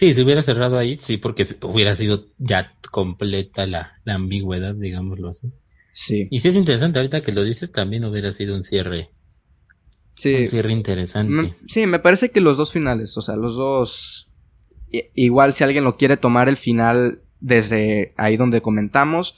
Sí, 0.00 0.12
si 0.12 0.22
hubiera 0.22 0.42
cerrado 0.42 0.76
ahí, 0.76 0.96
sí, 0.96 1.18
porque 1.18 1.46
hubiera 1.62 1.94
sido 1.94 2.26
ya 2.36 2.72
completa 2.90 3.64
la, 3.64 3.92
ambigüedad, 4.06 4.74
digámoslo 4.74 5.28
así. 5.28 5.52
Sí. 5.92 6.26
Y 6.32 6.40
sí 6.40 6.48
es 6.48 6.56
interesante, 6.56 6.98
ahorita 6.98 7.22
que 7.22 7.30
lo 7.30 7.44
dices, 7.44 7.70
también 7.70 8.04
hubiera 8.04 8.32
sido 8.32 8.56
un 8.56 8.64
cierre. 8.64 9.10
Sí. 10.16 10.34
Un 10.34 10.46
cierre 10.48 10.72
interesante. 10.72 11.54
sí, 11.68 11.86
me 11.86 12.00
parece 12.00 12.32
que 12.32 12.40
los 12.40 12.56
dos 12.56 12.72
finales, 12.72 13.16
o 13.16 13.22
sea, 13.22 13.36
los 13.36 13.54
dos. 13.54 14.32
igual 15.14 15.52
si 15.52 15.62
alguien 15.62 15.84
lo 15.84 15.96
quiere 15.96 16.16
tomar 16.16 16.48
el 16.48 16.56
final 16.56 17.20
desde 17.38 18.14
ahí 18.16 18.36
donde 18.36 18.62
comentamos, 18.62 19.36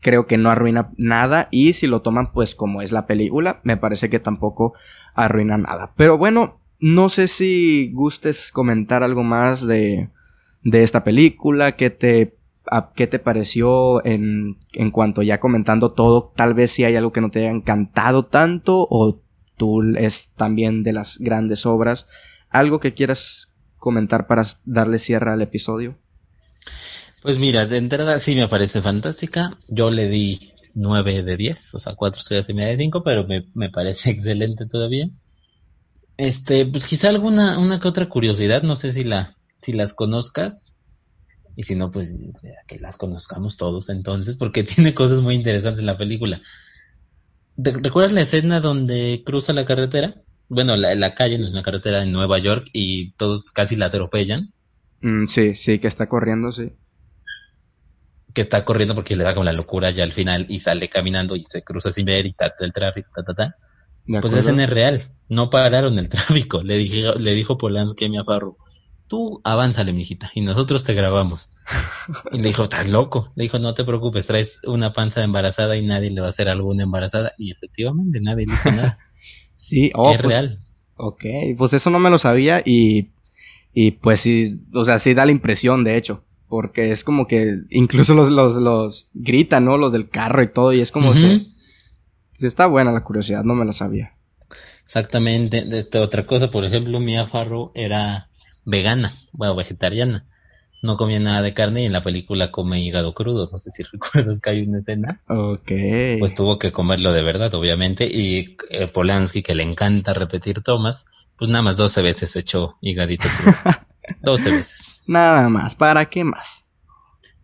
creo 0.00 0.26
que 0.26 0.38
no 0.38 0.50
arruina 0.50 0.90
nada. 0.96 1.48
Y 1.50 1.74
si 1.74 1.86
lo 1.86 2.02
toman, 2.02 2.32
pues 2.32 2.54
como 2.54 2.82
es 2.82 2.92
la 2.92 3.06
película, 3.06 3.60
me 3.62 3.76
parece 3.76 4.10
que 4.10 4.20
tampoco 4.20 4.74
arruina 5.14 5.58
nada. 5.58 5.92
Pero 5.96 6.18
bueno, 6.18 6.60
no 6.80 7.08
sé 7.08 7.28
si 7.28 7.90
gustes 7.92 8.50
comentar 8.52 9.02
algo 9.02 9.22
más 9.22 9.66
de, 9.66 10.08
de 10.62 10.82
esta 10.82 11.04
película, 11.04 11.72
qué 11.76 11.90
te, 11.90 12.36
qué 12.94 13.06
te 13.06 13.18
pareció 13.18 14.04
en, 14.04 14.56
en 14.72 14.90
cuanto 14.90 15.22
ya 15.22 15.40
comentando 15.40 15.92
todo, 15.92 16.32
tal 16.34 16.54
vez 16.54 16.70
si 16.70 16.84
hay 16.84 16.96
algo 16.96 17.12
que 17.12 17.20
no 17.20 17.30
te 17.30 17.40
haya 17.40 17.50
encantado 17.50 18.26
tanto 18.26 18.86
o 18.90 19.20
tú 19.56 19.82
es 19.96 20.32
también 20.36 20.82
de 20.82 20.94
las 20.94 21.18
grandes 21.18 21.66
obras, 21.66 22.08
algo 22.48 22.80
que 22.80 22.94
quieras 22.94 23.54
comentar 23.76 24.26
para 24.26 24.44
darle 24.64 24.98
cierre 24.98 25.30
al 25.30 25.42
episodio. 25.42 25.96
Pues 27.22 27.38
mira, 27.38 27.66
de 27.66 27.76
entrada 27.76 28.18
sí 28.18 28.34
me 28.34 28.48
parece 28.48 28.80
fantástica. 28.80 29.56
Yo 29.68 29.90
le 29.90 30.08
di 30.08 30.52
9 30.74 31.22
de 31.22 31.36
10, 31.36 31.74
o 31.74 31.78
sea, 31.78 31.94
4 31.94 32.20
estrellas 32.20 32.48
y 32.48 32.54
media 32.54 32.70
de 32.70 32.78
5, 32.78 33.02
pero 33.02 33.26
me, 33.26 33.46
me 33.54 33.70
parece 33.70 34.10
excelente 34.10 34.66
todavía. 34.66 35.08
Este, 36.16 36.66
pues 36.66 36.86
quizá 36.86 37.08
alguna 37.08 37.58
una 37.58 37.80
que 37.80 37.88
otra 37.88 38.08
curiosidad, 38.08 38.62
no 38.62 38.76
sé 38.76 38.92
si 38.92 39.04
la 39.04 39.36
si 39.62 39.72
las 39.72 39.94
conozcas 39.94 40.74
y 41.56 41.62
si 41.62 41.74
no 41.74 41.90
pues 41.90 42.16
que 42.66 42.78
las 42.78 42.96
conozcamos 42.96 43.56
todos 43.56 43.88
entonces 43.88 44.36
porque 44.36 44.62
tiene 44.64 44.94
cosas 44.94 45.20
muy 45.20 45.34
interesantes 45.34 45.80
en 45.80 45.86
la 45.86 45.98
película. 45.98 46.38
¿Recuerdas 47.56 48.12
la 48.12 48.22
escena 48.22 48.60
donde 48.60 49.22
cruza 49.24 49.52
la 49.52 49.66
carretera? 49.66 50.14
Bueno, 50.48 50.76
la, 50.76 50.94
la 50.94 51.14
calle 51.14 51.38
no 51.38 51.46
es 51.46 51.52
una 51.52 51.62
carretera 51.62 52.02
en 52.02 52.12
Nueva 52.12 52.38
York 52.38 52.68
y 52.72 53.12
todos 53.12 53.50
casi 53.52 53.76
la 53.76 53.86
atropellan. 53.86 54.52
Mm, 55.02 55.26
sí, 55.26 55.54
sí, 55.54 55.78
que 55.78 55.88
está 55.88 56.06
corriendo, 56.06 56.52
sí. 56.52 56.72
Que 58.34 58.42
está 58.42 58.64
corriendo 58.64 58.94
porque 58.94 59.16
le 59.16 59.24
da 59.24 59.34
como 59.34 59.44
la 59.44 59.52
locura 59.52 59.90
ya 59.90 60.04
al 60.04 60.12
final 60.12 60.46
y 60.48 60.60
sale 60.60 60.88
caminando 60.88 61.36
y 61.36 61.44
se 61.48 61.62
cruza 61.62 61.90
sin 61.90 62.04
ver 62.06 62.26
y 62.26 62.30
está 62.30 62.50
el 62.60 62.72
tráfico, 62.72 63.10
ta, 63.14 63.22
ta, 63.22 63.34
ta. 63.34 63.56
Pues 64.20 64.32
esa 64.32 64.50
es 64.50 64.70
real. 64.70 65.04
No 65.28 65.50
pararon 65.50 65.98
el 65.98 66.08
tráfico. 66.08 66.62
Le, 66.62 66.76
dije, 66.76 67.02
le 67.18 67.34
dijo 67.34 67.58
Polanski 67.58 68.06
a 68.06 68.08
mi 68.08 68.18
afarro. 68.18 68.56
tú 69.06 69.40
avánzale, 69.44 69.92
mijita, 69.92 70.30
y 70.34 70.40
nosotros 70.40 70.84
te 70.84 70.94
grabamos. 70.94 71.50
Y 72.32 72.38
le 72.38 72.48
dijo, 72.48 72.64
estás 72.64 72.88
loco. 72.88 73.32
Le 73.36 73.44
dijo, 73.44 73.58
no 73.58 73.74
te 73.74 73.84
preocupes, 73.84 74.26
traes 74.26 74.60
una 74.64 74.92
panza 74.92 75.22
embarazada 75.22 75.76
y 75.76 75.86
nadie 75.86 76.10
le 76.10 76.20
va 76.20 76.28
a 76.28 76.30
hacer 76.30 76.48
alguna 76.48 76.82
embarazada. 76.82 77.32
Y 77.38 77.52
efectivamente, 77.52 78.20
nadie 78.20 78.46
le 78.46 78.54
hizo 78.54 78.72
nada. 78.72 78.98
sí, 79.56 79.92
oh, 79.94 80.10
es 80.10 80.20
pues, 80.20 80.28
real. 80.28 80.60
Ok, 80.96 81.24
pues 81.56 81.72
eso 81.72 81.90
no 81.90 81.98
me 81.98 82.10
lo 82.10 82.18
sabía 82.18 82.62
y, 82.64 83.10
y 83.72 83.92
pues 83.92 84.20
sí, 84.20 84.60
o 84.74 84.84
sea, 84.84 84.98
sí 84.98 85.14
da 85.14 85.24
la 85.24 85.32
impresión, 85.32 85.84
de 85.84 85.96
hecho. 85.96 86.24
Porque 86.50 86.90
es 86.90 87.04
como 87.04 87.26
que 87.26 87.54
incluso 87.70 88.14
los, 88.14 88.28
los, 88.28 88.56
los 88.56 89.08
gritan, 89.14 89.64
¿no? 89.64 89.78
Los 89.78 89.92
del 89.92 90.10
carro 90.10 90.42
y 90.42 90.52
todo. 90.52 90.72
Y 90.74 90.80
es 90.80 90.92
como 90.92 91.12
que... 91.14 91.46
Está 92.40 92.66
buena 92.66 92.90
la 92.90 93.04
curiosidad, 93.04 93.44
no 93.44 93.54
me 93.54 93.64
la 93.64 93.72
sabía. 93.72 94.14
Exactamente. 94.84 95.64
Este, 95.78 95.98
otra 96.00 96.26
cosa, 96.26 96.48
por 96.48 96.64
ejemplo, 96.64 96.98
Mia 96.98 97.28
Farrow 97.28 97.70
era 97.76 98.28
vegana, 98.64 99.14
bueno, 99.32 99.54
vegetariana. 99.54 100.26
No 100.82 100.96
comía 100.96 101.20
nada 101.20 101.42
de 101.42 101.54
carne 101.54 101.82
y 101.82 101.84
en 101.84 101.92
la 101.92 102.02
película 102.02 102.50
come 102.50 102.80
hígado 102.80 103.14
crudo. 103.14 103.48
No 103.52 103.58
sé 103.58 103.70
si 103.70 103.82
recuerdas 103.92 104.40
que 104.40 104.50
hay 104.50 104.62
una 104.62 104.78
escena. 104.78 105.20
Ok. 105.28 105.70
Pues 106.18 106.34
tuvo 106.34 106.58
que 106.58 106.72
comerlo 106.72 107.12
de 107.12 107.22
verdad, 107.22 107.54
obviamente. 107.54 108.06
Y 108.06 108.56
eh, 108.70 108.88
Polanski, 108.88 109.44
que 109.44 109.54
le 109.54 109.62
encanta 109.62 110.12
repetir 110.12 110.62
tomas, 110.62 111.06
pues 111.38 111.48
nada 111.48 111.62
más 111.62 111.76
12 111.76 112.02
veces 112.02 112.34
echó 112.34 112.76
hígadito 112.80 113.28
crudo. 113.38 113.56
12 114.22 114.50
veces. 114.50 114.79
Nada 115.06 115.48
más, 115.48 115.74
¿para 115.74 116.06
qué 116.06 116.24
más? 116.24 116.66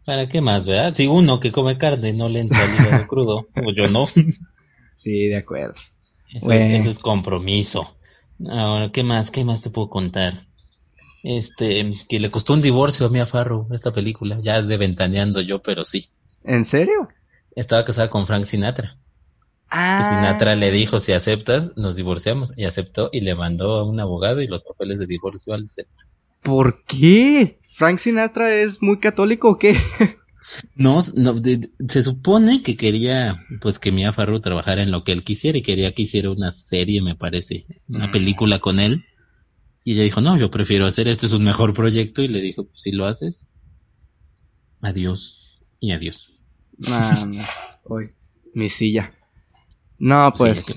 ¿Para 0.05 0.29
qué 0.29 0.41
más, 0.41 0.65
verdad? 0.65 0.95
Si 0.95 1.07
uno 1.07 1.41
que 1.41 1.51
come 1.51 1.79
carne 1.79 2.13
no 2.13 2.29
le 2.29 2.41
entra 2.41 2.65
el 2.65 2.75
hígado 2.75 3.07
crudo, 3.09 3.49
pues 3.53 3.77
yo 3.77 3.89
no. 3.89 4.07
Sí, 4.95 5.27
de 5.27 5.37
acuerdo. 5.37 5.75
Eso, 6.33 6.53
eso, 6.53 6.91
es 6.91 6.99
compromiso. 6.99 7.97
Ahora, 8.49 8.91
¿qué 8.93 9.03
más? 9.03 9.31
¿Qué 9.31 9.45
más 9.45 9.63
te 9.63 9.71
puedo 9.71 9.89
contar? 9.89 10.47
Este, 11.23 11.93
que 12.09 12.21
le 12.21 12.31
costó 12.31 12.53
un 12.53 12.63
divorcio 12.63 13.07
a 13.07 13.09
Mia 13.09 13.27
Farrow 13.27 13.67
esta 13.73 13.93
película, 13.93 14.39
ya 14.43 14.63
de 14.63 14.77
ventaneando 14.77 15.41
yo, 15.41 15.61
pero 15.61 15.83
sí. 15.83 16.09
¿En 16.45 16.65
serio? 16.65 17.09
Estaba 17.57 17.85
casada 17.85 18.09
con 18.09 18.27
Frank 18.27 18.45
Sinatra. 18.45 18.97
Ah. 19.69 20.21
Sinatra 20.21 20.55
le 20.55 20.71
dijo, 20.71 20.99
si 20.99 21.13
aceptas, 21.13 21.73
nos 21.77 21.97
divorciamos. 21.97 22.57
Y 22.57 22.65
aceptó 22.65 23.09
y 23.11 23.23
le 23.23 23.35
mandó 23.35 23.75
a 23.77 23.85
un 23.85 23.99
abogado 23.99 24.41
y 24.41 24.47
los 24.47 24.63
papeles 24.63 25.01
de 25.01 25.07
divorcio 25.07 25.55
al 25.55 25.67
set. 25.67 25.89
¿Por 26.47 26.85
qué? 26.85 27.59
¿Frank 27.75 27.99
Sinatra 27.99 28.55
es 28.55 28.81
muy 28.81 29.01
católico 29.01 29.51
o 29.51 29.59
qué? 29.59 29.77
No, 30.75 31.01
no 31.15 31.35
se 31.87 32.03
supone 32.03 32.63
que 32.63 32.79
quería, 32.79 33.45
pues 33.61 33.79
que 33.79 33.93
Mia 33.93 34.15
Farrow 34.15 34.41
trabajara 34.41 34.83
en 34.83 34.91
lo 34.91 35.05
que 35.05 35.13
él 35.13 35.23
quisiera 35.23 35.59
y 35.59 35.63
quería 35.63 35.93
que 35.93 36.03
hiciera 36.03 36.31
una 36.31 36.51
serie, 36.51 37.03
me 37.03 37.15
parece, 37.15 37.67
una 37.89 38.07
mm. 38.07 38.13
película 38.13 38.59
con 38.59 38.81
él. 38.81 39.05
Y 39.85 39.93
ella 39.93 40.05
dijo, 40.05 40.23
no, 40.23 40.39
yo 40.39 40.51
prefiero 40.51 40.87
hacer 40.87 41.09
esto, 41.09 41.27
es 41.27 41.33
un 41.33 41.45
mejor 41.45 41.75
proyecto. 41.75 42.23
Y 42.23 42.29
le 42.29 42.41
dijo, 42.41 42.65
pues 42.65 42.81
si 42.81 42.91
lo 42.91 43.05
haces, 43.05 43.47
adiós 44.81 45.61
y 45.79 45.93
adiós. 45.93 46.33
Hoy, 47.85 48.13
mi 48.55 48.71
silla. 48.71 49.13
No, 49.99 50.33
pues, 50.35 50.75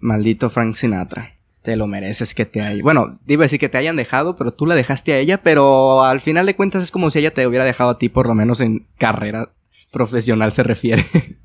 maldito 0.00 0.48
Frank 0.48 0.76
Sinatra 0.76 1.33
te 1.64 1.76
lo 1.76 1.86
mereces 1.86 2.34
que 2.34 2.44
te 2.44 2.60
hay. 2.60 2.82
Bueno, 2.82 3.18
iba 3.26 3.42
a 3.42 3.46
decir 3.46 3.58
que 3.58 3.70
te 3.70 3.78
hayan 3.78 3.96
dejado, 3.96 4.36
pero 4.36 4.52
tú 4.52 4.66
la 4.66 4.74
dejaste 4.74 5.14
a 5.14 5.18
ella, 5.18 5.42
pero 5.42 6.04
al 6.04 6.20
final 6.20 6.44
de 6.44 6.54
cuentas 6.54 6.82
es 6.82 6.90
como 6.90 7.10
si 7.10 7.20
ella 7.20 7.32
te 7.32 7.46
hubiera 7.46 7.64
dejado 7.64 7.90
a 7.90 7.98
ti, 7.98 8.10
por 8.10 8.28
lo 8.28 8.34
menos 8.34 8.60
en 8.60 8.86
carrera 8.98 9.50
profesional 9.90 10.52
se 10.52 10.62
refiere. 10.62 11.04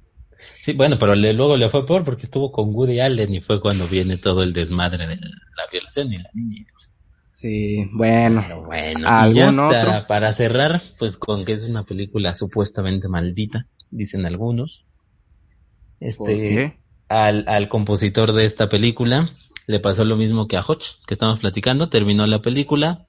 Sí, 0.66 0.74
bueno, 0.74 0.98
pero 1.00 1.16
luego 1.16 1.56
le 1.56 1.70
fue 1.70 1.86
peor 1.86 2.04
porque 2.04 2.24
estuvo 2.24 2.52
con 2.52 2.76
Woody 2.76 3.00
Allen 3.00 3.34
y 3.34 3.40
fue 3.40 3.62
cuando 3.62 3.86
viene 3.88 4.18
todo 4.18 4.44
el 4.44 4.52
desmadre 4.52 5.08
de 5.08 5.16
la 5.16 5.64
violación 5.72 6.12
y 6.12 6.18
la 6.18 6.30
niña. 6.34 6.66
Sí, 7.34 7.90
bueno. 7.94 8.66
bueno, 8.66 9.08
¿algún 9.08 9.58
otro? 9.58 10.04
Para 10.08 10.34
cerrar, 10.34 10.82
pues 11.00 11.16
con 11.16 11.46
que 11.46 11.54
es 11.54 11.70
una 11.70 11.84
película 11.84 12.36
supuestamente 12.36 13.08
maldita, 13.08 13.68
dicen 13.90 14.26
algunos. 14.26 14.86
Este, 16.02 16.78
Al, 17.08 17.46
al 17.48 17.70
compositor 17.70 18.34
de 18.34 18.46
esta 18.46 18.68
película, 18.68 19.30
le 19.70 19.80
pasó 19.80 20.04
lo 20.04 20.18
mismo 20.18 20.48
que 20.48 20.58
a 20.58 20.62
Hodge, 20.62 20.96
que 21.06 21.14
estamos 21.14 21.40
platicando, 21.40 21.90
terminó 21.90 22.26
la 22.26 22.42
película, 22.42 23.06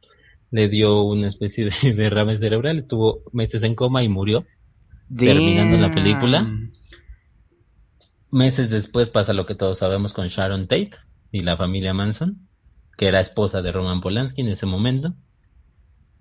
le 0.51 0.69
dio 0.69 1.05
una 1.05 1.29
especie 1.29 1.65
de 1.65 1.95
derrame 1.95 2.37
cerebral, 2.37 2.81
estuvo 2.81 3.23
meses 3.33 3.63
en 3.63 3.75
coma 3.75 4.05
y 4.05 4.11
murió, 4.11 4.45
terminando 5.17 5.79
la 5.79 5.95
película. 5.95 6.47
Meses 8.31 8.69
después 8.69 9.09
pasa 9.09 9.33
lo 9.33 9.47
que 9.47 9.55
todos 9.55 9.79
sabemos 9.79 10.13
con 10.13 10.29
Sharon 10.29 10.69
Tate 10.69 10.91
y 11.33 11.41
la 11.41 11.57
familia 11.57 11.95
Manson, 11.95 12.47
que 12.99 13.07
era 13.07 13.21
esposa 13.21 13.63
de 13.63 13.73
Roman 13.73 14.03
Polanski 14.03 14.43
en 14.43 14.49
ese 14.49 14.67
momento. 14.67 15.15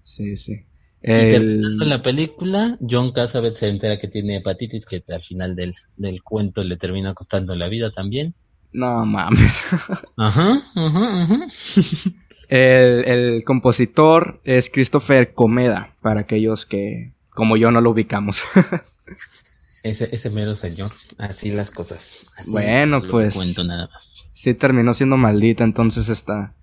Sí, 0.04 0.38
sí. 0.38 0.54
Y 1.02 1.08
terminando 1.08 1.84
la 1.84 2.02
película, 2.02 2.78
John 2.80 3.12
Cassavetes 3.12 3.60
se 3.60 3.68
entera 3.68 4.00
que 4.00 4.08
tiene 4.08 4.38
hepatitis, 4.38 4.86
que 4.86 5.04
al 5.10 5.22
final 5.22 5.58
del, 5.58 5.74
del 5.98 6.24
cuento 6.24 6.64
le 6.64 6.78
termina 6.78 7.14
costando 7.14 7.56
la 7.56 7.68
vida 7.68 7.92
también. 7.92 8.36
No 8.72 9.06
mames. 9.06 9.66
Ajá, 10.18 10.64
ajá, 10.76 11.24
ajá. 11.24 11.40
El, 12.50 13.06
el, 13.06 13.44
compositor 13.44 14.42
es 14.44 14.72
Christopher 14.72 15.36
Comeda, 15.36 15.94
para 16.02 16.22
aquellos 16.22 16.66
que, 16.66 17.14
como 17.36 17.58
yo, 17.58 17.70
no 17.70 17.80
lo 17.80 17.92
ubicamos. 17.92 18.44
ese, 19.84 20.10
ese 20.12 20.32
mero 20.32 20.56
señor, 20.56 20.92
así 21.20 21.52
las 21.52 21.70
cosas. 21.70 22.18
bueno, 22.48 23.04
pues. 23.04 23.36
Cuento 23.36 23.64
nada 23.64 23.88
más. 23.94 24.26
Sí, 24.34 24.56
terminó 24.56 24.96
siendo 24.96 25.16
maldita 25.16 25.64
entonces 25.64 26.10
esta, 26.10 26.56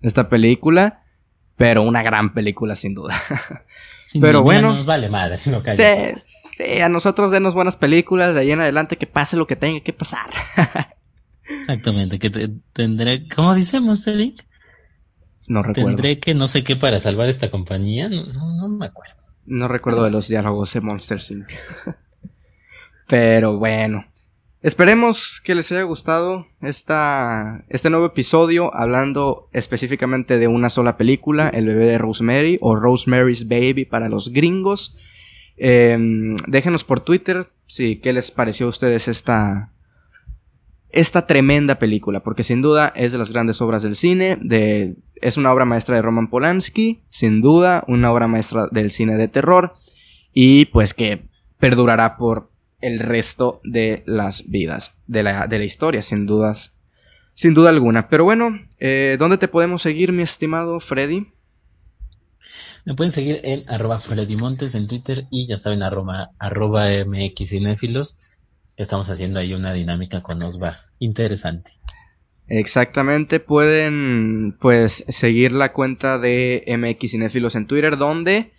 esta 0.00 0.28
película, 0.28 1.02
pero 1.56 1.82
una 1.82 2.04
gran 2.04 2.34
película 2.34 2.76
sin 2.76 2.94
duda. 2.94 3.20
pero 4.20 4.42
bueno. 4.42 4.74
Nos 4.76 4.86
vale 4.86 5.08
madre, 5.08 5.40
que 5.64 5.76
sí, 5.76 6.22
sí, 6.56 6.80
a 6.80 6.88
nosotros 6.88 7.32
denos 7.32 7.54
buenas 7.54 7.74
películas, 7.74 8.34
de 8.34 8.42
ahí 8.42 8.52
en 8.52 8.60
adelante 8.60 8.96
que 8.96 9.08
pase 9.08 9.36
lo 9.36 9.48
que 9.48 9.56
tenga 9.56 9.80
que 9.80 9.92
pasar. 9.92 10.30
Exactamente, 11.48 12.18
que 12.18 12.30
tendré, 12.72 13.28
¿cómo 13.28 13.54
dice 13.54 13.80
Monster 13.80 14.14
No 15.46 15.62
recuerdo. 15.62 15.88
Tendré 15.88 16.18
que 16.18 16.34
no 16.34 16.48
sé 16.48 16.62
qué 16.62 16.76
para 16.76 17.00
salvar 17.00 17.28
esta 17.28 17.50
compañía, 17.50 18.08
no, 18.08 18.24
no, 18.26 18.68
me 18.68 18.86
acuerdo. 18.86 19.16
No 19.44 19.68
recuerdo 19.68 20.04
de 20.04 20.10
los 20.10 20.28
diálogos 20.28 20.72
de 20.72 20.80
Monster 20.80 21.20
Inc. 21.30 21.50
Pero 23.08 23.58
bueno. 23.58 24.06
Esperemos 24.62 25.40
que 25.42 25.56
les 25.56 25.72
haya 25.72 25.82
gustado 25.82 26.46
esta, 26.60 27.64
este 27.68 27.90
nuevo 27.90 28.06
episodio 28.06 28.72
hablando 28.72 29.48
específicamente 29.52 30.38
de 30.38 30.46
una 30.46 30.70
sola 30.70 30.96
película, 30.96 31.48
El 31.48 31.66
bebé 31.66 31.86
de 31.86 31.98
Rosemary 31.98 32.58
o 32.60 32.76
Rosemary's 32.76 33.48
Baby 33.48 33.86
para 33.86 34.08
los 34.08 34.32
gringos. 34.32 34.96
Em, 35.56 36.36
déjenos 36.46 36.84
por 36.84 37.00
Twitter 37.00 37.50
si 37.66 37.96
qué 37.96 38.12
les 38.12 38.30
pareció 38.30 38.66
a 38.66 38.68
ustedes 38.68 39.08
esta, 39.08 39.72
esta 40.92 41.26
tremenda 41.26 41.78
película, 41.78 42.20
porque 42.20 42.44
sin 42.44 42.62
duda 42.62 42.92
es 42.94 43.12
de 43.12 43.18
las 43.18 43.30
grandes 43.30 43.60
obras 43.60 43.82
del 43.82 43.96
cine, 43.96 44.36
de, 44.40 44.96
es 45.16 45.36
una 45.36 45.52
obra 45.52 45.64
maestra 45.64 45.96
de 45.96 46.02
Roman 46.02 46.28
Polanski, 46.28 47.02
sin 47.08 47.40
duda, 47.40 47.82
una 47.88 48.12
obra 48.12 48.28
maestra 48.28 48.68
del 48.70 48.90
cine 48.90 49.16
de 49.16 49.28
terror, 49.28 49.74
y 50.32 50.66
pues 50.66 50.94
que 50.94 51.28
perdurará 51.58 52.16
por 52.16 52.50
el 52.80 52.98
resto 52.98 53.60
de 53.64 54.02
las 54.06 54.50
vidas, 54.50 54.98
de 55.06 55.22
la, 55.22 55.46
de 55.46 55.58
la 55.58 55.64
historia, 55.64 56.02
sin 56.02 56.26
dudas, 56.26 56.78
sin 57.34 57.54
duda 57.54 57.70
alguna. 57.70 58.08
Pero 58.08 58.24
bueno, 58.24 58.60
eh, 58.78 59.16
¿dónde 59.18 59.38
te 59.38 59.48
podemos 59.48 59.80
seguir, 59.80 60.12
mi 60.12 60.22
estimado 60.22 60.78
Freddy? 60.80 61.28
Me 62.84 62.94
pueden 62.94 63.12
seguir 63.12 63.40
en 63.44 63.62
arroba 63.70 64.00
Freddy 64.00 64.36
Montes 64.36 64.74
en 64.74 64.88
Twitter 64.88 65.26
y 65.30 65.46
ya 65.46 65.58
saben 65.58 65.82
arroba, 65.82 66.30
arroba 66.38 66.88
mxcinéfilos 67.06 68.18
estamos 68.82 69.08
haciendo 69.08 69.40
ahí 69.40 69.54
una 69.54 69.72
dinámica 69.72 70.22
con 70.22 70.42
Osva 70.42 70.78
interesante. 70.98 71.72
Exactamente, 72.48 73.40
pueden 73.40 74.56
pues 74.60 75.04
seguir 75.08 75.52
la 75.52 75.72
cuenta 75.72 76.18
de 76.18 76.64
MX 76.66 77.12
Cinéfilos 77.12 77.54
en 77.54 77.66
Twitter 77.66 77.96
donde 77.96 78.52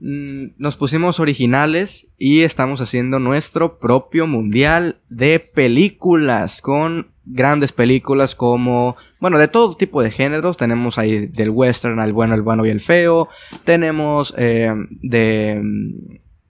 mm, 0.00 0.46
nos 0.56 0.76
pusimos 0.76 1.20
originales 1.20 2.08
y 2.16 2.42
estamos 2.42 2.80
haciendo 2.80 3.18
nuestro 3.18 3.78
propio 3.78 4.26
mundial 4.26 5.00
de 5.08 5.40
películas 5.40 6.60
con 6.60 7.12
grandes 7.26 7.72
películas 7.72 8.34
como, 8.34 8.96
bueno, 9.20 9.38
de 9.38 9.48
todo 9.48 9.76
tipo 9.76 10.02
de 10.02 10.10
géneros. 10.10 10.56
Tenemos 10.56 10.98
ahí 10.98 11.26
del 11.26 11.50
western 11.50 12.00
al 12.00 12.12
bueno, 12.12 12.34
el 12.34 12.42
bueno 12.42 12.64
y 12.64 12.70
el 12.70 12.80
feo. 12.80 13.28
Tenemos 13.64 14.34
eh, 14.38 14.72
de 15.02 15.60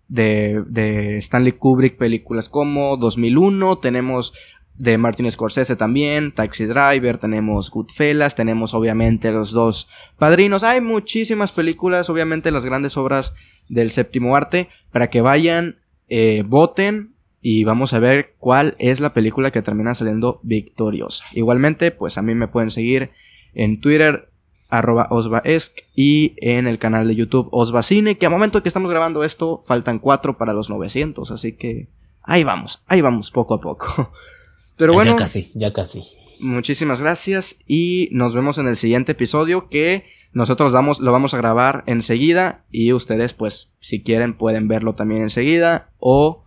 de, 0.08 0.62
de 0.66 1.18
Stanley 1.18 1.52
Kubrick, 1.52 1.96
películas 1.96 2.48
como 2.48 2.96
2001, 2.96 3.78
tenemos 3.78 4.32
de 4.78 4.96
Martin 4.96 5.30
Scorsese 5.30 5.76
también, 5.76 6.32
Taxi 6.32 6.64
Driver, 6.64 7.18
tenemos 7.18 7.70
Goodfellas, 7.70 8.36
tenemos 8.36 8.74
obviamente 8.74 9.32
los 9.32 9.50
dos 9.50 9.88
padrinos. 10.18 10.62
Hay 10.62 10.80
muchísimas 10.80 11.50
películas, 11.52 12.08
obviamente 12.08 12.52
las 12.52 12.64
grandes 12.64 12.96
obras 12.96 13.34
del 13.68 13.90
séptimo 13.90 14.36
arte, 14.36 14.68
para 14.92 15.10
que 15.10 15.20
vayan, 15.20 15.78
eh, 16.08 16.44
voten 16.46 17.14
y 17.42 17.64
vamos 17.64 17.92
a 17.92 17.98
ver 17.98 18.34
cuál 18.38 18.76
es 18.78 19.00
la 19.00 19.12
película 19.12 19.50
que 19.50 19.62
termina 19.62 19.94
saliendo 19.94 20.40
victoriosa. 20.44 21.24
Igualmente, 21.32 21.90
pues 21.90 22.16
a 22.16 22.22
mí 22.22 22.34
me 22.34 22.48
pueden 22.48 22.70
seguir 22.70 23.10
en 23.54 23.80
Twitter 23.80 24.27
arroba 24.68 25.08
osvaesc 25.10 25.78
y 25.94 26.34
en 26.38 26.66
el 26.66 26.78
canal 26.78 27.08
de 27.08 27.14
YouTube 27.16 27.48
Osvacine, 27.52 28.18
que 28.18 28.26
a 28.26 28.30
momento 28.30 28.62
que 28.62 28.68
estamos 28.68 28.90
grabando 28.90 29.24
esto 29.24 29.62
faltan 29.64 29.98
cuatro 29.98 30.36
para 30.36 30.52
los 30.52 30.70
900, 30.70 31.30
así 31.30 31.52
que 31.52 31.88
ahí 32.22 32.44
vamos, 32.44 32.82
ahí 32.86 33.00
vamos 33.00 33.30
poco 33.30 33.54
a 33.54 33.60
poco. 33.60 34.12
Pero 34.76 34.92
bueno, 34.92 35.12
Ya 35.12 35.16
casi, 35.16 35.50
ya 35.54 35.72
casi. 35.72 36.04
muchísimas 36.38 37.00
gracias 37.00 37.60
y 37.66 38.08
nos 38.12 38.34
vemos 38.34 38.58
en 38.58 38.68
el 38.68 38.76
siguiente 38.76 39.12
episodio 39.12 39.68
que 39.68 40.04
nosotros 40.32 40.72
damos, 40.72 41.00
lo 41.00 41.10
vamos 41.10 41.34
a 41.34 41.38
grabar 41.38 41.82
enseguida 41.86 42.64
y 42.70 42.92
ustedes 42.92 43.32
pues 43.32 43.72
si 43.80 44.02
quieren 44.02 44.34
pueden 44.34 44.68
verlo 44.68 44.94
también 44.94 45.22
enseguida 45.22 45.88
o 45.98 46.44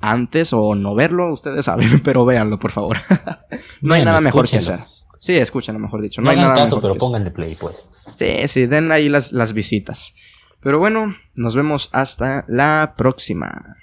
antes 0.00 0.52
o 0.52 0.74
no 0.74 0.94
verlo, 0.94 1.32
ustedes 1.32 1.66
saben, 1.66 2.00
pero 2.04 2.24
véanlo 2.24 2.58
por 2.58 2.72
favor. 2.72 2.96
no 3.80 3.94
hay 3.94 4.04
nada 4.04 4.20
mejor 4.20 4.48
que 4.48 4.58
hacer. 4.58 4.80
Sí, 5.20 5.36
escúchenlo 5.36 5.78
mejor 5.78 6.02
dicho. 6.02 6.20
No, 6.20 6.24
No, 6.24 6.30
hay 6.30 6.36
nada 6.38 6.54
caso, 6.54 6.64
mejor 6.76 6.82
pero 6.82 6.94
pónganle 6.96 7.30
play, 7.30 7.54
pues. 7.54 7.76
Sí, 8.14 8.48
sí, 8.48 8.66
den 8.66 8.90
ahí 8.90 9.08
las, 9.08 9.32
las 9.32 9.52
visitas. 9.52 10.14
Pero 10.60 10.78
bueno, 10.78 11.14
nos 11.36 11.54
vemos 11.54 11.90
hasta 11.92 12.44
la 12.48 12.94
próxima. 12.96 13.76